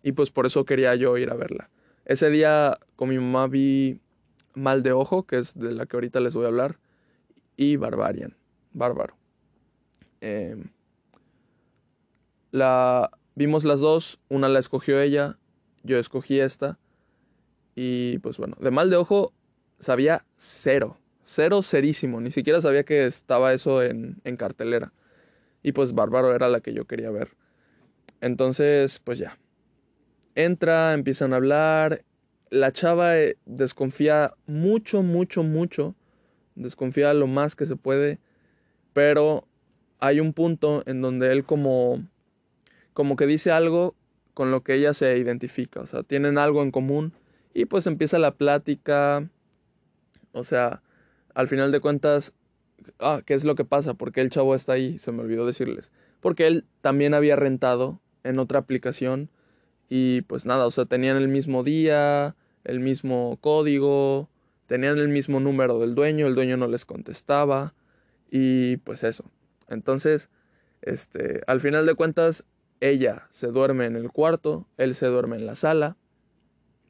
y 0.03 0.13
pues 0.13 0.31
por 0.31 0.47
eso 0.47 0.65
quería 0.65 0.95
yo 0.95 1.17
ir 1.19 1.31
a 1.31 1.35
verla. 1.35 1.71
Ese 2.05 2.31
día 2.31 2.79
con 2.95 3.09
mi 3.09 3.17
mamá 3.17 3.49
vi 3.49 4.01
Mal 4.55 4.83
de 4.83 4.93
Ojo, 4.93 5.27
que 5.27 5.39
es 5.39 5.59
de 5.59 5.73
la 5.73 5.87
que 5.87 5.97
ahorita 5.97 6.21
les 6.21 6.35
voy 6.35 6.45
a 6.45 6.49
hablar 6.49 6.79
y 7.57 7.77
Barbarian, 7.77 8.37
Bárbaro. 8.73 9.17
Em, 10.21 10.71
la 12.53 13.11
vimos 13.35 13.65
las 13.65 13.81
dos, 13.81 14.19
una 14.29 14.49
la 14.49 14.59
escogió 14.59 15.01
ella, 15.01 15.39
yo 15.83 15.99
escogí 15.99 16.41
esta. 16.41 16.79
Y 17.75 18.19
pues 18.19 18.39
bueno, 18.39 18.57
de 18.61 18.71
mal 18.71 18.89
de 18.89 18.97
ojo 18.97 19.33
sabía 19.79 20.25
cero, 20.37 20.99
cero, 21.25 21.63
cerísimo, 21.63 22.21
ni 22.21 22.31
siquiera 22.31 22.61
sabía 22.61 22.85
que 22.85 23.07
estaba 23.07 23.53
eso 23.53 23.83
en, 23.83 24.17
en 24.25 24.37
cartelera. 24.37 24.93
Y 25.63 25.73
pues 25.73 25.95
Bárbaro 25.95 26.35
era 26.35 26.49
la 26.49 26.61
que 26.61 26.73
yo 26.73 26.85
quería 26.87 27.11
ver. 27.11 27.31
Entonces, 28.21 29.01
pues 29.03 29.19
ya. 29.19 29.39
Entra, 30.35 30.93
empiezan 30.93 31.33
a 31.33 31.37
hablar. 31.37 32.05
La 32.51 32.71
chava 32.71 33.19
eh, 33.19 33.37
desconfía 33.47 34.35
mucho, 34.47 35.03
mucho, 35.03 35.43
mucho 35.43 35.97
desconfía 36.57 37.15
lo 37.15 37.29
más 37.29 37.55
que 37.55 37.67
se 37.67 37.77
puede, 37.77 38.19
pero 38.93 39.47
hay 40.01 40.19
un 40.21 40.33
punto 40.33 40.83
en 40.87 41.01
donde 41.01 41.31
él 41.31 41.45
como, 41.45 42.05
como 42.93 43.15
que 43.15 43.27
dice 43.27 43.53
algo 43.53 43.95
con 44.35 44.51
lo 44.51 44.63
que 44.63 44.75
ella 44.75 44.93
se 44.93 45.17
identifica, 45.17 45.81
o 45.81 45.87
sea, 45.87 46.03
tienen 46.03 46.39
algo 46.39 46.63
en 46.63 46.73
común 46.73 47.13
y 47.55 47.67
pues 47.67 47.87
empieza 47.87 48.19
la 48.19 48.35
plática, 48.35 49.29
o 50.37 50.45
sea, 50.45 50.83
al 51.35 51.49
final 51.49 51.73
de 51.73 51.81
cuentas, 51.81 52.33
ah, 53.01 53.23
¿qué 53.25 53.35
es 53.35 53.45
lo 53.45 53.55
que 53.55 53.65
pasa? 53.65 53.95
¿Por 53.95 54.13
qué 54.13 54.21
el 54.21 54.31
chavo 54.31 54.55
está 54.55 54.75
ahí? 54.75 54.99
Se 54.99 55.13
me 55.13 55.23
olvidó 55.23 55.47
decirles. 55.47 55.91
Porque 56.21 56.47
él 56.47 56.65
también 56.81 57.15
había 57.15 57.37
rentado 57.37 58.01
en 58.25 58.39
otra 58.39 58.59
aplicación 58.61 59.31
y 59.89 60.23
pues 60.23 60.47
nada, 60.47 60.67
o 60.67 60.71
sea, 60.71 60.85
tenían 60.87 61.17
el 61.17 61.29
mismo 61.29 61.63
día, 61.63 62.35
el 62.65 62.81
mismo 62.81 63.39
código, 63.41 64.29
tenían 64.67 64.99
el 64.99 65.09
mismo 65.09 65.41
número 65.41 65.79
del 65.79 65.95
dueño, 65.95 66.27
el 66.27 66.35
dueño 66.35 66.57
no 66.57 66.67
les 66.67 66.85
contestaba 66.85 67.75
y 68.31 68.79
pues 68.79 69.05
eso. 69.05 69.25
Entonces, 69.69 70.29
Este, 70.83 71.43
al 71.47 71.61
final 71.61 71.87
de 71.87 71.95
cuentas, 71.95 72.45
ella 72.81 73.29
se 73.33 73.49
duerme 73.49 73.87
en 73.87 73.97
el 73.97 74.11
cuarto, 74.11 74.67
él 74.77 74.95
se 74.95 75.07
duerme 75.07 75.37
en 75.37 75.47
la 75.47 75.55
sala. 75.55 75.97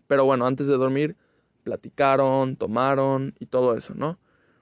Pero 0.06 0.24
bueno, 0.24 0.46
antes 0.46 0.66
de 0.66 0.76
dormir, 0.76 1.16
platicaron, 1.66 2.54
tomaron 2.54 3.34
y 3.40 3.46
todo 3.46 3.76
eso, 3.76 3.92
¿no? 3.96 4.20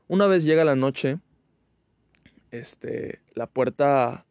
Una 0.09 0.26
vez 0.26 0.42
llega 0.42 0.64
la 0.64 0.74
noche, 0.74 1.18
este, 2.50 3.20
la 3.34 3.46
puerta, 3.46 4.24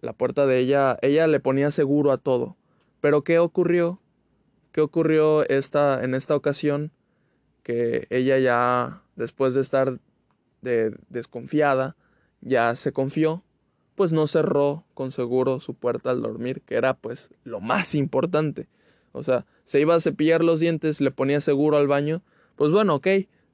la 0.00 0.14
puerta 0.14 0.46
de 0.46 0.58
ella, 0.58 0.98
ella 1.02 1.26
le 1.26 1.38
ponía 1.38 1.70
seguro 1.70 2.12
a 2.12 2.16
todo. 2.16 2.56
Pero 3.02 3.24
¿qué 3.24 3.38
ocurrió? 3.38 4.00
¿Qué 4.72 4.80
ocurrió 4.80 5.46
esta, 5.50 6.02
en 6.02 6.14
esta 6.14 6.34
ocasión? 6.34 6.92
Que 7.62 8.06
ella 8.08 8.38
ya, 8.38 9.02
después 9.16 9.52
de 9.52 9.60
estar 9.60 9.98
de, 10.62 10.96
desconfiada, 11.10 11.94
ya 12.40 12.74
se 12.74 12.92
confió, 12.92 13.44
pues 13.96 14.12
no 14.12 14.26
cerró 14.26 14.84
con 14.94 15.12
seguro 15.12 15.60
su 15.60 15.74
puerta 15.74 16.10
al 16.10 16.22
dormir, 16.22 16.62
que 16.62 16.76
era 16.76 16.94
pues 16.94 17.28
lo 17.44 17.60
más 17.60 17.94
importante. 17.94 18.66
O 19.14 19.22
sea, 19.22 19.46
se 19.64 19.80
iba 19.80 19.94
a 19.94 20.00
cepillar 20.00 20.42
los 20.42 20.58
dientes, 20.58 21.00
le 21.00 21.12
ponía 21.12 21.40
seguro 21.40 21.76
al 21.76 21.86
baño, 21.86 22.20
pues 22.56 22.72
bueno, 22.72 22.96
ok, 22.96 23.06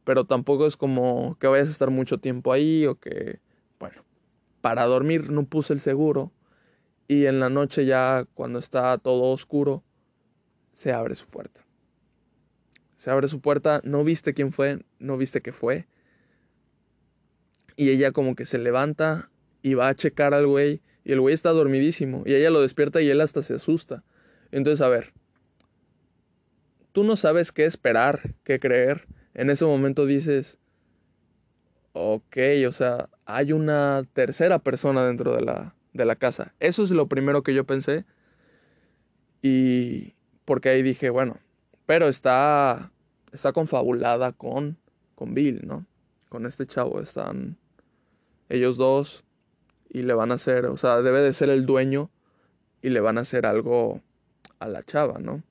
pero 0.05 0.25
tampoco 0.25 0.67
es 0.67 0.79
como 0.79 1.37
que 1.39 1.47
vayas 1.49 1.69
a 1.69 1.73
estar 1.73 1.91
mucho 1.91 2.19
tiempo 2.19 2.51
ahí 2.51 2.87
o 2.87 2.95
que, 2.95 3.41
bueno, 3.79 4.03
para 4.63 4.87
dormir 4.87 5.31
no 5.31 5.45
puse 5.45 5.75
el 5.75 5.81
seguro 5.81 6.33
y 7.09 7.27
en 7.27 7.41
la 7.41 7.51
noche 7.51 7.85
ya 7.85 8.27
cuando 8.33 8.59
está 8.59 8.97
todo 8.97 9.25
oscuro, 9.25 9.85
se 10.73 10.93
abre 10.93 11.15
su 11.15 11.27
puerta. 11.27 11.61
Se 12.97 13.11
abre 13.11 13.29
su 13.29 13.41
puerta, 13.41 13.83
no 13.85 14.03
viste 14.03 14.33
quién 14.33 14.53
fue, 14.53 14.83
no 14.99 15.19
viste 15.19 15.43
qué 15.43 15.53
fue. 15.53 15.87
Y 17.77 17.91
ella 17.91 18.13
como 18.13 18.35
que 18.35 18.47
se 18.47 18.57
levanta 18.57 19.29
y 19.61 19.75
va 19.75 19.89
a 19.89 19.95
checar 19.95 20.33
al 20.33 20.47
güey 20.47 20.81
y 21.05 21.13
el 21.13 21.21
güey 21.21 21.35
está 21.35 21.51
dormidísimo 21.51 22.23
y 22.25 22.35
ella 22.35 22.49
lo 22.49 22.63
despierta 22.63 23.03
y 23.03 23.11
él 23.11 23.21
hasta 23.21 23.43
se 23.43 23.53
asusta. 23.53 24.05
Entonces, 24.53 24.81
a 24.81 24.89
ver, 24.89 25.13
tú 26.93 27.05
no 27.05 27.16
sabes 27.16 27.53
qué 27.53 27.64
esperar, 27.64 28.34
qué 28.45 28.61
creer. 28.61 29.07
En 29.34 29.51
ese 29.51 29.64
momento 29.64 30.07
dices, 30.07 30.59
ok, 31.93 32.36
o 32.68 32.72
sea, 32.72 33.09
hay 33.24 33.53
una 33.53 34.05
tercera 34.12 34.59
persona 34.59 35.05
dentro 35.07 35.34
de 35.34 35.43
la, 35.43 35.74
de 35.93 36.05
la 36.05 36.16
casa. 36.16 36.55
Eso 36.61 36.82
es 36.82 36.91
lo 36.91 37.09
primero 37.09 37.43
que 37.43 37.55
yo 37.55 37.64
pensé. 37.64 38.05
Y 39.43 40.14
porque 40.45 40.68
ahí 40.68 40.82
dije, 40.82 41.11
bueno, 41.11 41.38
pero 41.86 42.09
está, 42.09 42.93
está 43.32 43.53
confabulada 43.53 44.32
con, 44.32 44.78
con 45.14 45.34
Bill, 45.34 45.62
¿no? 45.66 45.86
Con 46.28 46.47
este 46.47 46.66
chavo. 46.66 47.01
Están 47.01 47.57
ellos 48.49 48.76
dos 48.76 49.24
y 49.88 50.03
le 50.03 50.14
van 50.14 50.30
a 50.30 50.34
hacer, 50.34 50.66
o 50.66 50.76
sea, 50.76 51.03
debe 51.03 51.20
de 51.20 51.32
ser 51.32 51.51
el 51.51 51.66
dueño 51.66 52.11
y 52.82 52.91
le 52.91 53.01
van 53.01 53.18
a 53.18 53.22
hacer 53.22 53.47
algo 53.47 54.01
a 54.59 54.68
la 54.68 54.82
chava, 54.84 55.18
¿no? 55.18 55.43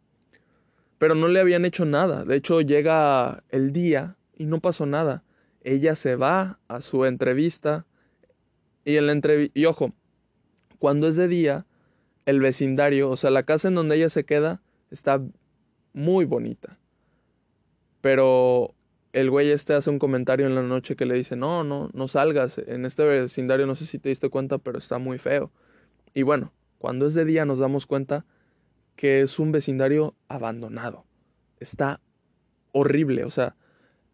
Pero 1.00 1.16
no 1.16 1.28
le 1.28 1.39
habían 1.39 1.66
hecho 1.66 1.86
nada. 1.86 2.24
De 2.24 2.36
hecho, 2.36 2.62
llega 2.62 3.43
el 3.50 3.72
día 3.72 4.18
y 4.38 4.45
no 4.45 4.60
pasó 4.60 4.86
nada. 4.86 5.24
Ella 5.64 5.95
se 5.95 6.16
va 6.16 6.60
a 6.68 6.82
su 6.82 7.06
entrevista 7.06 7.86
y 8.86 8.95
el 8.95 9.10
entrev 9.10 9.52
y 9.54 9.66
ojo, 9.66 9.93
cuando 10.78 11.08
es 11.08 11.16
de 11.16 11.28
día, 11.28 11.66
el 12.26 12.39
vecindario, 12.39 13.10
o 13.10 13.18
sea, 13.18 13.32
la 13.32 13.43
casa 13.43 13.68
en 13.68 13.76
donde 13.76 13.95
ella 13.95 14.10
se 14.10 14.24
queda 14.24 14.62
está 14.91 15.22
muy 15.93 16.26
bonita. 16.26 16.78
Pero 18.02 18.76
el 19.12 19.30
güey 19.30 19.52
este 19.52 19.74
hace 19.74 19.89
un 19.89 20.00
comentario 20.00 20.47
en 20.47 20.56
la 20.56 20.62
noche 20.62 20.95
que 20.95 21.06
le 21.06 21.16
dice, 21.16 21.36
no, 21.36 21.64
no, 21.64 21.89
no 21.93 22.08
salgas, 22.08 22.58
en 22.58 22.86
este 22.86 23.04
vecindario 23.04 23.66
no 23.68 23.76
sé 23.76 23.86
si 23.86 24.00
te 24.00 24.10
diste 24.10 24.30
cuenta, 24.30 24.58
pero 24.58 24.78
está 24.78 25.00
muy 25.00 25.18
feo. 25.18 25.52
Y 26.14 26.24
bueno, 26.24 26.54
cuando 26.78 27.08
es 27.08 27.14
de 27.14 27.26
día 27.26 27.45
nos 27.45 27.60
damos 27.60 27.86
cuenta 27.86 28.26
que 29.00 29.22
es 29.22 29.39
un 29.39 29.54
vecindario 29.54 30.14
abandonado. 30.28 31.06
Está 31.62 32.02
horrible, 32.74 33.24
o 33.24 33.30
sea, 33.30 33.56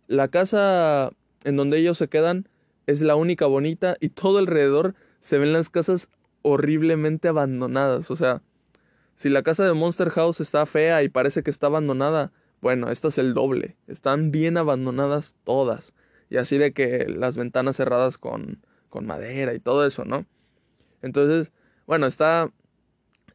la 0.05 0.27
casa 0.27 1.09
en 1.43 1.55
donde 1.55 1.79
ellos 1.79 1.97
se 1.97 2.07
quedan 2.07 2.47
es 2.85 3.01
la 3.01 3.15
única 3.15 3.47
bonita 3.47 3.97
y 3.99 4.09
todo 4.09 4.37
alrededor 4.37 4.93
se 5.21 5.39
ven 5.39 5.53
las 5.53 5.71
casas 5.71 6.07
horriblemente 6.43 7.27
abandonadas. 7.27 8.11
O 8.11 8.15
sea, 8.15 8.43
si 9.15 9.29
la 9.29 9.41
casa 9.41 9.65
de 9.65 9.73
Monster 9.73 10.11
House 10.11 10.39
está 10.39 10.67
fea 10.67 11.01
y 11.01 11.09
parece 11.09 11.41
que 11.41 11.49
está 11.49 11.65
abandonada, 11.65 12.31
bueno, 12.61 12.91
esta 12.91 13.07
es 13.07 13.17
el 13.17 13.33
doble. 13.33 13.77
Están 13.87 14.29
bien 14.29 14.55
abandonadas 14.55 15.35
todas. 15.45 15.95
Y 16.29 16.37
así 16.37 16.59
de 16.59 16.73
que 16.73 17.07
las 17.07 17.37
ventanas 17.37 17.77
cerradas 17.77 18.19
con, 18.19 18.63
con 18.91 19.07
madera 19.07 19.55
y 19.55 19.59
todo 19.59 19.83
eso, 19.83 20.05
¿no? 20.05 20.27
Entonces, 21.01 21.51
bueno, 21.87 22.05
está 22.05 22.51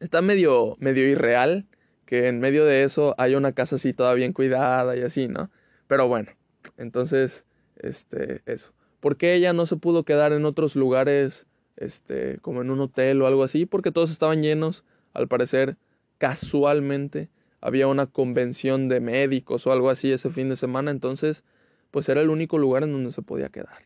está 0.01 0.21
medio, 0.21 0.75
medio 0.79 1.07
irreal 1.07 1.65
que 2.05 2.27
en 2.27 2.39
medio 2.39 2.65
de 2.65 2.83
eso 2.83 3.15
haya 3.17 3.37
una 3.37 3.53
casa 3.53 3.77
así 3.77 3.93
toda 3.93 4.13
bien 4.15 4.33
cuidada 4.33 4.97
y 4.97 5.01
así, 5.01 5.29
¿no? 5.29 5.49
Pero 5.87 6.09
bueno, 6.09 6.31
entonces, 6.77 7.45
este, 7.77 8.41
eso. 8.45 8.73
¿Por 8.99 9.15
qué 9.15 9.33
ella 9.33 9.53
no 9.53 9.65
se 9.65 9.77
pudo 9.77 10.03
quedar 10.03 10.33
en 10.33 10.43
otros 10.45 10.75
lugares, 10.75 11.45
este, 11.77 12.37
como 12.41 12.61
en 12.61 12.69
un 12.69 12.81
hotel 12.81 13.21
o 13.21 13.27
algo 13.27 13.43
así? 13.43 13.65
Porque 13.65 13.93
todos 13.93 14.11
estaban 14.11 14.43
llenos, 14.43 14.83
al 15.13 15.29
parecer, 15.29 15.77
casualmente 16.17 17.29
había 17.61 17.87
una 17.87 18.07
convención 18.07 18.89
de 18.89 18.99
médicos 18.99 19.65
o 19.65 19.71
algo 19.71 19.89
así 19.89 20.11
ese 20.11 20.29
fin 20.29 20.49
de 20.49 20.57
semana, 20.57 20.91
entonces, 20.91 21.45
pues 21.91 22.09
era 22.09 22.21
el 22.21 22.29
único 22.29 22.57
lugar 22.57 22.83
en 22.83 22.91
donde 22.91 23.13
se 23.13 23.21
podía 23.21 23.49
quedar. 23.49 23.85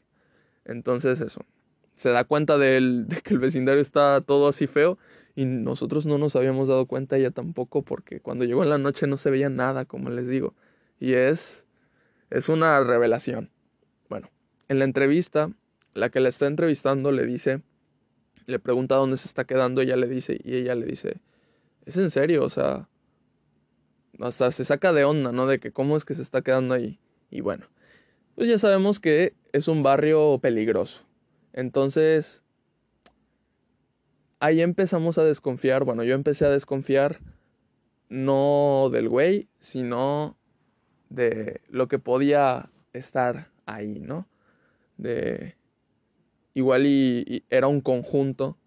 Entonces, 0.64 1.22
eso. 1.22 1.42
Se 1.94 2.10
da 2.10 2.24
cuenta 2.24 2.58
de 2.58 3.06
que 3.24 3.34
el 3.34 3.40
vecindario 3.40 3.82
está 3.82 4.22
todo 4.22 4.48
así 4.48 4.66
feo 4.66 4.98
y 5.36 5.46
nosotros 5.46 6.06
no 6.06 6.18
nos 6.18 6.36
habíamos 6.36 6.68
dado 6.68 6.86
cuenta 6.86 7.18
ella 7.18 7.32
tampoco 7.32 7.82
porque 7.82 8.22
cuando 8.22 8.46
llegó 8.46 8.64
en 8.64 8.70
la 8.70 8.78
noche 8.78 9.08
no 9.08 9.18
se 9.18 9.30
veía 9.30 9.50
nada, 9.50 9.86
como 9.86 10.10
les 10.10 10.28
digo. 10.28 10.54
Y 11.00 11.14
es 11.14 11.68
es 12.30 12.50
una 12.50 12.80
revelación. 12.84 13.52
Bueno, 14.10 14.30
en 14.68 14.80
la 14.80 14.86
entrevista, 14.86 15.52
la 15.94 16.10
que 16.10 16.20
la 16.20 16.30
está 16.30 16.48
entrevistando 16.48 17.12
le 17.12 17.26
dice 17.26 17.62
le 18.48 18.60
pregunta 18.60 18.96
dónde 18.96 19.18
se 19.18 19.28
está 19.28 19.46
quedando, 19.46 19.82
ella 19.82 19.96
le 19.96 20.08
dice 20.08 20.40
y 20.44 20.56
ella 20.56 20.76
le 20.76 20.86
dice, 20.86 21.18
"¿Es 21.86 21.98
en 21.98 22.12
serio?" 22.12 22.44
O 22.44 22.50
sea, 22.50 22.88
hasta 24.20 24.52
se 24.52 24.66
saca 24.66 24.94
de 24.94 25.04
onda, 25.04 25.32
¿no? 25.32 25.48
De 25.48 25.60
que 25.60 25.72
cómo 25.72 25.98
es 25.98 26.06
que 26.06 26.16
se 26.16 26.22
está 26.22 26.42
quedando 26.42 26.74
ahí. 26.76 27.00
Y 27.30 27.42
bueno, 27.42 27.66
pues 28.36 28.48
ya 28.48 28.60
sabemos 28.60 29.00
que 29.00 29.34
es 29.52 29.68
un 29.68 29.84
barrio 29.84 30.40
peligroso. 30.40 31.04
Entonces, 31.54 32.44
ahí 34.40 34.62
empezamos 34.62 35.18
a 35.18 35.24
desconfiar, 35.24 35.84
bueno, 35.84 36.04
yo 36.04 36.14
empecé 36.14 36.46
a 36.46 36.50
desconfiar 36.50 37.20
no 38.10 38.90
del 38.92 39.10
güey, 39.10 39.48
sino 39.60 40.38
de 41.10 41.62
lo 41.70 41.88
que 41.88 42.00
podía 42.00 42.70
estar 42.94 43.50
ahí, 43.66 44.00
¿no? 44.00 44.28
De 44.98 45.56
igual 46.54 46.86
y, 46.86 47.44
era 47.50 47.68
un 47.68 47.82
conjunto, 47.82 48.58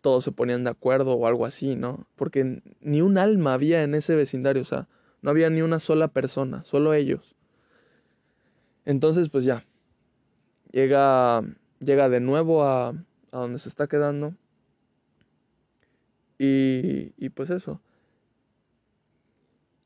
todos 0.00 0.24
se 0.24 0.32
ponían 0.32 0.64
de 0.64 0.70
acuerdo 0.70 1.14
o 1.14 1.26
algo 1.26 1.44
así, 1.44 1.74
¿no? 1.74 2.06
Porque 2.16 2.62
ni 2.80 3.02
un 3.02 3.18
alma 3.18 3.54
había 3.54 3.82
en 3.82 3.94
ese 3.94 4.14
vecindario, 4.14 4.62
o 4.62 4.66
sea, 4.66 4.88
no 5.22 5.30
había 5.30 5.50
ni 5.50 5.62
una 5.62 5.80
sola 5.80 6.08
persona, 6.08 6.64
solo 6.64 6.94
ellos. 6.94 7.34
Entonces, 8.84 9.28
pues 9.28 9.44
ya, 9.44 9.66
llega, 10.72 11.42
llega 11.80 12.08
de 12.08 12.20
nuevo 12.20 12.62
a, 12.62 12.88
a 12.88 13.38
donde 13.38 13.58
se 13.58 13.68
está 13.68 13.86
quedando 13.88 14.34
y, 16.38 17.12
y 17.16 17.28
pues 17.30 17.50
eso. 17.50 17.80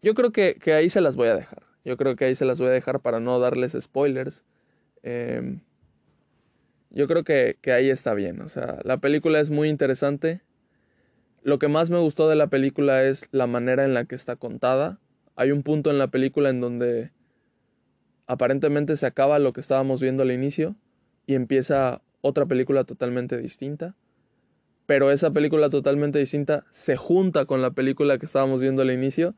Yo 0.03 0.15
creo 0.15 0.33
que, 0.33 0.57
que, 0.57 0.75
ahí 0.75 0.91
se 0.91 1.01
las 1.01 1.17
voy 1.17 1.29
a 1.29 1.37
dejar. 1.37 1.63
Yo 1.85 1.97
creo 1.97 2.17
que 2.17 2.27
ahí 2.27 2.35
se 2.35 2.45
las 2.45 2.59
voy 2.59 2.69
a 2.69 2.73
dejar 2.73 3.01
para 3.01 3.21
no 3.21 3.39
darles 3.39 3.77
spoilers. 3.81 4.45
Eh, 5.03 5.61
yo 6.91 7.09
creo 7.09 7.25
que, 7.25 7.57
que, 7.63 7.73
ahí 7.73 7.89
está 7.89 8.13
bien. 8.15 8.41
O 8.43 8.49
sea, 8.49 8.81
la 8.85 8.99
película 8.99 9.41
es 9.41 9.51
muy 9.51 9.69
interesante. 9.69 10.43
Lo 11.43 11.59
que 11.59 11.69
más 11.69 11.91
me 11.91 11.99
gustó 11.99 12.29
de 12.29 12.37
la 12.37 12.49
película 12.49 13.05
es 13.05 13.29
la 13.33 13.47
manera 13.47 13.85
en 13.85 13.95
la 13.95 14.05
que 14.05 14.15
está 14.15 14.37
contada. 14.37 15.01
Hay 15.37 15.51
un 15.51 15.63
punto 15.63 15.91
en 15.91 15.99
la 15.99 16.09
película 16.09 16.51
en 16.51 16.61
donde 16.61 17.11
aparentemente 18.27 18.97
se 18.97 19.07
acaba 19.07 19.39
lo 19.39 19.53
que 19.53 19.61
estábamos 19.61 20.01
viendo 20.01 20.23
al 20.23 20.33
inicio 20.33 20.77
y 21.27 21.35
empieza 21.35 22.03
otra 22.21 22.47
película 22.47 22.85
totalmente 22.85 23.39
distinta 23.39 23.97
pero 24.93 25.11
esa 25.11 25.31
película 25.31 25.71
totalmente 25.71 26.19
distinta 26.19 26.67
se 26.71 26.99
junta 26.99 27.47
con 27.47 27.63
la 27.63 27.71
película 27.71 28.19
que 28.19 28.27
estábamos 28.27 28.61
viendo 28.61 28.83
al 28.83 28.91
inicio 28.91 29.35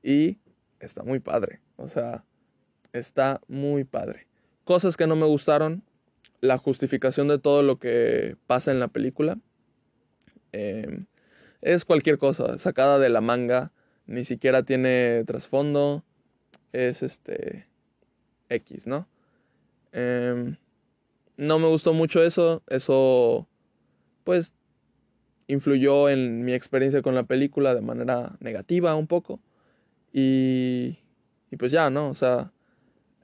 y 0.00 0.38
está 0.78 1.02
muy 1.02 1.18
padre. 1.18 1.58
O 1.74 1.88
sea, 1.88 2.24
está 2.92 3.40
muy 3.48 3.82
padre. 3.82 4.28
Cosas 4.62 4.96
que 4.96 5.08
no 5.08 5.16
me 5.16 5.26
gustaron, 5.26 5.82
la 6.40 6.56
justificación 6.56 7.26
de 7.26 7.40
todo 7.40 7.64
lo 7.64 7.80
que 7.80 8.36
pasa 8.46 8.70
en 8.70 8.78
la 8.78 8.86
película. 8.86 9.38
Eh, 10.52 11.02
es 11.62 11.84
cualquier 11.84 12.18
cosa, 12.18 12.56
sacada 12.58 13.00
de 13.00 13.08
la 13.08 13.20
manga, 13.20 13.72
ni 14.06 14.24
siquiera 14.24 14.62
tiene 14.62 15.24
trasfondo, 15.26 16.04
es 16.70 17.02
este 17.02 17.66
X, 18.48 18.86
¿no? 18.86 19.08
Eh, 19.90 20.54
no 21.36 21.58
me 21.58 21.66
gustó 21.66 21.92
mucho 21.92 22.22
eso, 22.22 22.62
eso 22.68 23.48
pues 24.22 24.54
influyó 25.52 26.08
en 26.08 26.44
mi 26.44 26.52
experiencia 26.52 27.02
con 27.02 27.14
la 27.14 27.24
película 27.24 27.74
de 27.74 27.80
manera 27.80 28.36
negativa 28.40 28.94
un 28.94 29.06
poco. 29.06 29.40
Y, 30.12 30.98
y 31.50 31.56
pues 31.56 31.72
ya, 31.72 31.90
¿no? 31.90 32.08
O 32.08 32.14
sea, 32.14 32.52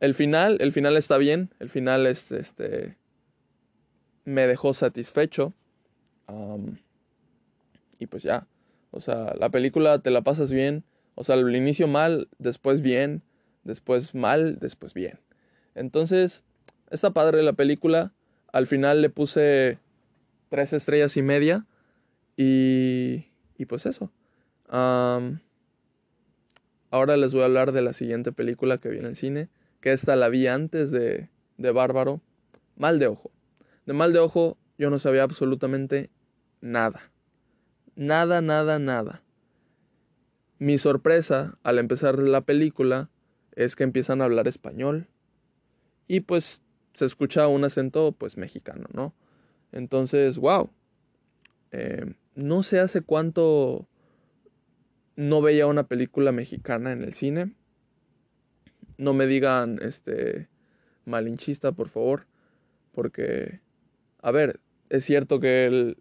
el 0.01 0.15
final, 0.15 0.59
el 0.61 0.73
final 0.73 0.97
está 0.97 1.19
bien, 1.19 1.51
el 1.59 1.71
final 1.71 2.07
es, 2.07 2.31
este, 2.31 2.97
me 4.25 4.47
dejó 4.47 4.75
satisfecho. 4.75 5.55
y 7.99 8.07
pues 8.07 8.23
ya, 8.23 8.47
o 8.91 9.01
sea, 9.01 9.35
la 9.39 9.51
película 9.51 9.99
te 10.01 10.11
la 10.11 10.23
pasas 10.23 10.53
bien, 10.53 10.85
o 11.15 11.25
sea, 11.25 11.35
al 11.35 11.57
inicio 11.57 11.89
mal, 11.89 12.29
después 12.39 12.81
bien, 12.81 13.23
después 13.65 14.15
mal, 14.15 14.59
después 14.61 14.95
bien. 14.95 15.19
Entonces, 15.75 16.45
está 16.91 17.11
padre 17.11 17.43
la 17.43 17.55
película. 17.55 18.13
Al 18.53 18.67
final 18.67 19.03
le 19.03 19.11
puse 19.11 19.79
tres 20.49 20.73
estrellas 20.73 21.17
y 21.17 21.23
media. 21.23 21.67
Y, 22.39 23.27
y 23.59 23.67
pues 23.67 23.85
eso. 23.85 24.13
ahora 24.71 25.43
les 27.17 27.33
voy 27.33 27.43
a 27.43 27.47
hablar 27.47 27.73
de 27.73 27.83
la 27.83 27.93
siguiente 27.93 28.31
película 28.31 28.79
que 28.79 28.89
vi 28.91 28.99
en 28.99 29.07
el 29.07 29.17
cine. 29.17 29.49
Que 29.81 29.93
esta 29.93 30.15
la 30.15 30.29
vi 30.29 30.47
antes 30.47 30.93
de, 30.93 31.29
de 31.57 31.71
Bárbaro. 31.73 32.21
Mal 32.77 33.01
de 33.01 33.09
ojo. 33.09 33.33
De 33.87 33.93
mal 33.93 34.13
de 34.13 34.21
ojo 34.21 34.57
yo 34.79 34.89
no 34.89 35.01
sabía 35.01 35.25
absolutamente 35.25 36.11
nada. 36.61 37.11
Nada, 37.97 38.41
nada, 38.41 38.79
nada. 38.79 39.23
Mi 40.61 40.79
sorpresa 40.79 41.59
al 41.65 41.81
empezar 41.81 42.21
la 42.21 42.43
película 42.43 43.11
es 43.57 43.75
que 43.75 43.83
empiezan 43.83 44.21
a 44.21 44.27
hablar 44.27 44.47
español 44.47 45.09
y 46.07 46.21
pues 46.21 46.63
se 46.95 47.05
escucha 47.05 47.49
un 47.49 47.65
acento 47.65 48.13
pues 48.13 48.37
mexicano, 48.37 48.87
¿no? 48.93 49.13
Entonces, 49.73 50.39
wow. 50.39 50.71
No 52.39 52.63
sé 52.63 52.79
hace 52.79 53.01
cuánto 53.01 53.89
no 55.17 55.43
veía 55.43 55.67
una 55.67 55.89
película 55.89 56.31
mexicana 56.31 56.93
en 56.93 57.03
el 57.03 57.13
cine. 57.13 57.53
No 58.97 59.13
me 59.13 59.27
digan, 59.27 59.81
este, 59.83 60.49
malinchista, 61.05 61.73
por 61.73 61.89
favor, 61.89 62.27
porque, 62.93 63.59
a 64.23 64.31
ver, 64.31 64.61
es 64.89 65.05
cierto 65.05 65.41
que 65.41 65.67
el, 65.67 65.99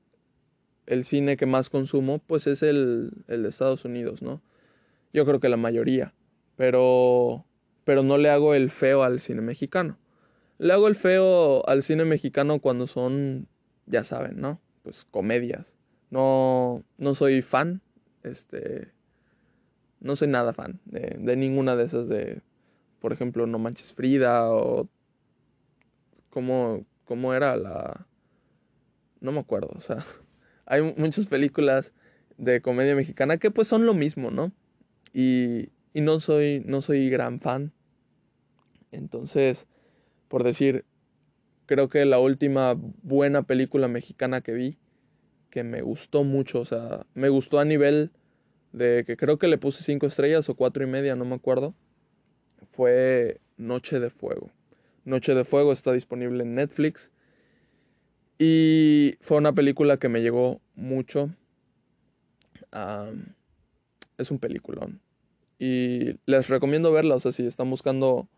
el 0.85 1.05
cine 1.05 1.37
que 1.37 1.47
más 1.47 1.71
consumo, 1.71 2.19
pues 2.19 2.45
es 2.45 2.61
el, 2.61 3.13
el 3.27 3.41
de 3.41 3.49
Estados 3.49 3.83
Unidos, 3.83 4.21
¿no? 4.21 4.43
Yo 5.13 5.25
creo 5.25 5.39
que 5.39 5.49
la 5.49 5.57
mayoría, 5.57 6.13
pero, 6.55 7.45
pero 7.83 8.03
no 8.03 8.19
le 8.19 8.29
hago 8.29 8.53
el 8.53 8.69
feo 8.69 9.01
al 9.01 9.19
cine 9.19 9.41
mexicano. 9.41 9.97
Le 10.59 10.71
hago 10.71 10.87
el 10.87 10.95
feo 10.95 11.67
al 11.67 11.81
cine 11.81 12.05
mexicano 12.05 12.59
cuando 12.59 12.85
son, 12.85 13.47
ya 13.87 14.03
saben, 14.03 14.39
¿no? 14.39 14.61
Pues 14.83 15.03
comedias. 15.09 15.76
No, 16.09 16.83
no 16.97 17.15
soy 17.15 17.41
fan, 17.41 17.81
este, 18.23 18.91
no 19.99 20.15
soy 20.15 20.27
nada 20.27 20.53
fan 20.53 20.79
de, 20.85 21.17
de 21.19 21.35
ninguna 21.35 21.75
de 21.75 21.83
esas 21.85 22.07
de, 22.07 22.41
por 22.99 23.13
ejemplo, 23.13 23.45
No 23.45 23.59
Manches 23.59 23.93
Frida 23.93 24.49
o 24.51 24.87
cómo, 26.29 26.85
cómo 27.05 27.33
era 27.33 27.57
la, 27.57 28.07
no 29.21 29.31
me 29.31 29.39
acuerdo, 29.39 29.71
o 29.75 29.81
sea, 29.81 30.05
hay 30.65 30.81
muchas 30.97 31.27
películas 31.27 31.93
de 32.37 32.61
comedia 32.61 32.95
mexicana 32.95 33.37
que 33.37 33.51
pues 33.51 33.67
son 33.67 33.85
lo 33.85 33.93
mismo, 33.93 34.31
¿no? 34.31 34.51
Y, 35.13 35.69
y 35.93 36.01
no 36.01 36.19
soy, 36.19 36.61
no 36.65 36.81
soy 36.81 37.09
gran 37.09 37.39
fan. 37.39 37.71
Entonces, 38.91 39.65
por 40.27 40.43
decir, 40.43 40.85
creo 41.65 41.89
que 41.89 42.05
la 42.05 42.19
última 42.19 42.75
buena 43.01 43.43
película 43.43 43.87
mexicana 43.87 44.41
que 44.41 44.53
vi, 44.53 44.77
que 45.57 45.63
me 45.63 45.81
gustó 45.81 46.23
mucho, 46.23 46.59
o 46.59 46.65
sea, 46.65 47.07
me 47.15 47.29
gustó 47.29 47.57
a 47.57 47.65
nivel 47.65 48.11
de 48.73 49.03
que 49.07 49.17
creo 49.17 49.39
que 49.39 49.47
le 49.47 49.57
puse 49.57 49.83
cinco 49.83 50.05
estrellas 50.05 50.47
o 50.49 50.53
cuatro 50.53 50.83
y 50.83 50.85
media, 50.85 51.15
no 51.15 51.25
me 51.25 51.33
acuerdo, 51.33 51.73
fue 52.73 53.41
Noche 53.57 53.99
de 53.99 54.11
Fuego. 54.11 54.51
Noche 55.03 55.33
de 55.33 55.45
Fuego 55.45 55.73
está 55.73 55.93
disponible 55.93 56.43
en 56.43 56.53
Netflix 56.53 57.09
y 58.37 59.15
fue 59.21 59.37
una 59.37 59.51
película 59.51 59.97
que 59.97 60.09
me 60.09 60.21
llegó 60.21 60.61
mucho. 60.75 61.31
es 64.19 64.29
un 64.29 64.37
peliculón. 64.37 65.01
Y 65.57 66.19
les 66.27 66.49
recomiendo 66.49 66.91
verla, 66.91 67.15
o 67.15 67.19
sea, 67.19 67.31
si 67.31 67.47
están 67.47 67.71
buscando 67.71 68.29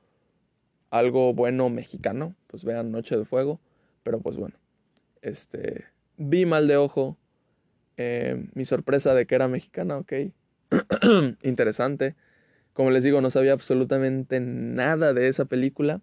algo 0.89 1.33
bueno 1.33 1.69
mexicano, 1.69 2.33
pues 2.47 2.63
vean 2.63 2.93
Noche 2.93 3.17
de 3.17 3.25
Fuego. 3.25 3.59
Pero 4.03 4.21
pues 4.21 4.37
bueno, 4.37 4.55
este, 5.21 5.83
vi 6.19 6.45
mal 6.45 6.67
de 6.67 6.77
ojo. 6.77 7.17
Eh, 7.97 8.47
mi 8.53 8.65
sorpresa 8.65 9.15
de 9.15 9.25
que 9.25 9.35
era 9.35 9.47
mexicana, 9.47 9.97
ok. 9.97 10.13
Interesante. 11.41 12.15
Como 12.73 12.91
les 12.91 13.03
digo, 13.03 13.19
no 13.21 13.29
sabía 13.29 13.53
absolutamente 13.53 14.39
nada 14.39 15.13
de 15.13 15.27
esa 15.27 15.45
película. 15.45 16.01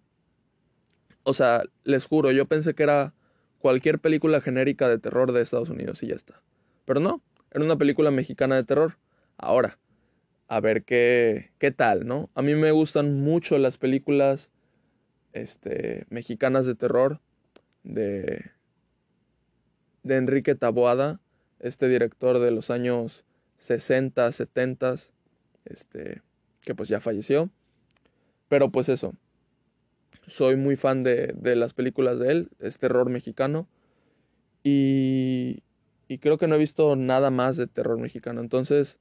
O 1.23 1.33
sea, 1.33 1.63
les 1.85 2.07
juro, 2.07 2.33
yo 2.33 2.47
pensé 2.47 2.75
que 2.75 2.83
era 2.83 3.15
cualquier 3.59 3.99
película 3.99 4.41
genérica 4.41 4.89
de 4.89 4.99
terror 4.99 5.33
de 5.33 5.43
Estados 5.43 5.71
Unidos 5.71 6.03
y 6.03 6.09
ya 6.09 6.15
está. 6.15 6.43
Pero 6.85 7.01
no, 7.01 7.23
era 7.53 7.65
una 7.65 7.77
película 7.77 8.11
mexicana 8.11 8.57
de 8.57 8.65
terror. 8.65 8.99
Ahora, 9.39 9.79
a 10.49 10.61
ver 10.61 10.85
qué, 10.85 11.51
qué 11.59 11.71
tal, 11.71 12.07
¿no? 12.07 12.31
A 12.35 12.43
mí 12.43 12.55
me 12.55 12.71
gustan 12.73 13.21
mucho 13.21 13.59
las 13.59 13.79
películas 13.79 14.51
este, 15.33 16.07
mexicanas 16.09 16.67
de 16.67 16.75
terror 16.75 17.21
de, 17.83 18.51
de 20.07 20.17
Enrique 20.17 20.55
Taboada, 20.55 21.21
este 21.61 21.89
director 21.89 22.39
de 22.39 22.51
los 22.51 22.71
años 22.71 23.25
60, 23.59 24.31
70, 24.31 24.95
este, 25.65 26.23
que 26.61 26.75
pues 26.75 26.89
ya 26.89 27.01
falleció. 27.01 27.51
Pero 28.49 28.71
pues 28.71 28.89
eso, 28.89 29.15
soy 30.27 30.57
muy 30.57 30.77
fan 30.77 31.03
de, 31.03 31.35
de 31.37 31.57
las 31.57 31.73
películas 31.75 32.19
de 32.19 32.31
él, 32.33 32.49
es 32.61 32.79
terror 32.79 33.11
mexicano. 33.11 33.67
Y, 34.63 35.63
y 36.09 36.19
creo 36.19 36.39
que 36.39 36.47
no 36.47 36.57
he 36.57 36.59
visto 36.59 36.97
nada 36.97 37.31
más 37.31 37.57
de 37.57 37.67
terror 37.67 37.99
mexicano. 37.99 38.41
Entonces, 38.41 38.99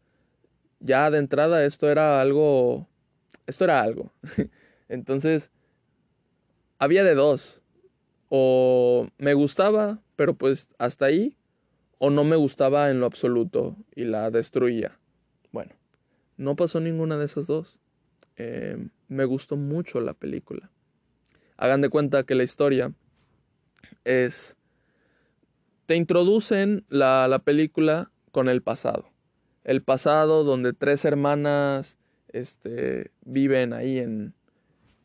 ya 0.80 1.10
de 1.10 1.20
entrada 1.20 1.66
esto 1.66 1.90
era 1.90 2.22
algo, 2.22 2.88
esto 3.48 3.64
era 3.64 3.82
algo. 3.82 4.12
Entonces, 4.90 5.52
había 6.78 7.04
de 7.04 7.16
dos. 7.16 7.62
O 8.30 9.08
me 9.18 9.34
gustaba, 9.34 10.00
pero 10.16 10.36
pues 10.36 10.70
hasta 10.78 11.06
ahí. 11.06 11.36
O 11.98 12.10
no 12.10 12.24
me 12.24 12.36
gustaba 12.36 12.92
en 12.92 13.00
lo 13.00 13.06
absoluto 13.06 13.78
y 13.96 14.04
la 14.04 14.30
destruía. 14.30 15.00
Bueno, 15.52 15.74
no 16.38 16.56
pasó 16.56 16.80
ninguna 16.82 17.18
de 17.18 17.26
esas 17.26 17.48
dos. 17.48 17.80
Em, 18.36 18.90
me 19.08 19.24
gustó 19.24 19.56
mucho 19.56 20.02
la 20.02 20.14
película. 20.14 20.70
Hagan 21.58 21.82
de 21.82 21.90
cuenta 21.90 22.24
que 22.24 22.36
la 22.36 22.44
historia 22.44 22.92
es... 24.04 24.58
Te 25.86 25.96
introducen 25.96 26.84
la, 26.90 27.28
la 27.28 27.40
película 27.40 28.12
con 28.32 28.50
el 28.50 28.62
pasado. 28.62 29.10
El 29.64 29.82
pasado 29.82 30.44
donde 30.44 30.74
tres 30.74 31.06
hermanas 31.06 31.98
este, 32.36 33.12
viven 33.24 33.72
ahí 33.72 34.00
en, 34.00 34.34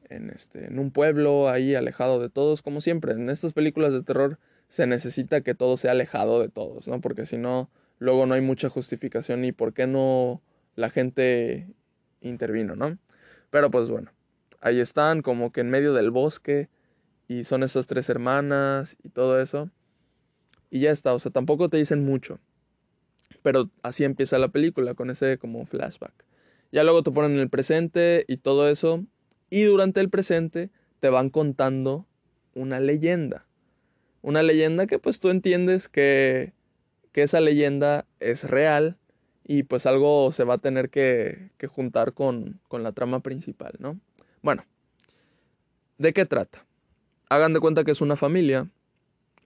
en, 0.09 0.31
este, 0.31 0.67
en 0.67 0.79
un 0.79 0.91
pueblo 0.91 1.49
ahí 1.49 1.75
alejado 1.75 2.21
de 2.21 2.29
todos, 2.29 2.63
como 2.63 2.81
siempre. 2.81 3.13
En 3.13 3.31
estas 3.31 3.53
películas 3.53 3.93
de 3.93 4.03
terror 4.03 4.39
se 4.71 4.87
necesita 4.87 5.43
que 5.43 5.55
todo 5.55 5.77
sea 5.77 5.91
alejado 5.93 6.41
de 6.41 6.49
todos, 6.49 6.89
¿no? 6.89 7.01
Porque 7.03 7.27
si 7.27 7.37
no, 7.37 7.69
luego 7.99 8.25
no 8.25 8.35
hay 8.35 8.41
mucha 8.41 8.71
justificación 8.71 9.45
y 9.45 9.53
por 9.53 9.75
qué 9.75 9.87
no 9.87 10.41
la 10.77 10.89
gente 10.89 11.69
intervino, 12.23 12.77
¿no? 12.77 12.97
Pero 13.51 13.71
pues 13.71 13.91
bueno, 13.91 14.11
ahí 14.61 14.81
están 14.81 15.21
como 15.21 15.53
que 15.53 15.61
en 15.61 15.71
medio 15.71 15.93
del 15.93 16.11
bosque 16.11 16.69
y 17.29 17.45
son 17.45 17.63
estas 17.63 17.87
tres 17.87 18.09
hermanas 18.09 18.97
y 19.03 19.11
todo 19.11 19.41
eso. 19.41 19.71
Y 20.71 20.81
ya 20.81 20.93
está, 20.93 21.13
o 21.13 21.19
sea, 21.19 21.33
tampoco 21.33 21.69
te 21.69 21.77
dicen 21.77 22.05
mucho. 22.05 22.39
Pero 23.43 23.71
así 23.83 24.05
empieza 24.05 24.39
la 24.39 24.49
película, 24.49 24.95
con 24.95 25.11
ese 25.11 25.37
como 25.39 25.67
flashback. 25.67 26.25
Ya 26.73 26.85
luego 26.85 27.03
te 27.03 27.11
ponen 27.11 27.33
en 27.33 27.41
el 27.41 27.51
presente 27.51 28.25
y 28.29 28.37
todo 28.37 28.69
eso 28.69 29.05
y 29.51 29.65
durante 29.65 30.01
el 30.01 30.11
presente 30.11 30.71
te 31.01 31.11
van 31.11 31.31
contando 31.31 32.07
una 32.55 32.79
leyenda. 32.79 33.47
Una 34.23 34.43
leyenda 34.43 34.87
que 34.87 34.99
pues 34.99 35.21
tú 35.21 35.31
entiendes 35.31 35.89
que, 35.89 36.53
que 37.13 37.23
esa 37.23 37.41
leyenda 37.41 38.07
es 38.21 38.45
real 38.45 38.97
y 39.45 39.63
pues 39.63 39.87
algo 39.87 40.31
se 40.33 40.45
va 40.45 40.55
a 40.55 40.59
tener 40.59 40.91
que, 40.91 41.51
que 41.59 41.67
juntar 41.67 42.13
con, 42.13 42.61
con 42.69 42.83
la 42.83 42.93
trama 42.93 43.21
principal, 43.21 43.75
¿no? 43.79 43.99
Bueno, 44.43 44.65
¿de 45.99 46.13
qué 46.13 46.27
trata? 46.27 46.65
Hagan 47.29 47.53
de 47.53 47.61
cuenta 47.61 47.85
que 47.85 47.93
es 47.93 48.01
una 48.01 48.17
familia. 48.17 48.69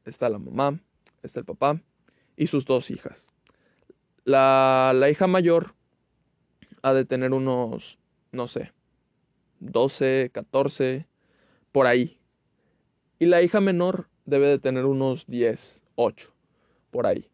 Está 0.04 0.28
la 0.28 0.38
mamá, 0.38 0.78
está 1.22 1.40
el 1.40 1.46
papá 1.46 1.80
y 2.36 2.48
sus 2.48 2.64
dos 2.64 2.90
hijas. 2.90 3.26
La, 4.24 4.92
la 4.94 5.10
hija 5.10 5.26
mayor 5.26 5.74
ha 6.82 6.92
de 6.92 7.04
tener 7.04 7.32
unos, 7.32 7.98
no 8.32 8.48
sé, 8.48 8.72
12, 9.60 10.30
14, 10.32 11.06
por 11.72 11.86
ahí. 11.86 12.18
Y 13.18 13.26
la 13.26 13.42
hija 13.42 13.60
menor 13.60 14.08
debe 14.24 14.48
de 14.48 14.58
tener 14.58 14.84
unos 14.84 15.26
10, 15.26 15.82
8, 15.96 16.30
por 16.90 17.06
ahí. 17.06 17.28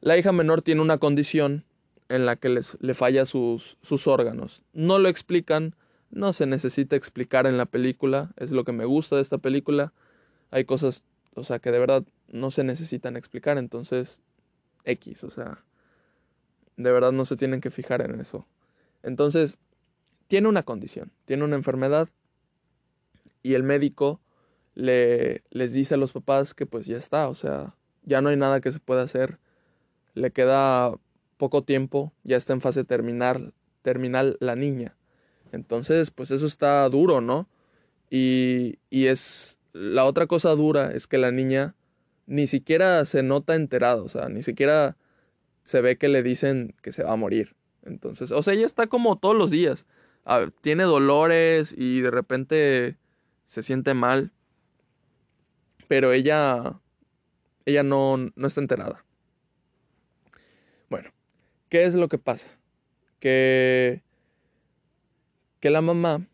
La 0.00 0.18
hija 0.18 0.32
menor 0.32 0.62
tiene 0.62 0.80
una 0.80 0.98
condición 0.98 1.64
en 2.08 2.26
la 2.26 2.36
que 2.36 2.48
les, 2.48 2.76
le 2.80 2.94
falla 2.94 3.24
sus, 3.26 3.78
sus 3.82 4.06
órganos. 4.06 4.62
No 4.72 4.98
lo 4.98 5.08
explican, 5.08 5.74
no 6.10 6.32
se 6.32 6.46
necesita 6.46 6.96
explicar 6.96 7.46
en 7.46 7.56
la 7.56 7.66
película, 7.66 8.32
es 8.36 8.50
lo 8.52 8.64
que 8.64 8.72
me 8.72 8.84
gusta 8.84 9.16
de 9.16 9.22
esta 9.22 9.38
película. 9.38 9.92
Hay 10.50 10.64
cosas, 10.64 11.02
o 11.34 11.44
sea, 11.44 11.58
que 11.58 11.72
de 11.72 11.78
verdad 11.78 12.04
no 12.28 12.50
se 12.50 12.64
necesitan 12.64 13.16
explicar, 13.16 13.58
entonces 13.58 14.20
X, 14.84 15.24
o 15.24 15.30
sea, 15.30 15.64
de 16.76 16.92
verdad 16.92 17.12
no 17.12 17.24
se 17.24 17.36
tienen 17.36 17.60
que 17.60 17.70
fijar 17.70 18.02
en 18.02 18.20
eso. 18.20 18.46
Entonces, 19.02 19.58
tiene 20.28 20.48
una 20.48 20.62
condición, 20.62 21.12
tiene 21.24 21.44
una 21.44 21.56
enfermedad 21.56 22.08
y 23.42 23.54
el 23.54 23.62
médico 23.62 24.20
le, 24.74 25.42
les 25.50 25.72
dice 25.72 25.94
a 25.94 25.98
los 25.98 26.12
papás 26.12 26.54
que 26.54 26.66
pues 26.66 26.86
ya 26.86 26.96
está, 26.96 27.28
o 27.28 27.34
sea, 27.34 27.74
ya 28.02 28.20
no 28.20 28.28
hay 28.28 28.36
nada 28.36 28.60
que 28.60 28.72
se 28.72 28.80
pueda 28.80 29.02
hacer, 29.02 29.38
le 30.14 30.30
queda 30.30 30.94
poco 31.36 31.62
tiempo, 31.62 32.12
ya 32.22 32.36
está 32.36 32.52
en 32.52 32.60
fase 32.60 32.84
terminal, 32.84 33.54
terminal 33.82 34.36
la 34.40 34.56
niña. 34.56 34.96
Entonces, 35.52 36.10
pues 36.10 36.30
eso 36.30 36.46
está 36.46 36.88
duro, 36.88 37.20
¿no? 37.20 37.48
Y, 38.10 38.78
y 38.90 39.06
es, 39.06 39.58
la 39.72 40.04
otra 40.04 40.26
cosa 40.26 40.50
dura 40.50 40.92
es 40.92 41.06
que 41.06 41.18
la 41.18 41.30
niña 41.30 41.74
ni 42.26 42.46
siquiera 42.46 43.04
se 43.04 43.22
nota 43.22 43.54
enterada, 43.54 44.02
o 44.02 44.08
sea, 44.08 44.28
ni 44.28 44.42
siquiera 44.42 44.96
se 45.64 45.80
ve 45.80 45.96
que 45.96 46.08
le 46.08 46.22
dicen 46.22 46.74
que 46.82 46.92
se 46.92 47.02
va 47.02 47.12
a 47.12 47.16
morir. 47.16 47.54
Entonces, 47.84 48.30
o 48.30 48.42
sea, 48.42 48.54
ella 48.54 48.66
está 48.66 48.86
como 48.86 49.18
todos 49.18 49.36
los 49.36 49.50
días. 49.50 49.86
Ah, 50.24 50.46
tiene 50.62 50.84
dolores 50.84 51.74
y 51.76 52.00
de 52.00 52.10
repente 52.10 52.96
se 53.46 53.62
siente 53.62 53.94
mal. 53.94 54.32
Pero 55.88 56.12
ella, 56.12 56.80
ella 57.66 57.82
no, 57.82 58.16
no 58.16 58.46
está 58.46 58.60
enterada. 58.60 59.04
Bueno, 60.88 61.10
¿qué 61.68 61.84
es 61.84 61.94
lo 61.94 62.08
que 62.08 62.18
pasa? 62.18 62.48
Que, 63.20 64.02
que 65.60 65.70
la 65.70 65.80
mamá 65.80 66.26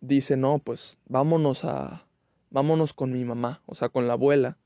dice, 0.00 0.36
no, 0.36 0.58
pues 0.58 0.98
vámonos 1.06 1.64
a, 1.64 2.06
vámonos 2.50 2.94
con 2.94 3.12
mi 3.12 3.24
mamá, 3.24 3.62
o 3.66 3.74
sea, 3.74 3.88
con 3.88 4.06
la 4.06 4.14
abuela. 4.14 4.56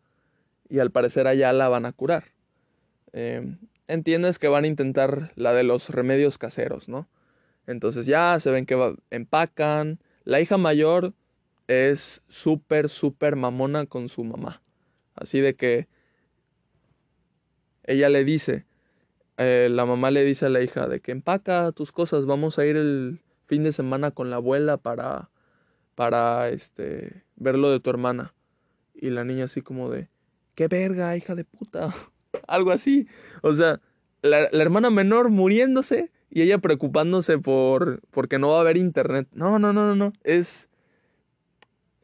Y 0.69 0.79
al 0.79 0.91
parecer 0.91 1.27
allá 1.27 1.53
la 1.53 1.69
van 1.69 1.87
a 1.87 1.93
curar. 1.93 2.33
Eh, 3.13 3.57
entiendes 3.89 4.39
que 4.39 4.49
van 4.49 4.65
a 4.65 4.69
intentar 4.69 5.33
la 5.37 5.53
de 5.53 5.65
los 5.65 5.91
remedios 5.91 6.39
caseros, 6.39 6.89
¿no? 6.89 7.09
Entonces 7.67 8.07
ya 8.07 8.39
se 8.41 8.51
ven 8.51 8.67
que 8.67 8.97
empacan. 9.11 10.01
La 10.25 10.41
hija 10.41 10.57
mayor 10.57 11.15
es 11.73 12.23
súper, 12.29 12.89
súper 12.89 13.37
mamona 13.37 13.87
con 13.87 14.09
su 14.09 14.25
mamá. 14.25 14.63
Así 15.15 15.41
de 15.41 15.55
que 15.55 15.89
ella 17.85 18.09
le 18.09 18.25
dice, 18.25 18.67
eh, 19.39 19.69
la 19.71 19.87
mamá 19.87 20.11
le 20.11 20.25
dice 20.25 20.47
a 20.47 20.49
la 20.49 20.63
hija 20.63 20.89
de 20.89 21.01
que 21.01 21.13
empaca 21.13 21.73
tus 21.73 21.93
cosas, 21.93 22.27
vamos 22.27 22.59
a 22.59 22.67
ir 22.67 22.77
el 22.77 23.21
fin 23.47 23.65
de 23.65 23.73
semana 23.73 24.11
con 24.11 24.31
la 24.31 24.37
abuela 24.37 24.77
para, 24.77 25.31
para, 25.95 26.49
este, 26.49 27.25
ver 27.37 27.59
lo 27.59 27.71
de 27.71 27.81
tu 27.81 27.91
hermana. 27.91 28.35
Y 28.95 29.11
la 29.11 29.25
niña 29.25 29.45
así 29.45 29.63
como 29.63 29.91
de, 29.91 30.09
qué 30.55 30.69
verga, 30.69 31.17
hija 31.17 31.35
de 31.35 31.45
puta. 31.45 31.95
Algo 32.47 32.71
así. 32.71 33.07
O 33.43 33.53
sea, 33.53 33.81
la, 34.23 34.49
la, 34.53 34.63
hermana 34.63 34.91
menor 34.91 35.31
muriéndose 35.31 36.11
y 36.31 36.43
ella 36.43 36.59
preocupándose 36.59 37.39
por 37.39 38.01
porque 38.11 38.39
no 38.39 38.51
va 38.51 38.59
a 38.59 38.61
haber 38.61 38.77
internet. 38.77 39.29
No, 39.33 39.59
no, 39.59 39.73
no, 39.73 39.87
no, 39.87 39.97
no. 39.97 40.13
Es... 40.23 40.69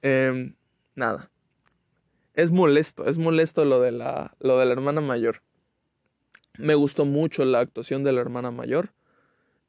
Eh, 0.03 0.55
nada. 0.95 1.31
Es 2.35 2.53
molesto, 2.53 3.07
es 3.07 3.19
molesto 3.19 3.65
lo 3.65 3.81
de, 3.81 3.93
la, 3.93 4.37
lo 4.41 4.59
de 4.59 4.67
la 4.67 4.73
hermana 4.73 5.01
mayor. 5.01 5.43
Me 6.57 6.75
gustó 6.75 7.05
mucho 7.05 7.45
la 7.45 7.61
actuación 7.61 8.05
de 8.05 8.13
la 8.13 8.21
hermana 8.21 8.51
mayor. 8.51 8.93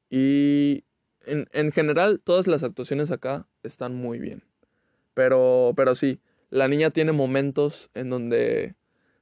Y 0.10 0.84
en, 1.26 1.48
en 1.52 1.72
general 1.72 2.20
todas 2.24 2.48
las 2.48 2.64
actuaciones 2.64 3.12
acá 3.12 3.48
están 3.64 3.96
muy 3.96 4.20
bien. 4.20 4.44
Pero, 5.14 5.74
pero 5.76 5.96
sí, 5.96 6.20
la 6.50 6.68
niña 6.68 6.90
tiene 6.92 7.12
momentos 7.12 7.90
en 7.94 8.10
donde 8.10 8.76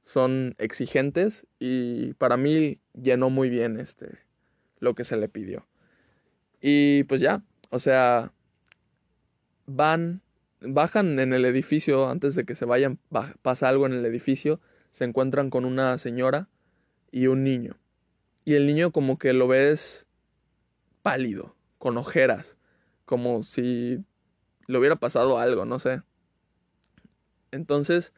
son 0.04 0.54
exigentes 0.58 1.46
y 1.58 2.14
para 2.14 2.38
mí 2.38 2.80
llenó 2.94 3.28
muy 3.28 3.50
bien 3.50 3.78
este 3.78 4.18
lo 4.80 4.94
que 4.94 5.04
se 5.04 5.16
le 5.16 5.28
pidió. 5.28 5.66
Y 6.60 7.04
pues 7.04 7.20
ya, 7.20 7.42
o 7.70 7.78
sea, 7.78 8.32
van, 9.66 10.22
bajan 10.60 11.18
en 11.18 11.32
el 11.32 11.44
edificio 11.44 12.08
antes 12.08 12.34
de 12.34 12.44
que 12.44 12.54
se 12.54 12.64
vayan, 12.64 12.98
pasa 13.42 13.68
algo 13.68 13.86
en 13.86 13.92
el 13.92 14.04
edificio, 14.04 14.60
se 14.90 15.04
encuentran 15.04 15.50
con 15.50 15.64
una 15.64 15.96
señora 15.98 16.48
y 17.10 17.26
un 17.26 17.44
niño. 17.44 17.76
Y 18.44 18.54
el 18.54 18.66
niño 18.66 18.90
como 18.92 19.18
que 19.18 19.32
lo 19.32 19.48
ves 19.48 20.06
pálido, 21.02 21.54
con 21.78 21.96
ojeras, 21.96 22.56
como 23.04 23.42
si 23.42 24.04
le 24.66 24.78
hubiera 24.78 24.96
pasado 24.96 25.38
algo, 25.38 25.64
no 25.64 25.78
sé. 25.78 26.02
Entonces, 27.50 28.12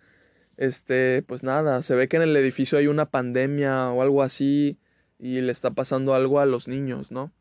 este, 0.56 1.22
pues 1.22 1.42
nada, 1.42 1.82
se 1.82 1.94
ve 1.94 2.08
que 2.08 2.16
en 2.16 2.22
el 2.22 2.36
edificio 2.36 2.78
hay 2.78 2.86
una 2.86 3.06
pandemia 3.06 3.90
o 3.90 4.02
algo 4.02 4.22
así 4.22 4.78
y 5.18 5.40
le 5.40 5.52
está 5.52 5.70
pasando 5.72 6.14
algo 6.14 6.40
a 6.40 6.46
los 6.46 6.68
niños, 6.68 7.10
¿no? 7.10 7.32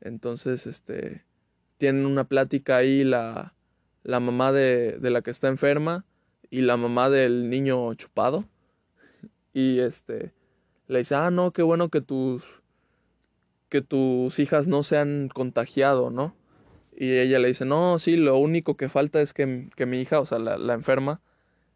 Entonces, 0.00 0.66
este, 0.66 1.24
tienen 1.78 2.06
una 2.06 2.24
plática 2.24 2.76
ahí 2.76 3.04
la, 3.04 3.54
la 4.04 4.20
mamá 4.20 4.52
de, 4.52 4.98
de 4.98 5.10
la 5.10 5.22
que 5.22 5.30
está 5.30 5.48
enferma 5.48 6.04
y 6.50 6.62
la 6.62 6.76
mamá 6.76 7.10
del 7.10 7.50
niño 7.50 7.94
chupado 7.94 8.44
y 9.52 9.80
este, 9.80 10.32
le 10.88 11.00
dice, 11.00 11.14
ah, 11.14 11.30
no, 11.30 11.52
qué 11.52 11.62
bueno 11.62 11.88
que 11.88 12.00
tus, 12.00 12.42
que 13.68 13.82
tus 13.82 14.38
hijas 14.38 14.66
no 14.66 14.82
se 14.82 14.98
han 14.98 15.28
contagiado, 15.28 16.10
¿no? 16.10 16.34
Y 16.96 17.12
ella 17.12 17.38
le 17.38 17.48
dice, 17.48 17.64
no, 17.64 17.98
sí, 17.98 18.16
lo 18.16 18.36
único 18.36 18.76
que 18.76 18.88
falta 18.88 19.20
es 19.20 19.32
que, 19.32 19.68
que 19.76 19.86
mi 19.86 20.00
hija, 20.00 20.20
o 20.20 20.26
sea, 20.26 20.38
la, 20.38 20.58
la 20.58 20.74
enferma, 20.74 21.20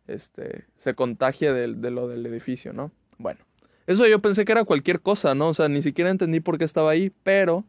este, 0.07 0.65
se 0.77 0.95
contagia 0.95 1.53
de, 1.53 1.75
de, 1.75 1.91
lo 1.91 2.09
del 2.09 2.25
edificio, 2.27 2.73
¿no? 2.73 2.93
Bueno, 3.19 3.41
eso 3.87 4.07
yo 4.07 4.21
pensé 4.21 4.45
que 4.45 4.53
era 4.53 4.65
cualquier 4.65 5.01
cosa, 5.01 5.35
¿no? 5.35 5.49
O 5.49 5.55
sea, 5.55 5.69
ni 5.69 5.83
siquiera 5.83 6.11
entendí 6.11 6.41
por 6.41 6.59
qué 6.59 6.65
estaba 6.65 6.91
ahí, 6.91 7.13
pero 7.23 7.65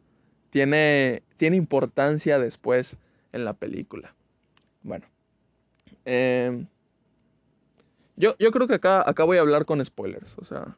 tiene, 0.50 1.24
tiene 1.38 1.56
importancia 1.56 2.40
después 2.40 2.98
en 3.32 3.46
la 3.46 3.54
película. 3.54 4.14
Bueno, 4.88 5.06
eh, 6.06 6.66
yo, 8.16 8.38
yo 8.40 8.52
creo 8.52 8.70
que 8.70 8.76
acá, 8.76 9.08
acá 9.08 9.26
voy 9.26 9.36
a 9.36 9.42
hablar 9.42 9.66
con 9.66 9.84
spoilers, 9.84 10.38
o 10.38 10.46
sea, 10.46 10.78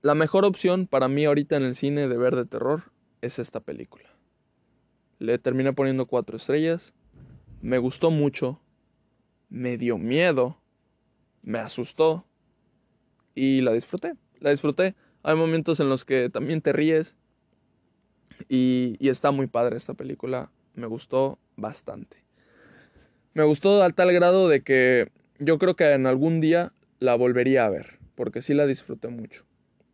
la 0.00 0.14
mejor 0.14 0.44
opción 0.44 0.86
para 0.86 1.08
mí 1.08 1.24
ahorita 1.24 1.56
en 1.56 1.64
el 1.64 1.74
cine 1.74 2.06
de 2.06 2.16
ver 2.16 2.36
de 2.36 2.46
terror 2.46 2.84
es 3.20 3.40
esta 3.40 3.58
película. 3.58 4.08
Le 5.18 5.38
terminé 5.38 5.72
poniendo 5.72 6.06
cuatro 6.06 6.36
estrellas, 6.36 6.94
me 7.60 7.78
gustó 7.78 8.12
mucho, 8.12 8.60
me 9.48 9.76
dio 9.76 9.98
miedo, 9.98 10.56
me 11.42 11.58
asustó 11.58 12.24
y 13.34 13.60
la 13.62 13.72
disfruté. 13.72 14.14
La 14.38 14.50
disfruté. 14.50 14.94
Hay 15.24 15.34
momentos 15.34 15.80
en 15.80 15.88
los 15.88 16.04
que 16.04 16.30
también 16.30 16.62
te 16.62 16.72
ríes 16.72 17.16
y, 18.48 18.96
está 19.00 19.32
muy 19.32 19.48
padre 19.48 19.76
esta 19.76 19.94
película. 19.94 20.52
Me 20.74 20.86
gustó 20.86 21.40
bastante. 21.56 22.29
Me 23.32 23.44
gustó 23.44 23.82
a 23.82 23.90
tal 23.90 24.12
grado 24.12 24.48
de 24.48 24.62
que 24.62 25.12
yo 25.38 25.58
creo 25.58 25.76
que 25.76 25.90
en 25.92 26.06
algún 26.06 26.40
día 26.40 26.72
la 26.98 27.14
volvería 27.14 27.64
a 27.64 27.70
ver, 27.70 27.98
porque 28.16 28.42
sí 28.42 28.54
la 28.54 28.66
disfruté 28.66 29.08
mucho. 29.08 29.44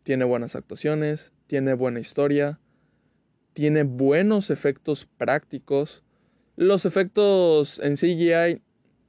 Tiene 0.04 0.24
buenas 0.24 0.56
actuaciones, 0.56 1.32
tiene 1.46 1.74
buena 1.74 2.00
historia, 2.00 2.58
tiene 3.52 3.82
buenos 3.82 4.50
efectos 4.50 5.06
prácticos. 5.18 6.02
Los 6.56 6.86
efectos 6.86 7.78
en 7.80 7.96
CGI 7.96 8.62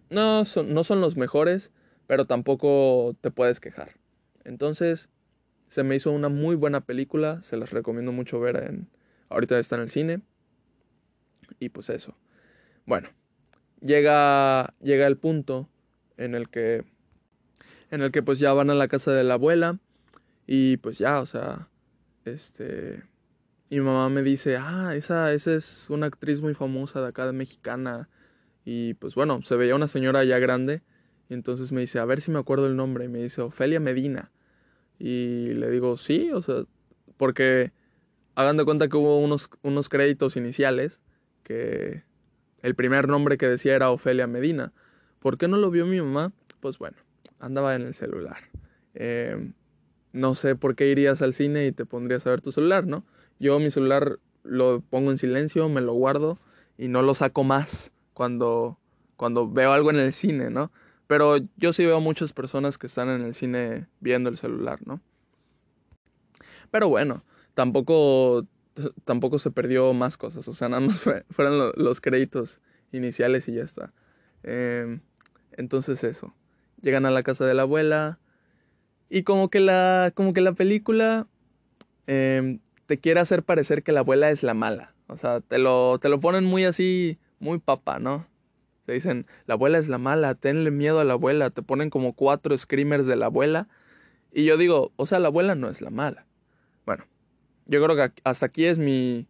no 0.10 0.44
son, 0.44 0.74
no 0.74 0.84
son 0.84 1.00
los 1.00 1.16
mejores, 1.16 1.72
pero 2.06 2.26
tampoco 2.26 3.16
te 3.22 3.32
puedes 3.32 3.62
quejar. 3.62 3.92
Entonces, 4.44 5.10
se 5.68 5.84
me 5.84 5.96
hizo 5.96 6.12
una 6.12 6.28
muy 6.28 6.56
buena 6.56 6.82
película, 6.82 7.42
se 7.44 7.56
las 7.56 7.72
recomiendo 7.72 8.12
mucho 8.12 8.40
ver 8.40 8.58
en... 8.58 8.90
Ahorita 9.30 9.58
está 9.60 9.76
en 9.76 9.82
el 9.82 9.90
cine. 9.90 10.22
Y 11.60 11.70
pues 11.70 11.90
eso. 11.90 12.18
Bueno, 12.86 13.10
llega, 13.82 14.74
llega 14.82 15.08
el 15.08 15.18
punto 15.18 15.70
en 16.18 16.36
el 16.36 16.50
que... 16.50 16.86
En 17.90 18.02
el 18.02 18.12
que 18.12 18.22
pues 18.22 18.40
ya 18.40 18.52
van 18.54 18.70
a 18.70 18.76
la 18.76 18.88
casa 18.88 19.12
de 19.14 19.24
la 19.24 19.36
abuela. 19.36 19.80
Y 20.46 20.78
pues 20.78 20.98
ya, 20.98 21.22
o 21.22 21.26
sea, 21.26 21.70
este... 22.26 23.04
Y 23.70 23.80
mi 23.80 23.86
mamá 23.86 24.10
me 24.10 24.24
dice, 24.24 24.56
ah, 24.58 24.96
esa, 24.96 25.34
esa 25.34 25.54
es 25.54 25.90
una 25.90 26.08
actriz 26.08 26.42
muy 26.42 26.54
famosa 26.54 27.02
de 27.02 27.08
acá, 27.08 27.26
de 27.26 27.34
mexicana. 27.34 28.10
Y 28.64 28.94
pues 28.96 29.16
bueno, 29.16 29.42
se 29.44 29.56
veía 29.56 29.76
una 29.76 29.88
señora 29.88 30.24
ya 30.24 30.40
grande. 30.40 30.82
Y 31.30 31.34
entonces 31.34 31.72
me 31.72 31.82
dice, 31.82 32.00
a 32.00 32.06
ver 32.06 32.22
si 32.22 32.32
me 32.32 32.40
acuerdo 32.40 32.68
el 32.68 32.76
nombre. 32.76 33.06
Y 33.06 33.10
me 33.10 33.20
dice, 33.20 33.42
Ofelia 33.42 33.80
Medina. 33.80 34.32
Y 35.00 35.54
le 35.54 35.70
digo, 35.70 35.98
sí, 35.98 36.32
o 36.32 36.42
sea, 36.42 36.64
porque 37.18 37.72
hagan 38.36 38.58
de 38.58 38.66
cuenta 38.66 38.88
que 38.88 38.98
hubo 38.98 39.20
unos, 39.20 39.50
unos 39.64 39.90
créditos 39.90 40.38
iniciales 40.38 41.02
que 41.44 42.04
el 42.62 42.76
primer 42.76 43.08
nombre 43.08 43.38
que 43.38 43.48
decía 43.48 43.76
era 43.76 43.92
Ofelia 43.92 44.28
Medina. 44.28 44.74
¿Por 45.20 45.38
qué 45.38 45.48
no 45.48 45.58
lo 45.58 45.72
vio 45.72 45.86
mi 45.86 46.00
mamá? 46.00 46.32
Pues 46.60 46.78
bueno, 46.78 46.98
andaba 47.40 47.76
en 47.76 47.84
el 47.84 47.94
celular. 47.94 48.38
Eh, 48.94 49.52
no 50.14 50.36
sé 50.36 50.56
por 50.56 50.76
qué 50.76 50.88
irías 50.88 51.22
al 51.22 51.34
cine 51.34 51.68
y 51.68 51.72
te 51.72 51.86
pondrías 51.86 52.26
a 52.26 52.32
ver 52.32 52.42
tu 52.42 52.52
celular, 52.52 52.88
¿no? 52.88 53.04
Yo 53.40 53.60
mi 53.60 53.70
celular 53.72 54.20
lo 54.44 54.82
pongo 54.82 55.12
en 55.12 55.18
silencio, 55.18 55.70
me 55.70 55.82
lo 55.82 55.94
guardo 55.94 56.40
y 56.78 56.88
no 56.88 57.02
lo 57.02 57.14
saco 57.14 57.44
más 57.44 57.92
cuando, 58.14 58.78
cuando 59.16 59.50
veo 59.50 59.72
algo 59.74 59.90
en 59.92 59.98
el 59.98 60.14
cine, 60.14 60.50
¿no? 60.50 60.72
Pero 61.08 61.38
yo 61.56 61.74
sí 61.74 61.86
veo 61.86 62.02
muchas 62.02 62.34
personas 62.34 62.78
que 62.78 62.88
están 62.88 63.10
en 63.10 63.22
el 63.24 63.34
cine 63.34 63.88
viendo 64.00 64.30
el 64.30 64.38
celular, 64.38 64.80
¿no? 64.86 65.00
Pero 66.72 66.90
bueno, 66.90 67.24
tampoco, 67.54 68.46
tampoco 69.06 69.40
se 69.40 69.52
perdió 69.52 69.94
más 69.94 70.18
cosas, 70.18 70.48
o 70.48 70.54
sea, 70.54 70.70
nada 70.70 70.82
más 70.82 71.02
fueron 71.32 71.74
los 71.76 72.02
créditos 72.02 72.60
iniciales 72.92 73.48
y 73.48 73.54
ya 73.54 73.64
está. 73.64 73.94
Em, 74.44 75.02
entonces 75.54 76.04
eso, 76.04 76.34
llegan 76.82 77.06
a 77.06 77.12
la 77.12 77.24
casa 77.24 77.46
de 77.46 77.54
la 77.54 77.64
abuela 77.64 78.20
y 79.10 79.24
como 79.24 79.50
que 79.50 79.60
la, 79.60 80.12
como 80.16 80.34
que 80.34 80.42
la 80.42 80.54
película 80.54 81.28
em, 82.08 82.60
te 82.86 83.00
quiere 83.00 83.20
hacer 83.20 83.44
parecer 83.44 83.84
que 83.84 83.92
la 83.92 84.02
abuela 84.02 84.30
es 84.30 84.44
la 84.44 84.54
mala. 84.54 84.94
O 85.08 85.18
sea, 85.18 85.42
te 85.42 85.58
lo, 85.58 86.00
te 86.00 86.10
lo 86.10 86.20
ponen 86.20 86.46
muy 86.46 86.66
así, 86.66 87.18
muy 87.40 87.60
papa, 87.60 88.00
¿no? 88.00 88.28
Te 88.86 88.94
dicen, 88.94 89.26
la 89.46 89.56
abuela 89.56 89.78
es 89.78 89.88
la 89.88 89.98
mala, 89.98 90.36
tenle 90.36 90.72
miedo 90.72 91.00
a 91.00 91.04
la 91.04 91.14
abuela, 91.14 91.50
te 91.50 91.62
ponen 91.62 91.90
como 91.90 92.14
cuatro 92.14 92.58
screamers 92.58 93.06
de 93.06 93.16
la 93.16 93.26
abuela. 93.26 93.68
Y 94.32 94.46
yo 94.46 94.58
digo, 94.58 94.92
o 94.96 95.06
sea, 95.06 95.20
la 95.20 95.28
abuela 95.28 95.56
no 95.56 95.70
es 95.70 95.82
la 95.82 95.90
mala. 95.90 96.27
Yo 97.68 97.84
creo 97.84 97.96
que 97.96 98.22
hasta 98.24 98.48
aquí 98.48 98.66
es 98.66 98.80
mi, 98.80 99.28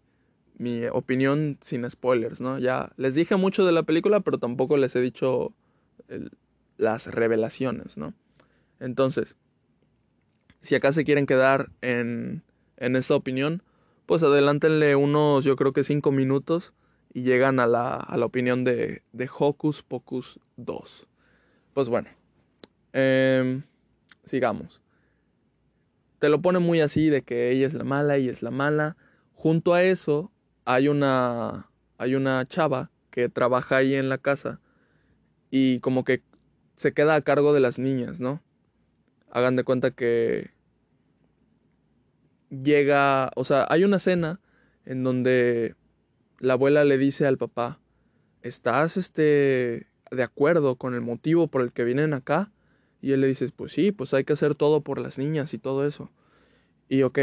mi 0.57 0.85
opinión 0.87 1.57
sin 1.61 1.89
spoilers, 1.89 2.39
¿no? 2.39 2.59
Ya 2.59 2.91
les 2.97 3.13
dije 3.13 3.35
mucho 3.35 3.65
de 3.65 3.71
la 3.71 3.83
película, 3.83 4.19
pero 4.21 4.37
tampoco 4.37 4.77
les 4.77 4.95
he 4.95 5.01
dicho 5.01 5.53
las 6.77 7.07
revelaciones, 7.07 7.97
¿no? 7.97 8.13
Entonces, 8.79 9.35
si 10.61 10.75
acá 10.75 10.91
se 10.91 11.03
quieren 11.03 11.25
quedar 11.25 11.69
en, 11.81 12.43
en 12.77 12.95
esta 12.95 13.15
opinión, 13.15 13.63
pues 14.05 14.23
adelántenle 14.23 14.95
unos, 14.95 15.43
yo 15.43 15.55
creo 15.55 15.73
que 15.73 15.83
cinco 15.83 16.11
minutos 16.11 16.73
y 17.13 17.23
llegan 17.23 17.59
a 17.59 17.67
la, 17.67 17.95
a 17.95 18.17
la 18.17 18.25
opinión 18.25 18.63
de, 18.63 19.01
de, 19.11 19.29
Hocus 19.37 19.83
Pocus 19.83 20.39
2. 20.57 21.07
Pues 21.73 21.89
bueno, 21.89 22.09
eh, 22.93 23.61
sigamos. 24.23 24.81
Te 26.19 26.29
lo 26.29 26.41
pone 26.41 26.59
muy 26.59 26.81
así 26.81 27.09
de 27.09 27.21
que 27.21 27.51
ella 27.51 27.67
es 27.67 27.73
la 27.73 27.83
mala, 27.83 28.17
y 28.17 28.29
es 28.29 28.41
la 28.41 28.51
mala. 28.51 28.97
Junto 29.33 29.73
a 29.73 29.83
eso 29.83 30.31
hay 30.65 30.87
una, 30.87 31.69
hay 31.97 32.15
una 32.15 32.45
chava 32.47 32.91
que 33.11 33.29
trabaja 33.29 33.77
ahí 33.77 33.95
en 33.95 34.09
la 34.09 34.17
casa 34.17 34.59
y 35.49 35.79
como 35.79 36.03
que 36.03 36.23
se 36.75 36.93
queda 36.93 37.15
a 37.15 37.21
cargo 37.21 37.53
de 37.53 37.59
las 37.59 37.79
niñas, 37.79 38.19
¿no? 38.19 38.41
Hagan 39.31 39.55
de 39.55 39.63
cuenta 39.63 39.91
que 39.91 40.51
llega, 42.49 43.31
o 43.35 43.43
sea, 43.43 43.65
hay 43.69 43.83
una 43.83 43.99
cena 43.99 44.39
en 44.85 45.03
donde 45.03 45.75
la 46.39 46.53
abuela 46.53 46.83
le 46.83 46.97
dice 46.97 47.25
al 47.25 47.37
papá, 47.37 47.79
¿estás 48.41 48.97
este 48.97 49.87
de 50.11 50.23
acuerdo 50.23 50.75
con 50.75 50.93
el 50.93 51.01
motivo 51.01 51.47
por 51.47 51.61
el 51.61 51.73
que 51.73 51.83
vienen 51.83 52.13
acá? 52.13 52.51
Y 53.01 53.11
él 53.11 53.21
le 53.21 53.27
dice, 53.27 53.49
pues 53.55 53.71
sí, 53.71 53.91
pues 53.91 54.13
hay 54.13 54.23
que 54.23 54.33
hacer 54.33 54.55
todo 54.55 54.81
por 54.81 54.99
las 54.99 55.17
niñas 55.17 55.53
y 55.53 55.57
todo 55.57 55.85
eso. 55.85 56.09
Y 56.89 57.03
ok, 57.03 57.19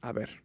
a 0.00 0.12
ver. 0.12 0.42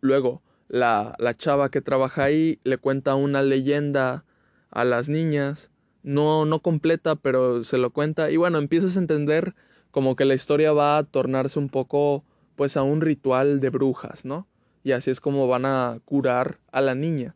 Luego, 0.00 0.42
la, 0.68 1.14
la 1.18 1.36
chava 1.36 1.70
que 1.70 1.80
trabaja 1.80 2.24
ahí 2.24 2.58
le 2.64 2.78
cuenta 2.78 3.14
una 3.14 3.42
leyenda 3.42 4.24
a 4.70 4.84
las 4.84 5.08
niñas, 5.08 5.70
no, 6.02 6.44
no 6.44 6.60
completa, 6.60 7.16
pero 7.16 7.64
se 7.64 7.78
lo 7.78 7.90
cuenta. 7.90 8.30
Y 8.30 8.36
bueno, 8.36 8.58
empiezas 8.58 8.96
a 8.96 9.00
entender 9.00 9.54
como 9.90 10.16
que 10.16 10.24
la 10.24 10.34
historia 10.34 10.72
va 10.72 10.98
a 10.98 11.04
tornarse 11.04 11.58
un 11.58 11.68
poco 11.68 12.24
pues 12.56 12.76
a 12.76 12.82
un 12.82 13.00
ritual 13.00 13.60
de 13.60 13.70
brujas, 13.70 14.24
¿no? 14.24 14.46
Y 14.84 14.92
así 14.92 15.10
es 15.10 15.20
como 15.20 15.48
van 15.48 15.66
a 15.66 15.98
curar 16.04 16.58
a 16.72 16.80
la 16.80 16.94
niña. 16.94 17.34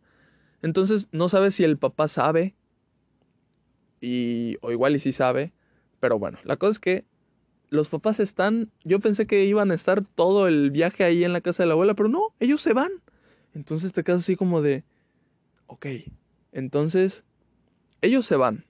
Entonces 0.63 1.09
no 1.13 1.29
sabes 1.29 1.55
si 1.55 1.65
el 1.65 1.77
papá 1.77 2.09
sabe, 2.09 2.55
y, 4.01 4.57
o 4.61 4.71
igual 4.71 4.97
y 4.97 4.99
sí 4.99 5.13
sabe, 5.13 5.53
pero 6.05 6.19
bueno, 6.19 6.37
la 6.45 6.59
cosa 6.59 6.73
es 6.73 6.79
que 6.79 7.07
los 7.71 7.89
papás 7.89 8.21
están, 8.21 8.71
yo 8.85 9.01
pensé 9.01 9.27
que 9.27 9.47
iban 9.47 9.71
a 9.71 9.75
estar 9.75 10.05
todo 10.05 10.49
el 10.49 10.71
viaje 10.71 11.03
ahí 11.03 11.25
en 11.25 11.33
la 11.33 11.41
casa 11.41 11.63
de 11.63 11.67
la 11.67 11.73
abuela, 11.73 11.95
pero 11.95 12.11
no, 12.11 12.35
ellos 12.41 12.61
se 12.61 12.75
van. 12.75 12.91
Entonces 13.55 13.95
te 13.95 14.05
quedas 14.05 14.21
así 14.21 14.37
como 14.37 14.61
de, 14.61 14.85
ok, 15.67 15.87
entonces 16.53 17.25
ellos 18.03 18.27
se 18.27 18.37
van 18.37 18.67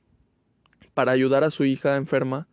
para 0.95 1.11
ayudar 1.11 1.43
a 1.43 1.51
su 1.51 1.65
hija 1.65 1.97
enferma 1.97 2.47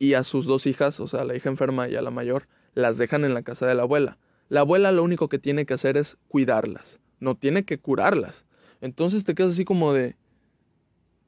y 0.00 0.14
a 0.14 0.24
sus 0.24 0.46
dos 0.46 0.66
hijas, 0.66 0.98
o 0.98 1.06
sea, 1.06 1.22
la 1.22 1.36
hija 1.36 1.48
enferma 1.48 1.88
y 1.88 1.94
a 1.94 2.02
la 2.02 2.10
mayor, 2.10 2.48
las 2.74 2.98
dejan 2.98 3.24
en 3.24 3.34
la 3.34 3.44
casa 3.44 3.68
de 3.68 3.76
la 3.76 3.82
abuela. 3.82 4.18
La 4.48 4.62
abuela 4.62 4.90
lo 4.90 5.04
único 5.04 5.28
que 5.28 5.38
tiene 5.38 5.64
que 5.64 5.74
hacer 5.74 5.96
es 5.96 6.18
cuidarlas, 6.26 6.98
no 7.20 7.36
tiene 7.36 7.64
que 7.64 7.78
curarlas. 7.78 8.46
Entonces 8.80 9.22
te 9.22 9.36
quedas 9.36 9.52
así 9.52 9.64
como 9.64 9.92
de, 9.92 10.16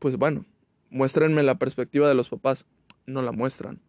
pues 0.01 0.17
bueno, 0.17 0.45
muéstrenme 0.93 1.43
la 1.43 1.57
perspectiva 1.57 2.09
de 2.09 2.15
los 2.15 2.29
papás. 2.29 2.67
No 3.07 3.23
la 3.23 3.33
muestran. 3.33 3.81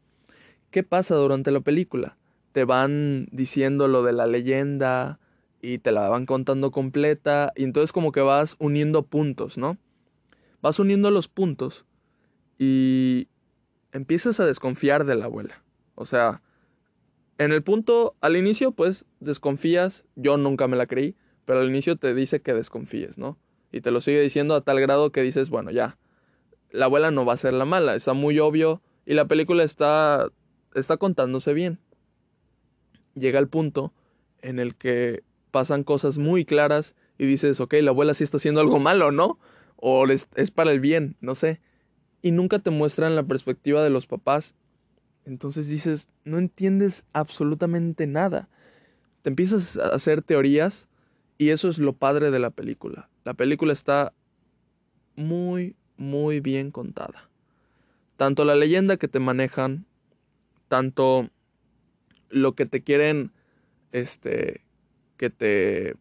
¿Qué 0.71 0.81
pasa 0.81 1.15
durante 1.15 1.51
la 1.51 1.59
película? 1.59 2.17
Te 2.53 2.63
van 2.63 3.27
diciendo 3.31 3.87
lo 3.87 4.01
de 4.03 4.13
la 4.13 4.25
leyenda 4.25 5.19
y 5.61 5.77
te 5.77 5.91
la 5.91 6.09
van 6.09 6.25
contando 6.25 6.71
completa 6.71 7.53
y 7.55 7.63
entonces 7.63 7.91
como 7.91 8.11
que 8.11 8.21
vas 8.21 8.55
uniendo 8.57 9.03
puntos, 9.03 9.57
¿no? 9.57 9.77
Vas 10.61 10.79
uniendo 10.79 11.11
los 11.11 11.27
puntos 11.27 11.85
y 12.57 13.27
empiezas 13.91 14.39
a 14.39 14.45
desconfiar 14.45 15.05
de 15.05 15.15
la 15.15 15.25
abuela. 15.25 15.63
O 15.95 16.05
sea, 16.05 16.41
en 17.37 17.51
el 17.51 17.63
punto, 17.63 18.15
al 18.21 18.35
inicio, 18.37 18.71
pues 18.71 19.05
desconfías, 19.19 20.05
yo 20.15 20.37
nunca 20.37 20.67
me 20.67 20.77
la 20.77 20.87
creí, 20.87 21.15
pero 21.45 21.59
al 21.59 21.69
inicio 21.69 21.97
te 21.97 22.13
dice 22.13 22.41
que 22.41 22.53
desconfíes, 22.53 23.17
¿no? 23.17 23.37
Y 23.71 23.81
te 23.81 23.91
lo 23.91 24.01
sigue 24.01 24.21
diciendo 24.21 24.55
a 24.55 24.61
tal 24.61 24.79
grado 24.79 25.11
que 25.11 25.21
dices, 25.21 25.49
bueno, 25.49 25.71
ya, 25.71 25.97
la 26.73 26.85
abuela 26.85 27.09
no 27.11 27.25
va 27.25 27.31
a 27.31 27.37
ser 27.37 27.53
la 27.53 27.63
mala, 27.63 27.95
está 27.95 28.11
muy 28.11 28.39
obvio 28.39 28.81
y 29.05 29.13
la 29.13 29.25
película 29.25 29.63
está, 29.63 30.29
está 30.75 30.97
contándose 30.97 31.53
bien. 31.53 31.79
Llega 33.15 33.39
el 33.39 33.47
punto 33.47 33.93
en 34.41 34.59
el 34.59 34.75
que 34.75 35.23
pasan 35.51 35.85
cosas 35.85 36.17
muy 36.17 36.43
claras 36.43 36.95
y 37.17 37.25
dices, 37.25 37.61
ok, 37.61 37.75
la 37.75 37.91
abuela 37.91 38.13
sí 38.13 38.25
está 38.25 38.35
haciendo 38.35 38.59
algo 38.59 38.79
malo, 38.79 39.13
¿no? 39.13 39.39
O 39.77 40.05
es, 40.07 40.27
es 40.35 40.51
para 40.51 40.71
el 40.71 40.81
bien, 40.81 41.15
no 41.21 41.35
sé. 41.35 41.61
Y 42.21 42.31
nunca 42.31 42.59
te 42.59 42.71
muestran 42.71 43.15
la 43.15 43.23
perspectiva 43.23 43.81
de 43.81 43.89
los 43.89 44.05
papás 44.05 44.55
entonces 45.25 45.67
dices, 45.67 46.09
no 46.25 46.37
entiendes 46.37 47.05
absolutamente 47.13 48.07
nada. 48.07 48.49
Te 49.21 49.29
empiezas 49.29 49.77
a 49.77 49.89
hacer 49.89 50.21
teorías 50.21 50.89
y 51.37 51.49
eso 51.49 51.69
es 51.69 51.77
lo 51.77 51.93
padre 51.93 52.31
de 52.31 52.39
la 52.39 52.49
película. 52.49 53.09
La 53.23 53.33
película 53.33 53.73
está 53.73 54.13
muy, 55.15 55.75
muy 55.97 56.39
bien 56.39 56.71
contada. 56.71 57.29
Tanto 58.17 58.45
la 58.45 58.55
leyenda 58.55 58.97
que 58.97 59.07
te 59.07 59.19
manejan, 59.19 59.85
tanto 60.67 61.29
lo 62.29 62.53
que 62.55 62.65
te 62.65 62.81
quieren, 62.81 63.31
este, 63.91 64.61
que 65.17 65.29
te, 65.29 65.95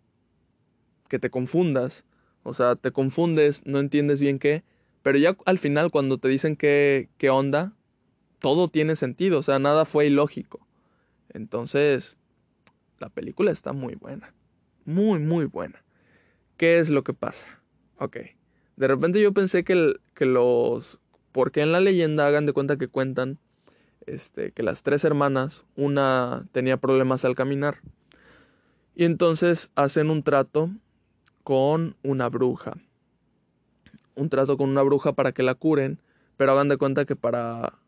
que 1.09 1.19
te 1.19 1.31
confundas. 1.31 2.05
O 2.43 2.55
sea, 2.55 2.77
te 2.77 2.91
confundes, 2.91 3.63
no 3.65 3.79
entiendes 3.79 4.21
bien 4.21 4.39
qué, 4.39 4.65
pero 5.03 5.19
ya 5.19 5.37
al 5.47 5.59
final 5.59 5.91
cuando 5.91 6.19
te 6.19 6.29
dicen 6.29 6.57
qué, 6.57 7.09
qué 7.19 7.31
onda, 7.31 7.73
todo 8.41 8.69
tiene 8.69 8.97
sentido, 8.97 9.39
o 9.39 9.43
sea, 9.43 9.59
nada 9.59 9.85
fue 9.85 10.07
ilógico. 10.07 10.67
Entonces, 11.29 12.19
la 12.99 13.09
película 13.09 13.53
está 13.53 13.73
muy 13.73 13.95
buena, 13.95 14.35
muy, 14.85 15.21
muy 15.21 15.45
buena. 15.45 15.85
¿Qué 16.57 16.79
es 16.79 16.91
lo 16.91 17.05
que 17.05 17.15
pasa? 17.15 17.47
Ok, 17.99 18.19
de 18.77 18.89
repente 18.89 19.21
yo 19.21 19.33
pensé 19.33 19.65
que, 19.65 19.95
que 20.15 20.27
los... 20.27 20.99
Porque 21.33 21.63
en 21.63 21.73
la 21.73 21.81
leyenda 21.81 22.27
hagan 22.27 22.47
de 22.47 22.53
cuenta 22.53 22.77
que 22.77 22.89
cuentan 22.89 23.39
este, 24.07 24.53
que 24.53 24.63
las 24.63 24.83
tres 24.83 25.05
hermanas, 25.05 25.65
una 25.77 26.47
tenía 26.53 26.77
problemas 26.77 27.25
al 27.25 27.35
caminar. 27.35 27.79
Y 28.95 29.05
entonces 29.05 29.71
hacen 29.75 30.11
un 30.11 30.23
trato 30.23 30.71
con 31.43 31.97
una 32.03 32.29
bruja. 32.29 32.75
Un 34.15 34.29
trato 34.29 34.57
con 34.57 34.69
una 34.69 34.83
bruja 34.83 35.13
para 35.13 35.33
que 35.33 35.43
la 35.43 35.55
curen, 35.55 35.99
pero 36.37 36.53
hagan 36.53 36.69
de 36.69 36.77
cuenta 36.77 37.07
que 37.07 37.17
para 37.17 37.79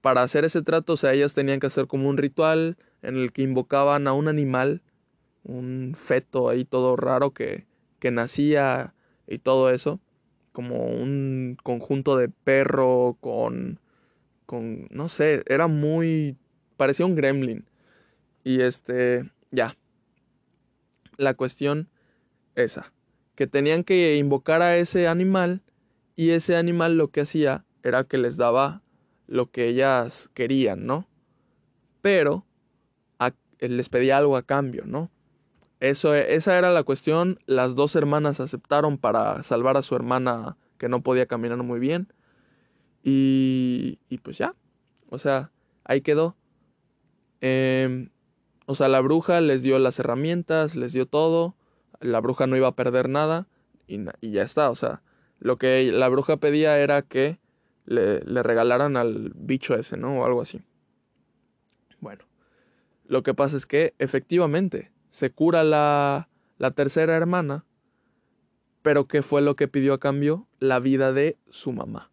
para 0.00 0.22
hacer 0.22 0.44
ese 0.44 0.62
trato, 0.62 0.94
o 0.94 0.96
sea, 0.96 1.12
ellas 1.12 1.34
tenían 1.34 1.60
que 1.60 1.66
hacer 1.66 1.86
como 1.86 2.08
un 2.08 2.16
ritual 2.16 2.76
en 3.02 3.16
el 3.16 3.32
que 3.32 3.42
invocaban 3.42 4.06
a 4.06 4.12
un 4.12 4.28
animal, 4.28 4.80
un 5.44 5.94
feto 5.96 6.48
ahí 6.48 6.64
todo 6.64 6.96
raro 6.96 7.32
que, 7.32 7.66
que 7.98 8.10
nacía 8.10 8.94
y 9.28 9.38
todo 9.38 9.70
eso, 9.70 10.00
como 10.52 10.86
un 10.86 11.56
conjunto 11.62 12.16
de 12.16 12.28
perro 12.28 13.16
con, 13.20 13.78
con, 14.46 14.88
no 14.90 15.08
sé, 15.08 15.42
era 15.46 15.66
muy, 15.68 16.36
parecía 16.76 17.06
un 17.06 17.14
gremlin. 17.14 17.64
Y 18.44 18.60
este, 18.62 19.30
ya, 19.50 19.76
la 21.16 21.34
cuestión 21.34 21.88
esa, 22.54 22.92
que 23.34 23.46
tenían 23.46 23.84
que 23.84 24.16
invocar 24.16 24.62
a 24.62 24.76
ese 24.76 25.08
animal 25.08 25.62
y 26.16 26.30
ese 26.30 26.56
animal 26.56 26.96
lo 26.96 27.10
que 27.10 27.22
hacía 27.22 27.64
era 27.82 28.04
que 28.04 28.18
les 28.18 28.36
daba 28.36 28.82
lo 29.26 29.50
que 29.50 29.68
ellas 29.68 30.30
querían, 30.34 30.86
¿no? 30.86 31.06
pero 32.00 32.46
a- 33.18 33.34
les 33.60 33.88
pedía 33.88 34.16
algo 34.16 34.36
a 34.36 34.42
cambio, 34.42 34.84
¿no? 34.86 35.10
Eso, 35.80 36.14
esa 36.14 36.58
era 36.58 36.72
la 36.72 36.82
cuestión. 36.82 37.38
Las 37.46 37.74
dos 37.74 37.94
hermanas 37.94 38.40
aceptaron 38.40 38.98
para 38.98 39.42
salvar 39.42 39.76
a 39.76 39.82
su 39.82 39.94
hermana 39.94 40.56
que 40.76 40.88
no 40.88 41.02
podía 41.02 41.26
caminar 41.26 41.62
muy 41.62 41.78
bien. 41.78 42.12
Y, 43.02 44.00
y 44.08 44.18
pues 44.18 44.38
ya. 44.38 44.54
O 45.08 45.18
sea, 45.18 45.52
ahí 45.84 46.00
quedó. 46.00 46.36
Em, 47.40 48.10
o 48.66 48.74
sea, 48.74 48.88
la 48.88 49.00
bruja 49.00 49.40
les 49.40 49.62
dio 49.62 49.78
las 49.78 49.98
herramientas, 49.98 50.74
les 50.74 50.92
dio 50.92 51.06
todo. 51.06 51.54
La 52.00 52.20
bruja 52.20 52.46
no 52.46 52.56
iba 52.56 52.68
a 52.68 52.74
perder 52.74 53.08
nada. 53.08 53.46
Y, 53.86 54.00
y 54.20 54.32
ya 54.32 54.42
está. 54.42 54.70
O 54.70 54.74
sea, 54.74 55.02
lo 55.38 55.58
que 55.58 55.92
la 55.92 56.08
bruja 56.08 56.38
pedía 56.38 56.78
era 56.78 57.02
que 57.02 57.38
le, 57.86 58.20
le 58.20 58.42
regalaran 58.42 58.96
al 58.96 59.32
bicho 59.34 59.76
ese, 59.76 59.96
¿no? 59.96 60.20
O 60.20 60.24
algo 60.26 60.42
así. 60.42 60.60
Bueno, 62.00 62.24
lo 63.06 63.22
que 63.22 63.34
pasa 63.34 63.56
es 63.56 63.66
que 63.66 63.94
efectivamente 63.98 64.92
se 65.10 65.30
cura 65.30 65.64
la, 65.64 66.28
la 66.58 66.70
tercera 66.72 67.16
hermana, 67.16 67.64
pero 68.82 69.06
¿qué 69.06 69.22
fue 69.22 69.42
lo 69.42 69.56
que 69.56 69.68
pidió 69.68 69.94
a 69.94 70.00
cambio? 70.00 70.46
La 70.60 70.80
vida 70.80 71.12
de 71.12 71.36
su 71.50 71.72
mamá. 71.72 72.10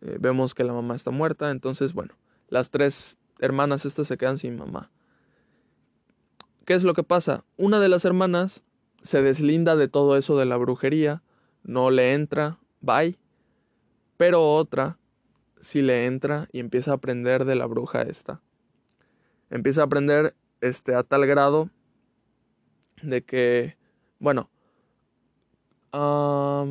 Eh, 0.00 0.16
vemos 0.20 0.54
que 0.54 0.64
la 0.64 0.72
mamá 0.72 0.94
está 0.94 1.10
muerta, 1.10 1.50
entonces, 1.50 1.92
bueno, 1.92 2.14
las 2.48 2.70
tres 2.70 3.18
hermanas 3.40 3.84
estas 3.84 4.06
se 4.06 4.16
quedan 4.16 4.38
sin 4.38 4.56
mamá. 4.56 4.90
¿Qué 6.64 6.74
es 6.74 6.84
lo 6.84 6.94
que 6.94 7.02
pasa? 7.02 7.44
Una 7.56 7.80
de 7.80 7.88
las 7.88 8.04
hermanas 8.04 8.64
se 9.02 9.22
deslinda 9.22 9.76
de 9.76 9.88
todo 9.88 10.16
eso 10.16 10.38
de 10.38 10.46
la 10.46 10.56
brujería, 10.56 11.22
no 11.62 11.90
le 11.90 12.14
entra, 12.14 12.58
bye, 12.80 13.18
pero 14.16 14.54
otra 14.54 14.98
sí 15.60 15.82
le 15.82 16.06
entra 16.06 16.48
y 16.52 16.60
empieza 16.60 16.90
a 16.90 16.94
aprender 16.94 17.44
de 17.44 17.54
la 17.54 17.66
bruja 17.66 18.02
esta. 18.02 18.40
Empieza 19.50 19.82
a 19.82 19.84
aprender 19.84 20.34
este, 20.60 20.94
a 20.94 21.02
tal 21.02 21.26
grado 21.26 21.70
de 23.04 23.22
que, 23.22 23.76
bueno, 24.18 24.50
a 25.92 26.66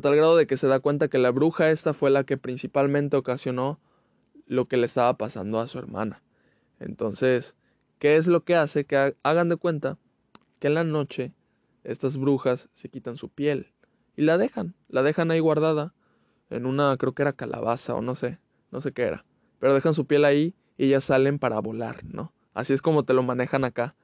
tal 0.00 0.16
grado 0.16 0.36
de 0.36 0.46
que 0.46 0.56
se 0.56 0.66
da 0.68 0.80
cuenta 0.80 1.08
que 1.08 1.18
la 1.18 1.30
bruja 1.30 1.70
esta 1.70 1.92
fue 1.92 2.10
la 2.10 2.24
que 2.24 2.36
principalmente 2.36 3.16
ocasionó 3.16 3.80
lo 4.46 4.66
que 4.66 4.76
le 4.76 4.86
estaba 4.86 5.16
pasando 5.16 5.60
a 5.60 5.66
su 5.66 5.78
hermana. 5.78 6.22
Entonces, 6.78 7.54
¿qué 7.98 8.16
es 8.16 8.26
lo 8.26 8.44
que 8.44 8.54
hace? 8.56 8.84
Que 8.84 8.96
ha- 8.96 9.14
hagan 9.22 9.48
de 9.48 9.56
cuenta 9.56 9.98
que 10.60 10.68
en 10.68 10.74
la 10.74 10.84
noche 10.84 11.32
estas 11.84 12.16
brujas 12.16 12.68
se 12.72 12.88
quitan 12.88 13.16
su 13.16 13.28
piel 13.28 13.72
y 14.16 14.22
la 14.22 14.38
dejan, 14.38 14.74
la 14.88 15.02
dejan 15.02 15.30
ahí 15.30 15.40
guardada 15.40 15.94
en 16.50 16.66
una, 16.66 16.96
creo 16.96 17.12
que 17.14 17.22
era 17.22 17.32
calabaza 17.32 17.94
o 17.94 18.02
no 18.02 18.14
sé, 18.14 18.38
no 18.70 18.80
sé 18.80 18.92
qué 18.92 19.02
era, 19.02 19.24
pero 19.58 19.74
dejan 19.74 19.94
su 19.94 20.06
piel 20.06 20.24
ahí 20.24 20.54
y 20.76 20.86
ellas 20.86 21.04
salen 21.04 21.38
para 21.38 21.60
volar, 21.60 22.04
¿no? 22.04 22.32
Así 22.54 22.72
es 22.72 22.82
como 22.82 23.04
te 23.04 23.14
lo 23.14 23.22
manejan 23.22 23.64
acá. 23.64 23.94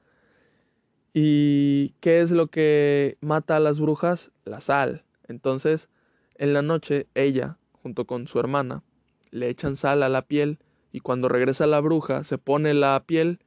¿Y 1.13 1.95
qué 2.01 2.21
es 2.21 2.31
lo 2.31 2.47
que 2.47 3.17
mata 3.21 3.55
a 3.55 3.59
las 3.59 3.79
brujas? 3.79 4.31
La 4.45 4.61
sal. 4.61 5.03
Entonces, 5.27 5.89
en 6.35 6.53
la 6.53 6.61
noche, 6.61 7.07
ella, 7.15 7.57
junto 7.81 8.05
con 8.05 8.27
su 8.27 8.39
hermana, 8.39 8.83
le 9.31 9.49
echan 9.49 9.75
sal 9.75 10.03
a 10.03 10.09
la 10.09 10.23
piel 10.23 10.59
y 10.91 10.99
cuando 11.01 11.29
regresa 11.29 11.67
la 11.67 11.79
bruja, 11.79 12.23
se 12.23 12.37
pone 12.37 12.73
la 12.73 13.03
piel 13.05 13.39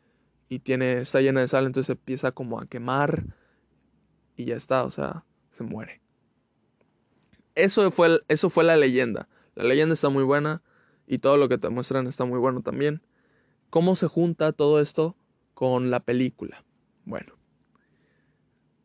y 0.48 0.60
tiene, 0.60 1.00
está 1.00 1.20
llena 1.20 1.40
de 1.40 1.48
sal, 1.48 1.66
entonces 1.66 1.96
empieza 1.96 2.32
como 2.32 2.60
a 2.60 2.66
quemar 2.66 3.24
y 4.36 4.46
ya 4.46 4.56
está, 4.56 4.84
o 4.84 4.90
sea, 4.90 5.24
se 5.50 5.64
muere. 5.64 6.00
Eso 7.54 7.90
fue, 7.90 8.20
eso 8.28 8.50
fue 8.50 8.64
la 8.64 8.76
leyenda. 8.76 9.28
La 9.54 9.64
leyenda 9.64 9.94
está 9.94 10.08
muy 10.08 10.24
buena 10.24 10.62
y 11.06 11.18
todo 11.18 11.36
lo 11.36 11.48
que 11.48 11.58
te 11.58 11.68
muestran 11.68 12.06
está 12.06 12.24
muy 12.24 12.38
bueno 12.38 12.62
también. 12.62 13.02
¿Cómo 13.70 13.96
se 13.96 14.06
junta 14.06 14.52
todo 14.52 14.80
esto 14.80 15.16
con 15.54 15.90
la 15.90 16.00
película? 16.00 16.64
Bueno, 17.04 17.34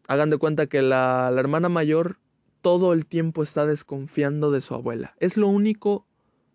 hagan 0.07 0.29
de 0.29 0.37
cuenta 0.37 0.67
que 0.67 0.81
la, 0.81 1.29
la 1.31 1.39
hermana 1.39 1.69
mayor 1.69 2.17
todo 2.61 2.93
el 2.93 3.05
tiempo 3.05 3.43
está 3.43 3.65
desconfiando 3.65 4.51
de 4.51 4.61
su 4.61 4.73
abuela. 4.73 5.15
Es 5.19 5.37
lo 5.37 5.47
único 5.47 6.05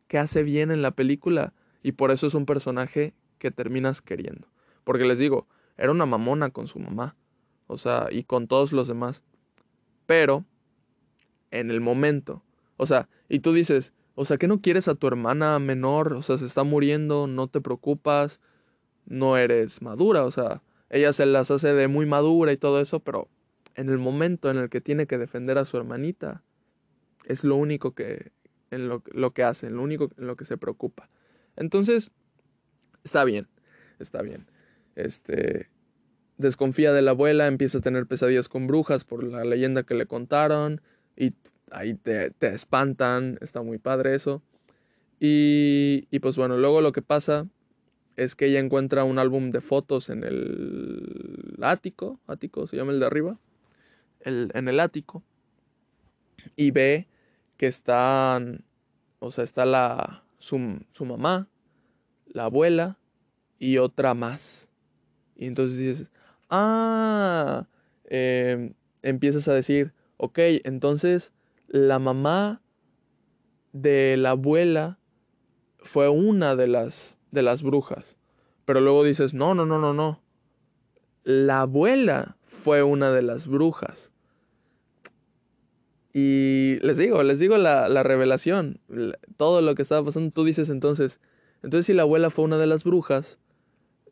que 0.09 0.18
hace 0.18 0.42
bien 0.42 0.70
en 0.70 0.82
la 0.82 0.90
película 0.90 1.53
y 1.82 1.92
por 1.92 2.11
eso 2.11 2.26
es 2.26 2.34
un 2.34 2.46
personaje 2.46 3.14
que 3.38 3.50
terminas 3.50 4.03
queriendo. 4.03 4.48
Porque 4.84 5.05
les 5.05 5.18
digo, 5.18 5.46
era 5.76 5.90
una 5.90 6.07
mamona 6.07 6.50
con 6.50 6.66
su 6.66 6.78
mamá, 6.78 7.16
o 7.66 7.78
sea, 7.78 8.09
y 8.11 8.24
con 8.24 8.46
todos 8.46 8.72
los 8.72 8.88
demás. 8.88 9.22
Pero, 10.07 10.44
en 11.50 11.70
el 11.70 11.80
momento, 11.80 12.42
o 12.76 12.86
sea, 12.86 13.09
y 13.28 13.40
tú 13.40 13.53
dices, 13.53 13.92
o 14.14 14.24
sea, 14.24 14.36
que 14.36 14.48
no 14.48 14.61
quieres 14.61 14.88
a 14.88 14.94
tu 14.94 15.07
hermana 15.07 15.59
menor, 15.59 16.12
o 16.12 16.22
sea, 16.22 16.38
se 16.38 16.46
está 16.46 16.64
muriendo, 16.64 17.26
no 17.26 17.48
te 17.48 17.61
preocupas, 17.61 18.40
no 19.07 19.36
eres 19.36 19.82
madura, 19.82 20.24
o 20.24 20.30
sea, 20.30 20.62
ella 20.90 21.12
se 21.12 21.26
las 21.26 21.50
hace 21.50 21.72
de 21.72 21.88
muy 21.88 22.07
madura 22.07 22.53
y 22.53 22.57
todo 22.57 22.80
eso, 22.80 23.00
pero 23.00 23.28
en 23.75 23.89
el 23.89 23.99
momento 23.99 24.51
en 24.51 24.59
el 24.59 24.68
que 24.68 24.81
tiene 24.81 25.07
que 25.07 25.18
defender 25.18 25.59
a 25.59 25.64
su 25.64 25.77
hermanita, 25.77 26.43
es 27.25 27.45
lo 27.45 27.57
único 27.57 27.95
que, 27.95 28.33
en 28.70 28.89
lo, 28.89 29.03
lo 29.12 29.33
que 29.33 29.45
hace, 29.45 29.68
en 29.68 29.77
lo 29.77 29.83
único 29.83 30.11
en 30.18 30.27
lo 30.27 30.37
que 30.37 30.45
se 30.45 30.57
preocupa. 30.57 31.09
Entonces, 31.57 32.11
está 33.05 33.25
bien, 33.25 33.49
está 33.99 34.23
bien. 34.23 34.47
Este, 34.97 35.68
desconfía 36.39 36.93
de 36.93 37.03
la 37.03 37.12
abuela, 37.12 37.47
empieza 37.47 37.79
a 37.79 37.83
tener 37.83 38.07
pesadillas 38.07 38.49
con 38.49 38.66
brujas 38.66 39.05
por 39.05 39.25
la 39.25 39.45
leyenda 39.45 39.85
que 39.85 39.95
le 39.95 40.07
contaron 40.07 40.81
y 41.16 41.35
ahí 41.70 41.95
te, 41.95 42.31
te 42.31 42.55
espantan, 42.55 43.39
está 43.41 43.62
muy 43.62 43.79
padre 43.79 44.14
eso. 44.14 44.43
Y, 45.20 46.09
y 46.11 46.18
pues 46.18 46.37
bueno, 46.37 46.57
luego 46.57 46.81
lo 46.81 46.93
que 46.93 47.03
pasa 47.03 47.47
es 48.16 48.35
que 48.35 48.47
ella 48.47 48.59
encuentra 48.59 49.05
un 49.05 49.18
álbum 49.18 49.51
de 49.51 49.61
fotos 49.61 50.11
en 50.11 50.25
el 50.25 51.57
ático, 51.62 52.20
ático 52.27 52.66
se 52.66 52.77
llama 52.77 52.93
el 52.93 53.01
de 53.01 53.07
arriba, 53.07 53.39
el, 54.25 54.51
en 54.55 54.68
el 54.68 54.81
ático, 54.81 55.23
y 56.57 56.70
ve 56.70 57.09
que 57.57 57.66
están, 57.66 58.64
o 59.18 59.31
sea, 59.31 59.45
está 59.45 59.64
la, 59.64 60.25
su, 60.39 60.81
su 60.93 61.05
mamá, 61.05 61.49
la 62.27 62.45
abuela 62.45 62.99
y 63.59 63.79
otra 63.79 64.14
más. 64.14 64.68
Y 65.37 65.47
entonces 65.47 65.79
dices, 65.79 66.11
ah, 66.51 67.66
eh, 68.05 68.73
empiezas 69.03 69.49
a 69.49 69.55
decir, 69.55 69.93
ok, 70.16 70.39
entonces 70.64 71.33
la 71.68 71.99
mamá 71.99 72.61
de 73.73 74.16
la 74.16 74.31
abuela 74.31 74.99
fue 75.79 76.09
una 76.09 76.55
de 76.57 76.68
las, 76.68 77.18
de 77.31 77.43
las 77.43 77.62
brujas. 77.62 78.16
Pero 78.64 78.81
luego 78.81 79.05
dices, 79.05 79.35
no, 79.35 79.55
no, 79.55 79.66
no, 79.66 79.79
no, 79.79 79.93
no. 79.93 80.20
La 81.25 81.62
abuela 81.62 82.37
fue 82.45 82.83
una 82.83 83.11
de 83.11 83.23
las 83.23 83.47
brujas. 83.47 84.11
Y 86.12 86.78
les 86.82 86.98
digo, 86.98 87.22
les 87.22 87.38
digo 87.38 87.56
la, 87.56 87.88
la 87.88 88.02
revelación, 88.02 88.80
la- 88.88 89.18
todo 89.36 89.62
lo 89.62 89.74
que 89.74 89.82
estaba 89.82 90.04
pasando, 90.04 90.30
tú 90.30 90.44
dices 90.44 90.68
entonces, 90.68 91.20
entonces 91.62 91.86
si 91.86 91.94
la 91.94 92.02
abuela 92.02 92.30
fue 92.30 92.44
una 92.44 92.58
de 92.58 92.66
las 92.66 92.84
brujas, 92.84 93.38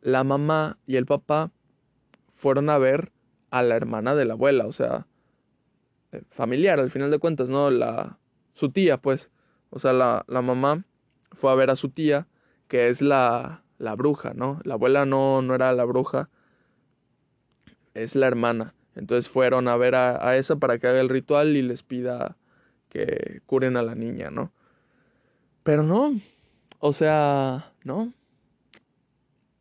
la 0.01 0.23
mamá 0.23 0.79
y 0.87 0.95
el 0.95 1.05
papá 1.05 1.51
fueron 2.33 2.69
a 2.69 2.77
ver 2.79 3.11
a 3.51 3.61
la 3.63 3.75
hermana 3.75 4.15
de 4.15 4.25
la 4.25 4.33
abuela, 4.33 4.65
o 4.65 4.71
sea, 4.71 5.05
eh, 6.11 6.23
familiar 6.31 6.79
al 6.79 6.89
final 6.89 7.11
de 7.11 7.19
cuentas, 7.19 7.49
¿no? 7.49 7.69
La, 7.69 8.17
su 8.53 8.71
tía, 8.71 8.97
pues, 8.97 9.29
o 9.69 9.79
sea, 9.79 9.93
la, 9.93 10.25
la 10.27 10.41
mamá 10.41 10.85
fue 11.33 11.51
a 11.51 11.55
ver 11.55 11.69
a 11.69 11.75
su 11.75 11.89
tía, 11.89 12.27
que 12.67 12.89
es 12.89 13.01
la, 13.01 13.63
la 13.77 13.95
bruja, 13.95 14.33
¿no? 14.33 14.59
La 14.63 14.73
abuela 14.75 15.05
no, 15.05 15.41
no 15.41 15.53
era 15.53 15.71
la 15.73 15.85
bruja, 15.85 16.29
es 17.93 18.15
la 18.15 18.27
hermana. 18.27 18.73
Entonces 18.95 19.31
fueron 19.31 19.67
a 19.67 19.77
ver 19.77 19.95
a, 19.95 20.37
esa 20.37 20.57
para 20.57 20.77
que 20.77 20.87
haga 20.87 20.99
el 20.99 21.09
ritual 21.09 21.55
y 21.55 21.61
les 21.61 21.83
pida 21.83 22.35
que 22.89 23.41
curen 23.45 23.77
a 23.77 23.83
la 23.83 23.95
niña, 23.95 24.29
¿no? 24.31 24.51
Pero 25.63 25.83
no, 25.83 26.19
o 26.79 26.93
sea, 26.93 27.71
no. 27.83 28.13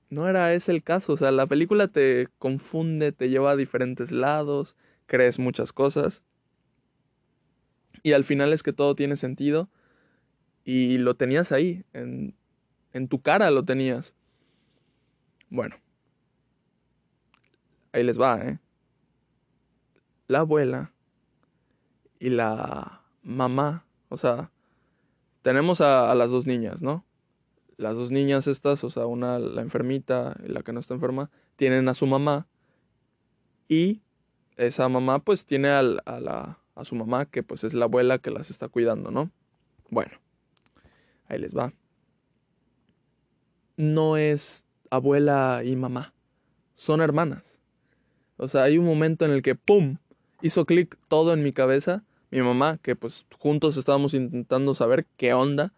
No 0.09 0.29
era 0.29 0.53
ese 0.55 0.73
el 0.73 0.83
caso, 0.83 1.13
o 1.13 1.17
sea, 1.17 1.31
la 1.31 1.47
película 1.47 1.87
te 1.87 2.29
confunde, 2.39 3.13
te 3.13 3.29
lleva 3.29 3.53
a 3.53 3.57
diferentes 3.57 4.11
lados, 4.11 4.75
crees 5.07 5.39
muchas 5.39 5.73
cosas. 5.73 6.25
Y 8.03 8.13
al 8.13 8.25
final 8.25 8.53
es 8.53 8.65
que 8.65 8.73
todo 8.73 8.97
tiene 8.97 9.15
sentido 9.15 9.69
y 10.65 10.99
lo 10.99 11.15
tenías 11.15 11.53
ahí, 11.53 11.85
en, 11.93 12.35
en 12.93 13.07
tu 13.07 13.21
cara 13.23 13.51
lo 13.53 13.65
tenías. 13.65 14.17
Bueno, 15.49 15.77
ahí 17.93 18.03
les 18.03 18.21
va, 18.21 18.41
¿eh? 18.41 18.59
La 20.31 20.39
abuela 20.39 20.93
y 22.21 22.31
la 22.31 23.03
mamá, 23.25 23.85
o 24.11 24.17
sea, 24.17 24.53
tenemos 25.43 25.81
a, 25.81 26.15
las 26.15 26.31
dos 26.31 26.47
niñas, 26.47 26.83
¿no? 26.83 27.05
Las 27.77 27.97
dos 27.97 28.13
niñas 28.13 28.47
estas, 28.47 28.85
o 28.85 28.91
sea, 28.91 29.07
una, 29.07 29.41
la 29.41 29.61
enfermita 29.61 30.37
y 30.47 30.53
la 30.53 30.63
que 30.63 30.73
no 30.73 30.79
está 30.79 30.95
enferma, 30.95 31.33
tienen 31.57 31.89
a 31.89 31.95
su 31.95 32.07
mamá 32.07 32.47
y 33.67 34.03
esa 34.57 34.89
mamá 34.89 35.19
pues 35.19 35.47
tiene 35.47 35.71
a, 35.71 35.83
la, 35.83 36.61
a 36.77 36.85
su 36.85 36.95
mamá 36.95 37.27
que 37.27 37.43
pues 37.43 37.65
es 37.65 37.75
la 37.75 37.87
abuela 37.87 38.19
que 38.19 38.31
las 38.31 38.51
está 38.51 38.69
cuidando, 38.69 39.11
¿no? 39.11 39.33
Bueno, 39.89 40.13
ahí 41.27 41.41
les 41.41 41.57
va. 41.57 41.73
No 43.77 44.17
es 44.17 44.65
abuela 44.91 45.63
y 45.65 45.75
mamá. 45.75 46.15
Son 46.77 47.01
hermanas. 47.01 47.59
O 48.37 48.47
sea, 48.47 48.63
hay 48.63 48.79
un 48.79 48.87
momento 48.87 49.25
en 49.25 49.33
el 49.33 49.43
que 49.43 49.57
¡pum! 49.57 49.97
Hizo 50.43 50.65
clic 50.65 50.97
todo 51.09 51.33
en 51.33 51.43
mi 51.43 51.53
cabeza. 51.53 52.05
Mi 52.31 52.43
mamá, 52.43 52.79
que 52.79 52.95
pues 52.95 53.27
juntos 53.39 53.77
estábamos 53.77 54.15
intentando 54.15 54.75
saber 54.75 55.07
qué 55.17 55.35
onda, 55.35 55.73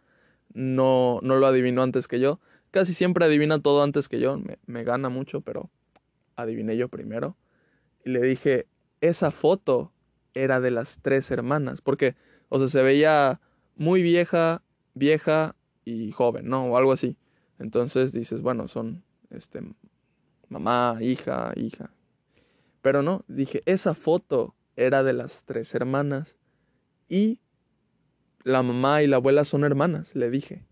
no, 0.52 1.18
no 1.22 1.36
lo 1.36 1.46
adivinó 1.46 1.82
antes 1.82 2.08
que 2.08 2.20
yo. 2.20 2.40
Casi 2.70 2.94
siempre 2.94 3.24
adivina 3.24 3.60
todo 3.60 3.82
antes 3.82 4.08
que 4.08 4.20
yo, 4.20 4.38
me, 4.38 4.58
me 4.66 4.84
gana 4.84 5.08
mucho, 5.08 5.40
pero 5.40 5.70
adiviné 6.36 6.76
yo 6.76 6.88
primero. 6.88 7.36
Y 8.04 8.10
le 8.10 8.20
dije, 8.20 8.66
esa 9.00 9.30
foto 9.30 9.92
era 10.34 10.60
de 10.60 10.70
las 10.70 10.98
tres 11.02 11.30
hermanas, 11.30 11.80
porque, 11.80 12.16
o 12.48 12.58
sea, 12.58 12.68
se 12.68 12.82
veía 12.82 13.40
muy 13.76 14.02
vieja, 14.02 14.62
vieja 14.94 15.54
y 15.84 16.12
joven, 16.12 16.48
¿no? 16.48 16.66
O 16.66 16.76
algo 16.76 16.92
así. 16.92 17.16
Entonces 17.58 18.12
dices, 18.12 18.42
bueno, 18.42 18.68
son, 18.68 19.02
este, 19.30 19.62
mamá, 20.48 20.98
hija, 21.00 21.52
hija. 21.56 21.90
Pero 22.82 23.02
no, 23.02 23.24
dije, 23.28 23.62
esa 23.64 23.94
foto 23.94 24.54
era 24.76 25.02
de 25.02 25.12
las 25.12 25.44
tres 25.44 25.74
hermanas 25.74 26.36
y 27.08 27.38
la 28.42 28.62
mamá 28.62 29.02
y 29.02 29.06
la 29.06 29.16
abuela 29.16 29.44
son 29.44 29.64
hermanas, 29.64 30.14
le 30.14 30.30
dije. 30.30 30.64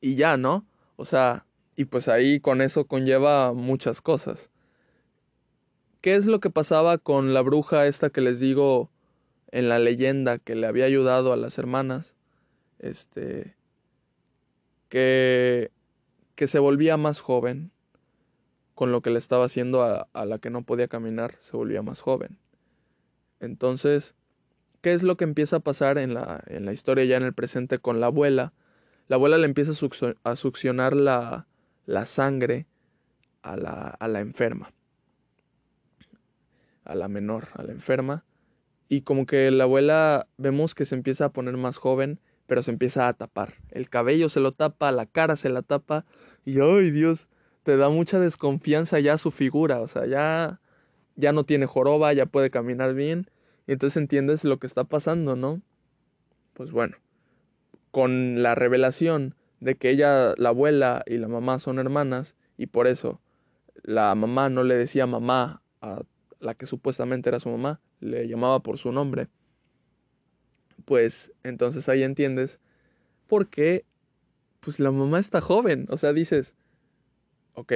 Y 0.00 0.16
ya, 0.16 0.36
¿no? 0.36 0.66
O 0.96 1.06
sea, 1.06 1.46
y 1.74 1.86
pues 1.86 2.08
ahí 2.08 2.38
con 2.40 2.60
eso 2.60 2.86
conlleva 2.86 3.54
muchas 3.54 4.02
cosas. 4.02 4.50
¿Qué 6.02 6.14
es 6.14 6.26
lo 6.26 6.38
que 6.40 6.50
pasaba 6.50 6.98
con 6.98 7.34
la 7.34 7.40
bruja 7.40 7.86
esta 7.86 8.10
que 8.10 8.20
les 8.20 8.38
digo 8.38 8.90
en 9.50 9.68
la 9.68 9.78
leyenda 9.78 10.38
que 10.38 10.54
le 10.54 10.66
había 10.66 10.84
ayudado 10.84 11.32
a 11.32 11.36
las 11.36 11.58
hermanas? 11.58 12.14
Este 12.78 13.56
que 14.88 15.70
que 16.34 16.46
se 16.46 16.58
volvía 16.58 16.98
más 16.98 17.20
joven 17.20 17.72
con 18.76 18.92
lo 18.92 19.00
que 19.00 19.08
le 19.08 19.18
estaba 19.18 19.46
haciendo 19.46 19.82
a, 19.82 20.06
a 20.12 20.26
la 20.26 20.38
que 20.38 20.50
no 20.50 20.62
podía 20.62 20.86
caminar, 20.86 21.36
se 21.40 21.56
volvía 21.56 21.80
más 21.82 22.02
joven. 22.02 22.38
Entonces, 23.40 24.14
¿qué 24.82 24.92
es 24.92 25.02
lo 25.02 25.16
que 25.16 25.24
empieza 25.24 25.56
a 25.56 25.60
pasar 25.60 25.96
en 25.96 26.12
la, 26.12 26.44
en 26.46 26.66
la 26.66 26.74
historia 26.74 27.06
ya 27.06 27.16
en 27.16 27.22
el 27.22 27.32
presente 27.32 27.78
con 27.78 28.00
la 28.00 28.06
abuela? 28.06 28.52
La 29.08 29.16
abuela 29.16 29.38
le 29.38 29.46
empieza 29.46 29.72
a, 30.24 30.36
succionar 30.36 30.94
la, 30.94 31.46
la 31.86 32.04
sangre 32.04 32.66
a 33.40 33.56
la, 33.56 33.88
a 33.88 34.08
la 34.08 34.20
enferma, 34.20 34.74
a 36.84 36.94
la 36.94 37.08
menor, 37.08 37.48
a 37.54 37.62
la 37.62 37.72
enferma, 37.72 38.24
y 38.90 39.00
como 39.00 39.24
que 39.24 39.50
la 39.50 39.64
abuela 39.64 40.28
vemos 40.36 40.74
que 40.74 40.84
se 40.84 40.94
empieza 40.94 41.24
a 41.24 41.32
poner 41.32 41.56
más 41.56 41.78
joven, 41.78 42.20
pero 42.46 42.62
se 42.62 42.72
empieza 42.72 43.08
a 43.08 43.14
tapar. 43.14 43.54
El 43.70 43.88
cabello 43.88 44.28
se 44.28 44.40
lo 44.40 44.52
tapa, 44.52 44.92
la 44.92 45.06
cara 45.06 45.36
se 45.36 45.48
la 45.48 45.62
tapa, 45.62 46.04
y 46.44 46.60
¡ay 46.60 46.90
Dios! 46.90 47.28
Te 47.66 47.76
da 47.76 47.88
mucha 47.88 48.20
desconfianza 48.20 49.00
ya 49.00 49.18
su 49.18 49.32
figura, 49.32 49.80
o 49.80 49.88
sea, 49.88 50.06
ya, 50.06 50.60
ya 51.16 51.32
no 51.32 51.42
tiene 51.42 51.66
joroba, 51.66 52.12
ya 52.12 52.24
puede 52.24 52.48
caminar 52.48 52.94
bien, 52.94 53.28
y 53.66 53.72
entonces 53.72 53.96
entiendes 53.96 54.44
lo 54.44 54.60
que 54.60 54.68
está 54.68 54.84
pasando, 54.84 55.34
¿no? 55.34 55.60
Pues 56.52 56.70
bueno, 56.70 56.96
con 57.90 58.40
la 58.40 58.54
revelación 58.54 59.34
de 59.58 59.74
que 59.74 59.90
ella, 59.90 60.34
la 60.36 60.50
abuela 60.50 61.02
y 61.06 61.18
la 61.18 61.26
mamá 61.26 61.58
son 61.58 61.80
hermanas, 61.80 62.36
y 62.56 62.66
por 62.66 62.86
eso 62.86 63.20
la 63.82 64.14
mamá 64.14 64.48
no 64.48 64.62
le 64.62 64.76
decía 64.76 65.08
mamá 65.08 65.60
a 65.80 66.02
la 66.38 66.54
que 66.54 66.66
supuestamente 66.66 67.30
era 67.30 67.40
su 67.40 67.48
mamá, 67.48 67.80
le 67.98 68.28
llamaba 68.28 68.60
por 68.60 68.78
su 68.78 68.92
nombre, 68.92 69.26
pues 70.84 71.32
entonces 71.42 71.88
ahí 71.88 72.04
entiendes 72.04 72.60
por 73.26 73.48
qué 73.48 73.84
pues 74.60 74.78
la 74.78 74.92
mamá 74.92 75.18
está 75.18 75.40
joven, 75.40 75.88
o 75.90 75.98
sea, 75.98 76.12
dices, 76.12 76.54
ok, 77.56 77.72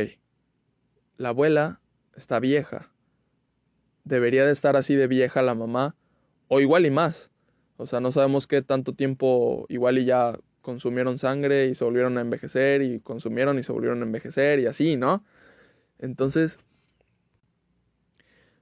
la 1.17 1.31
abuela 1.31 1.81
está 2.17 2.39
vieja. 2.39 2.91
Debería 4.05 4.47
de 4.47 4.53
estar 4.53 4.77
así 4.77 4.95
de 4.95 5.09
vieja 5.09 5.43
la 5.43 5.55
mamá, 5.55 5.97
o 6.49 6.61
igual 6.61 6.87
y 6.87 6.91
más. 6.91 7.31
O 7.77 7.87
sea, 7.87 8.01
no 8.01 8.13
sabemos 8.13 8.47
qué 8.47 8.63
tanto 8.63 8.93
tiempo 8.95 9.67
igual 9.69 9.99
y 9.99 10.05
ya 10.05 10.39
consumieron 10.61 11.19
sangre 11.19 11.67
y 11.67 11.75
se 11.75 11.85
volvieron 11.85 12.19
a 12.19 12.21
envejecer 12.21 12.83
y 12.83 13.01
consumieron 13.01 13.59
y 13.59 13.63
se 13.63 13.73
volvieron 13.73 14.01
a 14.01 14.05
envejecer 14.05 14.61
y 14.61 14.67
así, 14.67 14.97
¿no? 14.97 15.25
Entonces, 15.99 16.61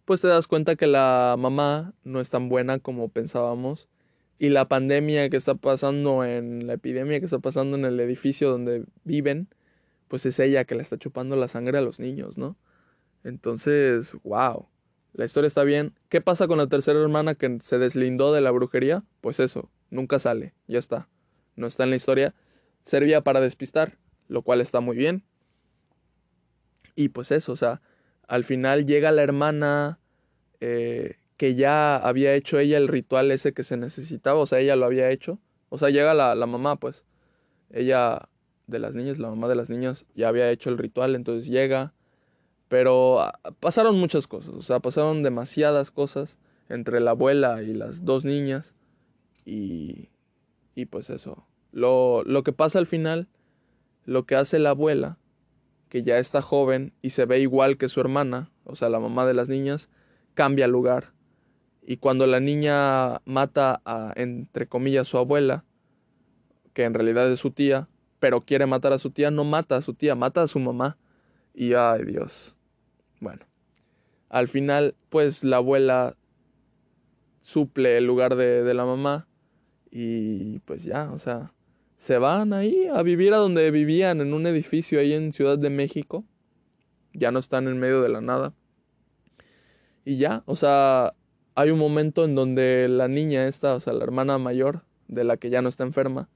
pues 0.05 0.21
te 0.21 0.29
das 0.29 0.47
cuenta 0.47 0.77
que 0.77 0.87
la 0.87 1.37
mamá 1.39 1.95
no 2.05 2.21
es 2.21 2.31
tan 2.31 2.49
buena 2.49 2.79
como 2.79 3.09
pensábamos 3.09 3.89
y 4.39 4.51
la 4.51 4.69
pandemia 4.69 5.29
que 5.31 5.37
está 5.37 5.57
pasando 5.57 6.25
en 6.25 6.67
la 6.67 6.75
epidemia 6.75 7.19
que 7.19 7.25
está 7.25 7.41
pasando 7.41 7.77
en 7.77 7.85
el 7.85 7.99
edificio 8.01 8.51
donde 8.51 8.85
viven, 9.05 9.49
pues 10.09 10.27
es 10.27 10.39
ella 10.39 10.65
que 10.65 10.75
le 10.75 10.83
está 10.83 10.99
chupando 10.99 11.37
la 11.37 11.49
sangre 11.49 11.79
a 11.79 11.83
los 11.83 11.99
niños, 12.01 12.39
¿no? 12.39 12.57
Entonces, 13.25 14.17
wow, 14.25 14.67
la 15.13 15.25
historia 15.25 15.49
está 15.49 15.65
bien. 15.65 15.95
¿Qué 16.09 16.21
pasa 16.21 16.47
con 16.47 16.59
la 16.59 16.67
tercera 16.67 17.01
hermana 17.01 17.35
que 17.35 17.59
se 17.63 17.79
deslindó 17.79 18.33
de 18.33 18.41
la 18.41 18.51
brujería? 18.51 19.05
Pues 19.21 19.41
eso, 19.41 19.71
nunca 19.91 20.19
sale, 20.19 20.55
ya 20.67 20.79
está. 20.79 21.09
No 21.57 21.67
está 21.67 21.85
en 21.85 21.91
la 21.91 21.97
historia. 21.97 22.35
Servía 22.85 23.23
para 23.23 23.41
despistar, 23.41 23.99
lo 24.29 24.43
cual 24.43 24.61
está 24.61 24.81
muy 24.81 24.97
bien. 24.97 25.25
Y 26.95 27.11
pues 27.11 27.31
eso, 27.31 27.53
o 27.53 27.57
sea, 27.57 27.81
al 28.27 28.45
final 28.45 28.87
llega 28.87 29.13
la 29.13 29.23
hermana 29.23 29.99
eh, 30.61 31.17
que 31.37 31.55
ya 31.55 31.97
había 31.97 32.35
hecho 32.35 32.59
ella 32.59 32.79
el 32.79 32.89
ritual 32.89 33.31
ese 33.31 33.53
que 33.53 33.63
se 33.63 33.77
necesitaba, 33.77 34.41
o 34.41 34.47
sea, 34.47 34.59
ella 34.61 34.77
lo 34.77 34.87
había 34.87 35.11
hecho. 35.11 35.39
O 35.69 35.79
sea, 35.79 35.91
llega 35.91 36.15
la, 36.15 36.35
la 36.35 36.47
mamá, 36.47 36.77
pues. 36.77 37.05
Ella 37.71 38.29
de 38.69 38.79
las 38.79 38.95
niñas, 38.95 39.19
la 39.19 39.31
mamá 39.31 39.49
de 39.49 39.57
las 39.57 39.71
niñas 39.71 40.07
ya 40.15 40.29
había 40.29 40.51
hecho 40.51 40.71
el 40.71 40.79
ritual, 40.79 41.17
entonces 41.17 41.49
llega. 41.49 41.95
Pero 42.69 43.21
ah, 43.21 43.41
pasaron 43.61 43.99
muchas 43.99 44.27
cosas, 44.27 44.55
o 44.55 44.63
sea, 44.63 44.79
pasaron 44.79 45.23
demasiadas 45.23 45.91
cosas 45.91 46.37
entre 46.69 47.01
la 47.01 47.13
abuela 47.13 47.63
y 47.63 47.73
las 47.73 48.05
dos 48.05 48.25
niñas. 48.25 48.75
Y, 49.45 50.11
y 50.75 50.87
pues 50.87 51.11
eso. 51.11 51.47
Lo, 51.73 52.23
lo 52.25 52.43
que 52.43 52.53
pasa 52.53 52.79
al 52.79 52.87
final, 52.87 53.29
lo 54.05 54.27
que 54.27 54.37
hace 54.37 54.59
la 54.59 54.71
abuela, 54.71 55.19
que 55.89 56.03
ya 56.03 56.19
está 56.19 56.43
joven 56.43 56.93
y 57.01 57.11
se 57.11 57.25
ve 57.25 57.41
igual 57.41 57.79
que 57.79 57.89
su 57.89 58.01
hermana, 58.01 58.51
o 58.65 58.77
sea, 58.77 58.91
la 58.91 59.01
mamá 59.01 59.27
de 59.27 59.35
las 59.35 59.49
niñas, 59.49 59.89
cambia 60.35 60.69
lugar. 60.69 61.13
Y 61.83 61.97
cuando 61.97 62.27
la 62.27 62.39
niña 62.39 63.23
mata 63.25 63.81
a, 63.87 64.13
entre 64.17 64.69
comillas, 64.69 65.09
su 65.09 65.17
abuela, 65.17 65.65
que 66.75 66.85
en 66.85 66.93
realidad 66.93 67.33
es 67.33 67.41
su 67.41 67.51
tía, 67.51 67.89
pero 68.19 68.43
quiere 68.43 68.67
matar 68.67 68.93
a 68.93 68.99
su 68.99 69.11
tía, 69.11 69.31
no 69.31 69.45
mata 69.45 69.77
a 69.77 69.83
su 69.83 69.95
tía, 69.95 70.15
mata 70.15 70.43
a 70.43 70.49
su 70.49 70.59
mamá. 70.59 70.97
Y 71.55 71.75
ay 71.75 72.05
Dios. 72.05 72.57
Bueno, 73.21 73.45
al 74.29 74.49
final, 74.49 74.95
pues 75.09 75.45
la 75.45 75.57
abuela 75.57 76.17
suple 77.43 77.97
el 77.97 78.05
lugar 78.05 78.37
de, 78.37 78.63
de 78.63 78.75
la 78.75 78.85
mamá 78.85 79.27
y 79.91 80.59
pues 80.61 80.85
ya, 80.85 81.11
o 81.13 81.19
sea, 81.19 81.53
se 81.97 82.19
van 82.19 82.53
ahí 82.53 82.87
a 82.87 83.03
vivir 83.03 83.35
a 83.35 83.39
donde 83.39 83.71
vivían, 83.71 84.21
en 84.21 84.35
un 84.35 84.47
edificio 84.47 85.01
ahí 85.01 85.13
en 85.13 85.33
Ciudad 85.33 85.59
de 85.59 85.71
México. 85.71 86.25
Ya 87.13 87.33
no 87.33 87.39
están 87.41 87.67
en 87.67 87.79
medio 87.79 88.03
de 88.03 88.09
la 88.09 88.21
nada. 88.21 88.55
Y 90.05 90.17
ya, 90.17 90.43
o 90.47 90.57
sea, 90.57 91.15
hay 91.55 91.71
un 91.71 91.79
momento 91.79 92.25
en 92.25 92.35
donde 92.35 92.87
la 92.89 93.09
niña 93.09 93.49
esta, 93.49 93.75
o 93.75 93.81
sea, 93.81 93.93
la 93.93 94.05
hermana 94.05 94.39
mayor, 94.39 94.85
de 95.09 95.25
la 95.25 95.39
que 95.39 95.51
ya 95.51 95.63
no 95.63 95.69
está 95.69 95.85
enferma, 95.85 96.29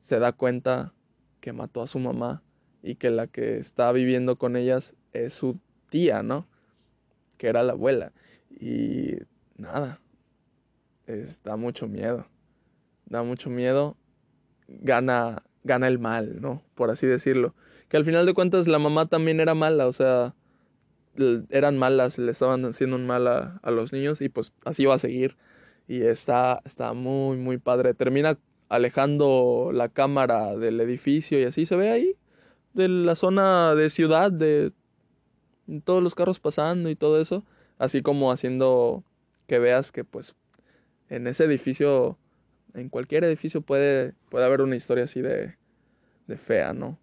se 0.00 0.18
da 0.18 0.32
cuenta 0.32 0.93
que 1.44 1.52
mató 1.52 1.82
a 1.82 1.86
su 1.86 1.98
mamá 1.98 2.42
y 2.82 2.94
que 2.94 3.10
la 3.10 3.26
que 3.26 3.58
está 3.58 3.92
viviendo 3.92 4.36
con 4.36 4.56
ellas 4.56 4.94
es 5.12 5.34
su 5.34 5.58
tía, 5.90 6.22
¿no? 6.22 6.48
Que 7.36 7.48
era 7.48 7.62
la 7.62 7.72
abuela. 7.72 8.12
Y 8.48 9.18
nada, 9.58 10.00
es, 11.06 11.42
da 11.42 11.56
mucho 11.56 11.86
miedo. 11.86 12.26
Da 13.04 13.22
mucho 13.22 13.50
miedo. 13.50 13.94
Gana, 14.68 15.42
gana 15.64 15.86
el 15.86 15.98
mal, 15.98 16.40
¿no? 16.40 16.62
Por 16.74 16.88
así 16.88 17.06
decirlo. 17.06 17.54
Que 17.90 17.98
al 17.98 18.06
final 18.06 18.24
de 18.24 18.32
cuentas 18.32 18.66
la 18.66 18.78
mamá 18.78 19.04
también 19.04 19.38
era 19.38 19.54
mala, 19.54 19.86
o 19.86 19.92
sea, 19.92 20.34
eran 21.50 21.76
malas, 21.76 22.16
le 22.16 22.30
estaban 22.30 22.64
haciendo 22.64 22.96
un 22.96 23.06
mal 23.06 23.26
a, 23.26 23.60
a 23.62 23.70
los 23.70 23.92
niños 23.92 24.22
y 24.22 24.30
pues 24.30 24.54
así 24.64 24.86
va 24.86 24.94
a 24.94 24.98
seguir. 24.98 25.36
Y 25.88 26.00
está, 26.04 26.62
está 26.64 26.94
muy, 26.94 27.36
muy 27.36 27.58
padre. 27.58 27.92
Termina 27.92 28.38
alejando 28.74 29.70
la 29.72 29.88
cámara 29.88 30.56
del 30.56 30.80
edificio 30.80 31.40
y 31.40 31.44
así 31.44 31.66
se 31.66 31.76
ve 31.76 31.90
ahí 31.90 32.16
de 32.72 32.88
la 32.88 33.14
zona 33.14 33.74
de 33.74 33.88
ciudad 33.88 34.32
de 34.32 34.72
todos 35.84 36.02
los 36.02 36.14
carros 36.14 36.40
pasando 36.40 36.90
y 36.90 36.96
todo 36.96 37.20
eso, 37.20 37.44
así 37.78 38.02
como 38.02 38.32
haciendo 38.32 39.04
que 39.46 39.58
veas 39.58 39.92
que 39.92 40.04
pues 40.04 40.34
en 41.08 41.26
ese 41.26 41.44
edificio 41.44 42.18
en 42.74 42.88
cualquier 42.88 43.24
edificio 43.24 43.60
puede 43.60 44.14
puede 44.28 44.44
haber 44.44 44.60
una 44.60 44.76
historia 44.76 45.04
así 45.04 45.20
de 45.20 45.54
de 46.26 46.36
fea, 46.36 46.72
¿no? 46.72 46.98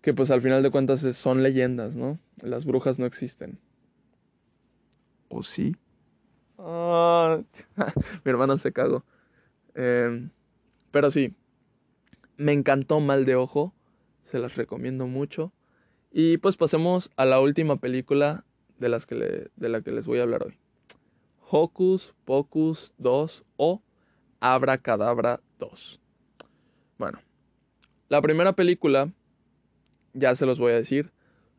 Que 0.00 0.12
pues 0.14 0.30
al 0.30 0.42
final 0.42 0.62
de 0.62 0.70
cuentas 0.70 1.00
son 1.16 1.42
leyendas, 1.42 1.94
¿no? 1.94 2.18
Las 2.40 2.64
brujas 2.64 2.98
no 2.98 3.06
existen. 3.06 3.60
¿O 5.28 5.42
sí? 5.42 5.76
Ah, 6.58 7.40
mi 8.24 8.30
hermano 8.30 8.58
se 8.58 8.72
cagó. 8.72 9.04
Eh, 9.74 10.28
pero 10.90 11.10
sí, 11.10 11.34
me 12.36 12.52
encantó 12.52 13.00
Mal 13.00 13.24
de 13.24 13.36
Ojo. 13.36 13.74
se 14.22 14.38
las 14.38 14.54
recomiendo 14.56 15.06
mucho. 15.06 15.52
Y 16.12 16.36
pues 16.38 16.56
pasemos 16.56 17.10
a 17.16 17.24
la 17.24 17.40
última 17.40 17.76
película 17.76 18.44
de, 18.78 18.88
las 18.88 19.04
que 19.06 19.14
le- 19.14 19.50
de 19.56 19.68
la 19.68 19.82
que 19.82 19.90
les 19.90 20.06
voy 20.06 20.18
a 20.20 20.22
hablar 20.22 20.44
hoy. 20.44 20.58
Hocus 21.50 22.14
Pocus 22.24 22.94
2 22.98 23.44
o 23.56 23.82
Abracadabra 24.40 25.40
2. 25.58 26.00
Bueno, 26.98 27.18
la 28.08 28.22
primera 28.22 28.52
película, 28.52 29.10
ya 30.14 30.34
se 30.34 30.46
los 30.46 30.58
voy 30.58 30.72
a 30.72 30.76
decir, 30.76 31.10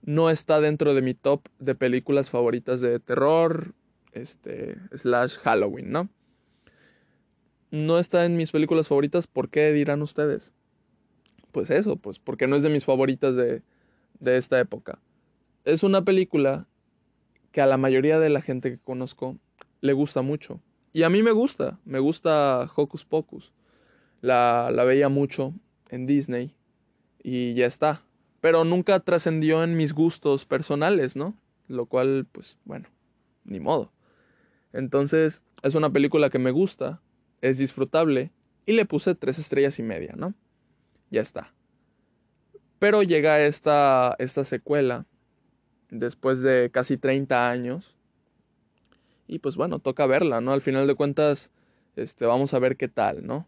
no 0.02 0.30
está 0.30 0.62
dentro 0.62 0.94
de 0.94 1.02
mi 1.02 1.14
top 1.14 1.48
de 1.60 1.76
películas 1.76 2.30
favoritas 2.30 2.82
de 2.82 3.00
terror, 3.00 3.74
este, 4.14 4.78
slash 4.96 5.38
Halloween, 5.40 5.92
¿no? 5.92 6.10
No 7.74 7.98
está 7.98 8.26
en 8.26 8.38
mis 8.38 8.52
películas 8.52 8.88
favoritas, 8.88 9.26
¿por 9.26 9.50
qué 9.50 9.72
dirán 9.74 10.04
ustedes? 10.04 10.54
Pues 11.52 11.72
eso, 11.72 11.96
pues 11.96 12.20
porque 12.20 12.46
no 12.46 12.56
es 12.56 12.62
de 12.62 12.70
mis 12.70 12.86
favoritas 12.86 13.36
de, 13.36 13.64
de 14.20 14.38
esta 14.38 14.60
época. 14.60 15.00
Es 15.66 15.82
una 15.82 16.04
película 16.04 16.68
que 17.52 17.62
a 17.62 17.66
la 17.66 17.78
mayoría 17.78 18.20
de 18.20 18.30
la 18.30 18.44
gente 18.44 18.70
que 18.70 18.78
conozco 18.78 19.38
le 19.82 19.94
gusta 19.94 20.22
mucho. 20.22 20.60
Y 20.94 21.02
a 21.02 21.10
mí 21.10 21.24
me 21.24 21.32
gusta, 21.32 21.80
me 21.84 21.98
gusta 21.98 22.70
Hocus 22.76 23.06
Pocus. 23.06 23.52
La, 24.22 24.70
la 24.72 24.84
veía 24.84 25.10
mucho 25.10 25.56
en 25.90 26.06
Disney 26.06 26.54
y 27.24 27.56
ya 27.56 27.66
está. 27.66 28.04
Pero 28.40 28.66
nunca 28.66 29.00
trascendió 29.00 29.64
en 29.64 29.76
mis 29.76 29.94
gustos 29.94 30.46
personales, 30.46 31.16
¿no? 31.16 31.34
Lo 31.68 31.88
cual, 31.88 32.28
pues 32.32 32.56
bueno, 32.66 32.88
ni 33.46 33.60
modo. 33.60 33.92
Entonces, 34.74 35.42
es 35.64 35.74
una 35.74 35.90
película 35.90 36.30
que 36.30 36.38
me 36.38 36.52
gusta, 36.52 37.02
es 37.44 37.58
disfrutable 37.58 38.32
y 38.66 38.72
le 38.72 38.86
puse 38.86 39.16
tres 39.16 39.38
estrellas 39.38 39.78
y 39.78 39.84
media, 39.84 40.14
¿no? 40.16 40.34
Ya 41.12 41.20
está. 41.20 41.54
Pero 42.80 43.04
llega 43.04 43.42
esta, 43.42 44.16
esta 44.18 44.46
secuela 44.46 45.06
después 45.90 46.40
de 46.40 46.70
casi 46.72 46.98
30 46.98 47.52
años. 47.52 47.98
Y 49.28 49.40
pues 49.40 49.58
bueno, 49.58 49.80
toca 49.80 50.06
verla, 50.06 50.40
¿no? 50.40 50.54
Al 50.54 50.62
final 50.62 50.88
de 50.88 50.96
cuentas, 50.96 51.52
este, 51.98 52.26
vamos 52.26 52.54
a 52.54 52.60
ver 52.60 52.78
qué 52.78 52.88
tal, 52.88 53.28
¿no? 53.28 53.46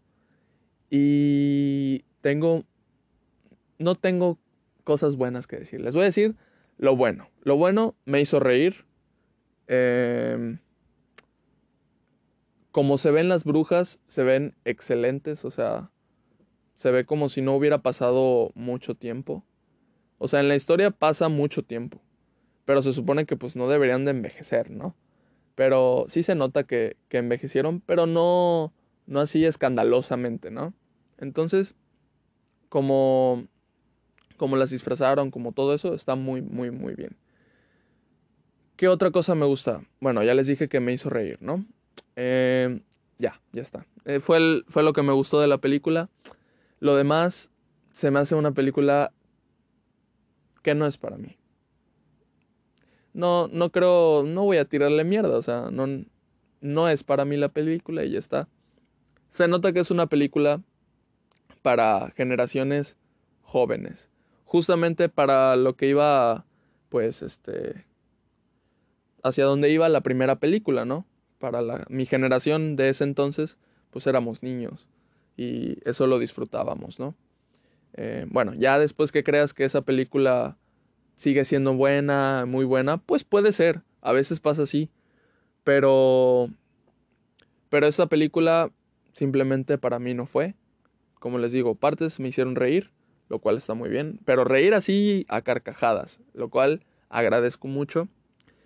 Y 0.90 2.04
tengo, 2.20 2.64
no 3.78 3.94
tengo 3.94 4.38
cosas 4.84 5.16
buenas 5.16 5.46
que 5.46 5.56
decir. 5.56 5.80
Les 5.80 5.94
voy 5.94 6.02
a 6.02 6.06
decir 6.06 6.36
lo 6.76 6.96
bueno. 6.96 7.30
Lo 7.42 7.56
bueno 7.56 7.94
me 8.04 8.20
hizo 8.20 8.40
reír. 8.40 8.84
Eh, 9.68 10.58
como 12.76 12.98
se 12.98 13.10
ven 13.10 13.30
las 13.30 13.44
brujas, 13.44 14.00
se 14.06 14.22
ven 14.22 14.54
excelentes, 14.66 15.46
o 15.46 15.50
sea, 15.50 15.90
se 16.74 16.90
ve 16.90 17.06
como 17.06 17.30
si 17.30 17.40
no 17.40 17.56
hubiera 17.56 17.78
pasado 17.78 18.50
mucho 18.54 18.94
tiempo. 18.94 19.42
O 20.18 20.28
sea, 20.28 20.40
en 20.40 20.48
la 20.48 20.56
historia 20.56 20.90
pasa 20.90 21.30
mucho 21.30 21.62
tiempo, 21.62 22.02
pero 22.66 22.82
se 22.82 22.92
supone 22.92 23.24
que 23.24 23.34
pues 23.34 23.56
no 23.56 23.66
deberían 23.66 24.04
de 24.04 24.10
envejecer, 24.10 24.70
¿no? 24.70 24.94
Pero 25.54 26.04
sí 26.08 26.22
se 26.22 26.34
nota 26.34 26.64
que, 26.64 26.98
que 27.08 27.16
envejecieron, 27.16 27.80
pero 27.80 28.04
no, 28.04 28.74
no 29.06 29.20
así 29.20 29.46
escandalosamente, 29.46 30.50
¿no? 30.50 30.74
Entonces, 31.16 31.74
como, 32.68 33.48
como 34.36 34.56
las 34.56 34.68
disfrazaron, 34.68 35.30
como 35.30 35.52
todo 35.52 35.72
eso, 35.72 35.94
está 35.94 36.14
muy, 36.14 36.42
muy, 36.42 36.70
muy 36.70 36.94
bien. 36.94 37.16
¿Qué 38.76 38.86
otra 38.88 39.12
cosa 39.12 39.34
me 39.34 39.46
gusta? 39.46 39.80
Bueno, 39.98 40.22
ya 40.22 40.34
les 40.34 40.46
dije 40.46 40.68
que 40.68 40.80
me 40.80 40.92
hizo 40.92 41.08
reír, 41.08 41.38
¿no? 41.40 41.64
Eh, 42.16 42.80
ya, 43.18 43.40
ya 43.52 43.62
está. 43.62 43.86
Eh, 44.04 44.20
fue, 44.20 44.62
fue 44.68 44.82
lo 44.82 44.92
que 44.92 45.02
me 45.02 45.12
gustó 45.12 45.40
de 45.40 45.46
la 45.46 45.58
película. 45.58 46.08
Lo 46.80 46.96
demás 46.96 47.50
se 47.92 48.10
me 48.10 48.18
hace 48.18 48.34
una 48.34 48.52
película 48.52 49.12
que 50.62 50.74
no 50.74 50.86
es 50.86 50.98
para 50.98 51.16
mí. 51.16 51.36
No, 53.14 53.48
no 53.48 53.70
creo, 53.70 54.24
no 54.26 54.44
voy 54.44 54.58
a 54.58 54.66
tirarle 54.66 55.02
mierda, 55.04 55.38
o 55.38 55.42
sea, 55.42 55.70
no, 55.70 55.86
no 56.60 56.88
es 56.88 57.02
para 57.02 57.24
mí 57.24 57.36
la 57.36 57.48
película 57.48 58.04
y 58.04 58.10
ya 58.10 58.18
está. 58.18 58.48
Se 59.30 59.48
nota 59.48 59.72
que 59.72 59.80
es 59.80 59.90
una 59.90 60.06
película 60.06 60.60
para 61.62 62.10
generaciones 62.10 62.96
jóvenes. 63.42 64.10
Justamente 64.44 65.08
para 65.08 65.56
lo 65.56 65.76
que 65.76 65.88
iba, 65.88 66.44
pues, 66.90 67.22
este, 67.22 67.86
hacia 69.22 69.44
donde 69.44 69.70
iba 69.70 69.88
la 69.88 70.02
primera 70.02 70.36
película, 70.36 70.84
¿no? 70.84 71.06
Para 71.46 71.84
mi 71.88 72.06
generación 72.06 72.74
de 72.74 72.88
ese 72.88 73.04
entonces, 73.04 73.56
pues 73.92 74.08
éramos 74.08 74.42
niños 74.42 74.88
y 75.36 75.78
eso 75.88 76.08
lo 76.08 76.18
disfrutábamos, 76.18 76.98
¿no? 76.98 77.14
Eh, 77.92 78.26
bueno, 78.28 78.52
ya 78.54 78.80
después 78.80 79.12
que 79.12 79.22
creas 79.22 79.54
que 79.54 79.64
esa 79.64 79.82
película 79.82 80.56
sigue 81.14 81.44
siendo 81.44 81.72
buena, 81.72 82.46
muy 82.48 82.64
buena, 82.64 82.96
pues 82.96 83.22
puede 83.22 83.52
ser, 83.52 83.82
a 84.00 84.10
veces 84.10 84.40
pasa 84.40 84.64
así, 84.64 84.90
pero 85.62 86.50
pero 87.68 87.86
esta 87.86 88.06
película 88.06 88.72
simplemente 89.12 89.78
para 89.78 90.00
mí 90.00 90.14
no 90.14 90.26
fue. 90.26 90.56
Como 91.20 91.38
les 91.38 91.52
digo, 91.52 91.76
partes 91.76 92.18
me 92.18 92.26
hicieron 92.26 92.56
reír, 92.56 92.90
lo 93.28 93.38
cual 93.38 93.56
está 93.56 93.74
muy 93.74 93.88
bien, 93.88 94.18
pero 94.24 94.42
reír 94.42 94.74
así 94.74 95.26
a 95.28 95.42
carcajadas, 95.42 96.18
lo 96.34 96.50
cual 96.50 96.82
agradezco 97.08 97.68
mucho 97.68 98.08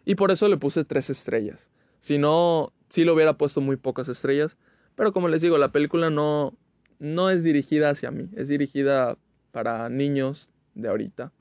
y 0.07 0.15
por 0.15 0.31
eso 0.31 0.48
le 0.48 0.57
puse 0.57 0.82
tres 0.82 1.11
estrellas. 1.11 1.69
Si 2.01 2.18
no, 2.18 2.72
sí 2.89 3.05
le 3.05 3.12
hubiera 3.12 3.35
puesto 3.35 3.60
muy 3.60 3.77
pocas 3.77 4.09
estrellas, 4.09 4.56
pero 4.94 5.12
como 5.12 5.28
les 5.28 5.43
digo, 5.43 5.59
la 5.59 5.72
película 5.72 6.10
no 6.10 6.55
no 6.98 7.31
es 7.31 7.43
dirigida 7.43 7.90
hacia 7.90 8.10
mí, 8.10 8.28
es 8.36 8.48
dirigida 8.48 9.16
para 9.52 9.89
niños 9.89 10.51
de 10.74 10.89
ahorita. 10.89 11.32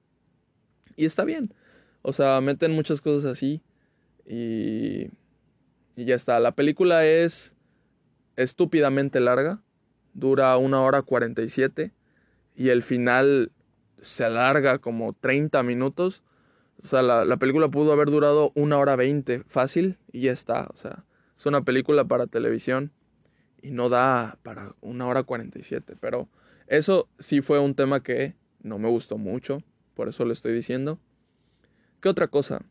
Y 0.95 1.05
está 1.05 1.25
bien. 1.25 1.53
O 2.01 2.13
sea, 2.13 2.39
meten 2.39 2.71
muchas 2.71 3.01
cosas 3.01 3.25
así 3.25 3.61
y 4.25 5.09
y 5.99 6.05
ya 6.05 6.15
está. 6.15 6.39
La 6.39 6.53
película 6.53 7.05
es 7.05 7.53
estúpidamente 8.37 9.19
larga, 9.19 9.59
dura 10.13 10.55
una 10.55 10.81
hora 10.81 11.01
47 11.01 11.91
y 12.55 12.69
el 12.69 12.83
final 12.83 13.51
se 14.01 14.23
alarga 14.23 14.79
como 14.79 15.11
30 15.11 15.61
minutos. 15.63 16.23
O 16.83 16.87
sea, 16.87 17.01
la, 17.01 17.25
la 17.25 17.37
película 17.37 17.69
pudo 17.69 17.91
haber 17.91 18.09
durado 18.09 18.51
una 18.55 18.77
hora 18.77 18.95
20 18.95 19.43
fácil 19.47 19.97
y 20.11 20.21
ya 20.21 20.31
está. 20.31 20.67
O 20.73 20.77
sea, 20.77 21.03
es 21.37 21.45
una 21.45 21.63
película 21.63 22.05
para 22.05 22.27
televisión 22.27 22.91
y 23.61 23.71
no 23.71 23.89
da 23.89 24.37
para 24.43 24.75
una 24.81 25.07
hora 25.07 25.23
47. 25.23 25.95
Pero 25.99 26.29
eso 26.67 27.07
sí 27.19 27.41
fue 27.41 27.59
un 27.59 27.75
tema 27.75 28.03
que 28.03 28.35
no 28.61 28.77
me 28.77 28.89
gustó 28.89 29.17
mucho, 29.17 29.63
por 29.95 30.09
eso 30.09 30.25
lo 30.25 30.33
estoy 30.33 30.53
diciendo. 30.53 30.99
¿Qué 32.01 32.09
otra 32.09 32.27
cosa? 32.27 32.61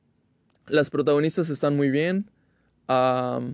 Las 0.67 0.91
protagonistas 0.91 1.51
están 1.51 1.77
muy 1.77 1.91
bien. 1.91 2.31
Al 2.87 3.51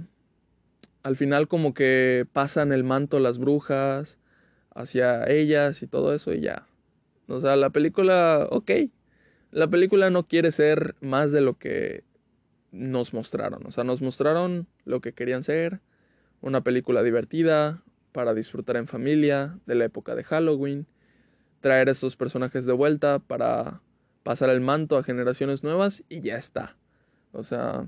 final 1.16 1.48
como 1.48 1.74
que 1.74 2.26
pasan 2.32 2.72
el 2.72 2.84
manto 2.84 3.18
las 3.18 3.38
brujas 3.38 4.18
hacia 4.74 5.28
ellas 5.28 5.82
y 5.82 5.86
todo 5.86 6.14
eso 6.14 6.32
y 6.32 6.40
ya. 6.40 6.66
O 7.28 7.40
sea, 7.40 7.56
la 7.56 7.70
película, 7.70 8.46
ok. 8.50 8.70
La 9.54 9.68
película 9.68 10.10
no 10.10 10.26
quiere 10.26 10.50
ser 10.50 10.96
más 11.00 11.30
de 11.30 11.40
lo 11.40 11.56
que 11.58 12.02
nos 12.72 13.14
mostraron. 13.14 13.64
O 13.68 13.70
sea, 13.70 13.84
nos 13.84 14.02
mostraron 14.02 14.66
lo 14.84 15.00
que 15.00 15.12
querían 15.12 15.44
ser. 15.44 15.78
Una 16.40 16.62
película 16.62 17.04
divertida 17.04 17.84
para 18.10 18.34
disfrutar 18.34 18.76
en 18.76 18.88
familia 18.88 19.56
de 19.66 19.76
la 19.76 19.84
época 19.84 20.16
de 20.16 20.24
Halloween. 20.24 20.88
Traer 21.60 21.88
a 21.88 21.92
estos 21.92 22.16
personajes 22.16 22.66
de 22.66 22.72
vuelta 22.72 23.20
para 23.20 23.80
pasar 24.24 24.50
el 24.50 24.60
manto 24.60 24.98
a 24.98 25.04
generaciones 25.04 25.62
nuevas 25.62 26.02
y 26.08 26.20
ya 26.20 26.36
está. 26.36 26.76
O 27.30 27.44
sea, 27.44 27.86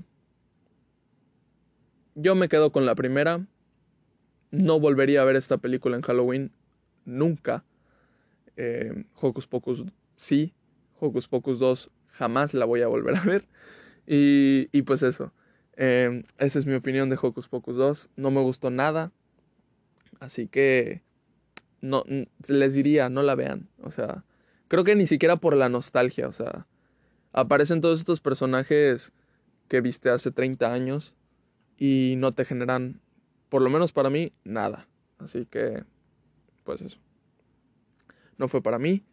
yo 2.15 2.33
me 2.35 2.47
quedo 2.47 2.71
con 2.71 2.85
la 2.85 2.95
primera. 2.95 3.45
No 4.51 4.79
volvería 4.79 5.21
a 5.21 5.25
ver 5.25 5.35
esta 5.35 5.57
película 5.57 5.97
en 5.97 6.01
Halloween 6.01 6.53
nunca. 7.03 7.65
Eh, 8.55 9.03
Hocus 9.19 9.47
Pocus 9.47 9.83
sí. 10.15 10.53
Hocus 10.99 11.27
Pocus 11.27 11.59
2 11.59 11.91
jamás 12.07 12.53
la 12.53 12.65
voy 12.65 12.81
a 12.81 12.87
volver 12.87 13.15
a 13.15 13.23
ver. 13.23 13.47
Y, 14.05 14.69
y 14.71 14.81
pues 14.83 15.03
eso. 15.03 15.33
Eh, 15.75 16.23
esa 16.37 16.59
es 16.59 16.65
mi 16.65 16.73
opinión 16.73 17.09
de 17.09 17.19
Hocus 17.21 17.47
Pocus 17.47 17.75
2. 17.75 18.09
No 18.15 18.31
me 18.31 18.41
gustó 18.41 18.69
nada. 18.69 19.11
Así 20.19 20.47
que 20.47 21.03
no 21.81 22.03
les 22.47 22.73
diría, 22.73 23.09
no 23.09 23.23
la 23.23 23.35
vean. 23.35 23.69
O 23.81 23.91
sea, 23.91 24.23
creo 24.67 24.83
que 24.83 24.95
ni 24.95 25.05
siquiera 25.05 25.35
por 25.37 25.55
la 25.55 25.69
nostalgia. 25.69 26.27
O 26.27 26.33
sea, 26.33 26.65
aparecen 27.31 27.81
todos 27.81 27.99
estos 27.99 28.19
personajes 28.19 29.11
que 29.67 29.81
viste 29.81 30.09
hace 30.09 30.31
30 30.31 30.73
años 30.73 31.13
y 31.77 32.15
no 32.17 32.33
te 32.33 32.45
generan, 32.45 33.01
por 33.49 33.61
lo 33.61 33.69
menos 33.69 33.91
para 33.91 34.09
mí, 34.09 34.33
nada. 34.43 34.87
Así 35.19 35.45
que, 35.45 35.83
pues 36.63 36.81
eso. 36.81 36.97
No 38.37 38.47
fue 38.47 38.61
para 38.61 38.79
mí. 38.79 39.03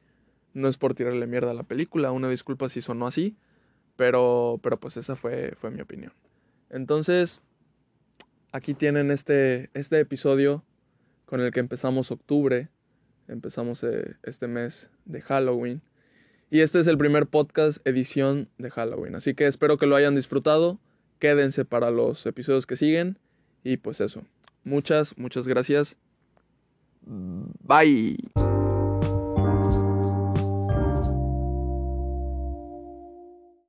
No 0.55 0.68
es 0.68 0.78
por 0.78 0.94
tirarle 0.94 1.26
mierda 1.26 1.51
a 1.51 1.55
la 1.55 1.64
película. 1.64 2.12
Una 2.12 2.31
disculpa 2.31 2.68
si 2.68 2.81
sonó 2.81 3.06
así. 3.06 3.36
Pero, 3.97 4.59
pero 4.62 4.81
pues 4.81 4.97
esa 4.97 5.16
fue, 5.16 5.55
fue 5.60 5.70
mi 5.70 5.81
opinión. 5.81 6.12
Entonces, 6.70 7.40
aquí 8.52 8.74
tienen 8.74 9.10
este, 9.10 9.70
este 9.74 10.01
episodio 10.01 10.64
con 11.26 11.40
el 11.40 11.52
que 11.52 11.60
empezamos 11.60 12.10
octubre. 12.10 12.68
Empezamos 13.28 13.82
eh, 13.85 14.16
este 14.22 14.48
mes 14.48 14.89
de 15.05 15.20
Halloween. 15.20 15.82
Y 16.51 16.60
este 16.60 16.78
es 16.81 16.86
el 16.86 16.98
primer 16.98 17.26
podcast 17.26 17.86
edición 17.86 18.48
de 18.59 18.70
Halloween. 18.70 19.16
Así 19.16 19.35
que 19.35 19.47
espero 19.47 19.76
que 19.76 19.86
lo 19.86 19.97
hayan 19.97 20.14
disfrutado. 20.14 20.78
Quédense 21.18 21.64
para 21.64 21.90
los 21.90 22.26
episodios 22.26 22.66
que 22.66 22.76
siguen. 22.76 23.18
Y 23.64 23.78
pues 23.78 24.01
eso. 24.01 24.22
Muchas, 24.62 25.16
muchas 25.18 25.48
gracias. 25.48 25.97
Bye. 27.06 28.64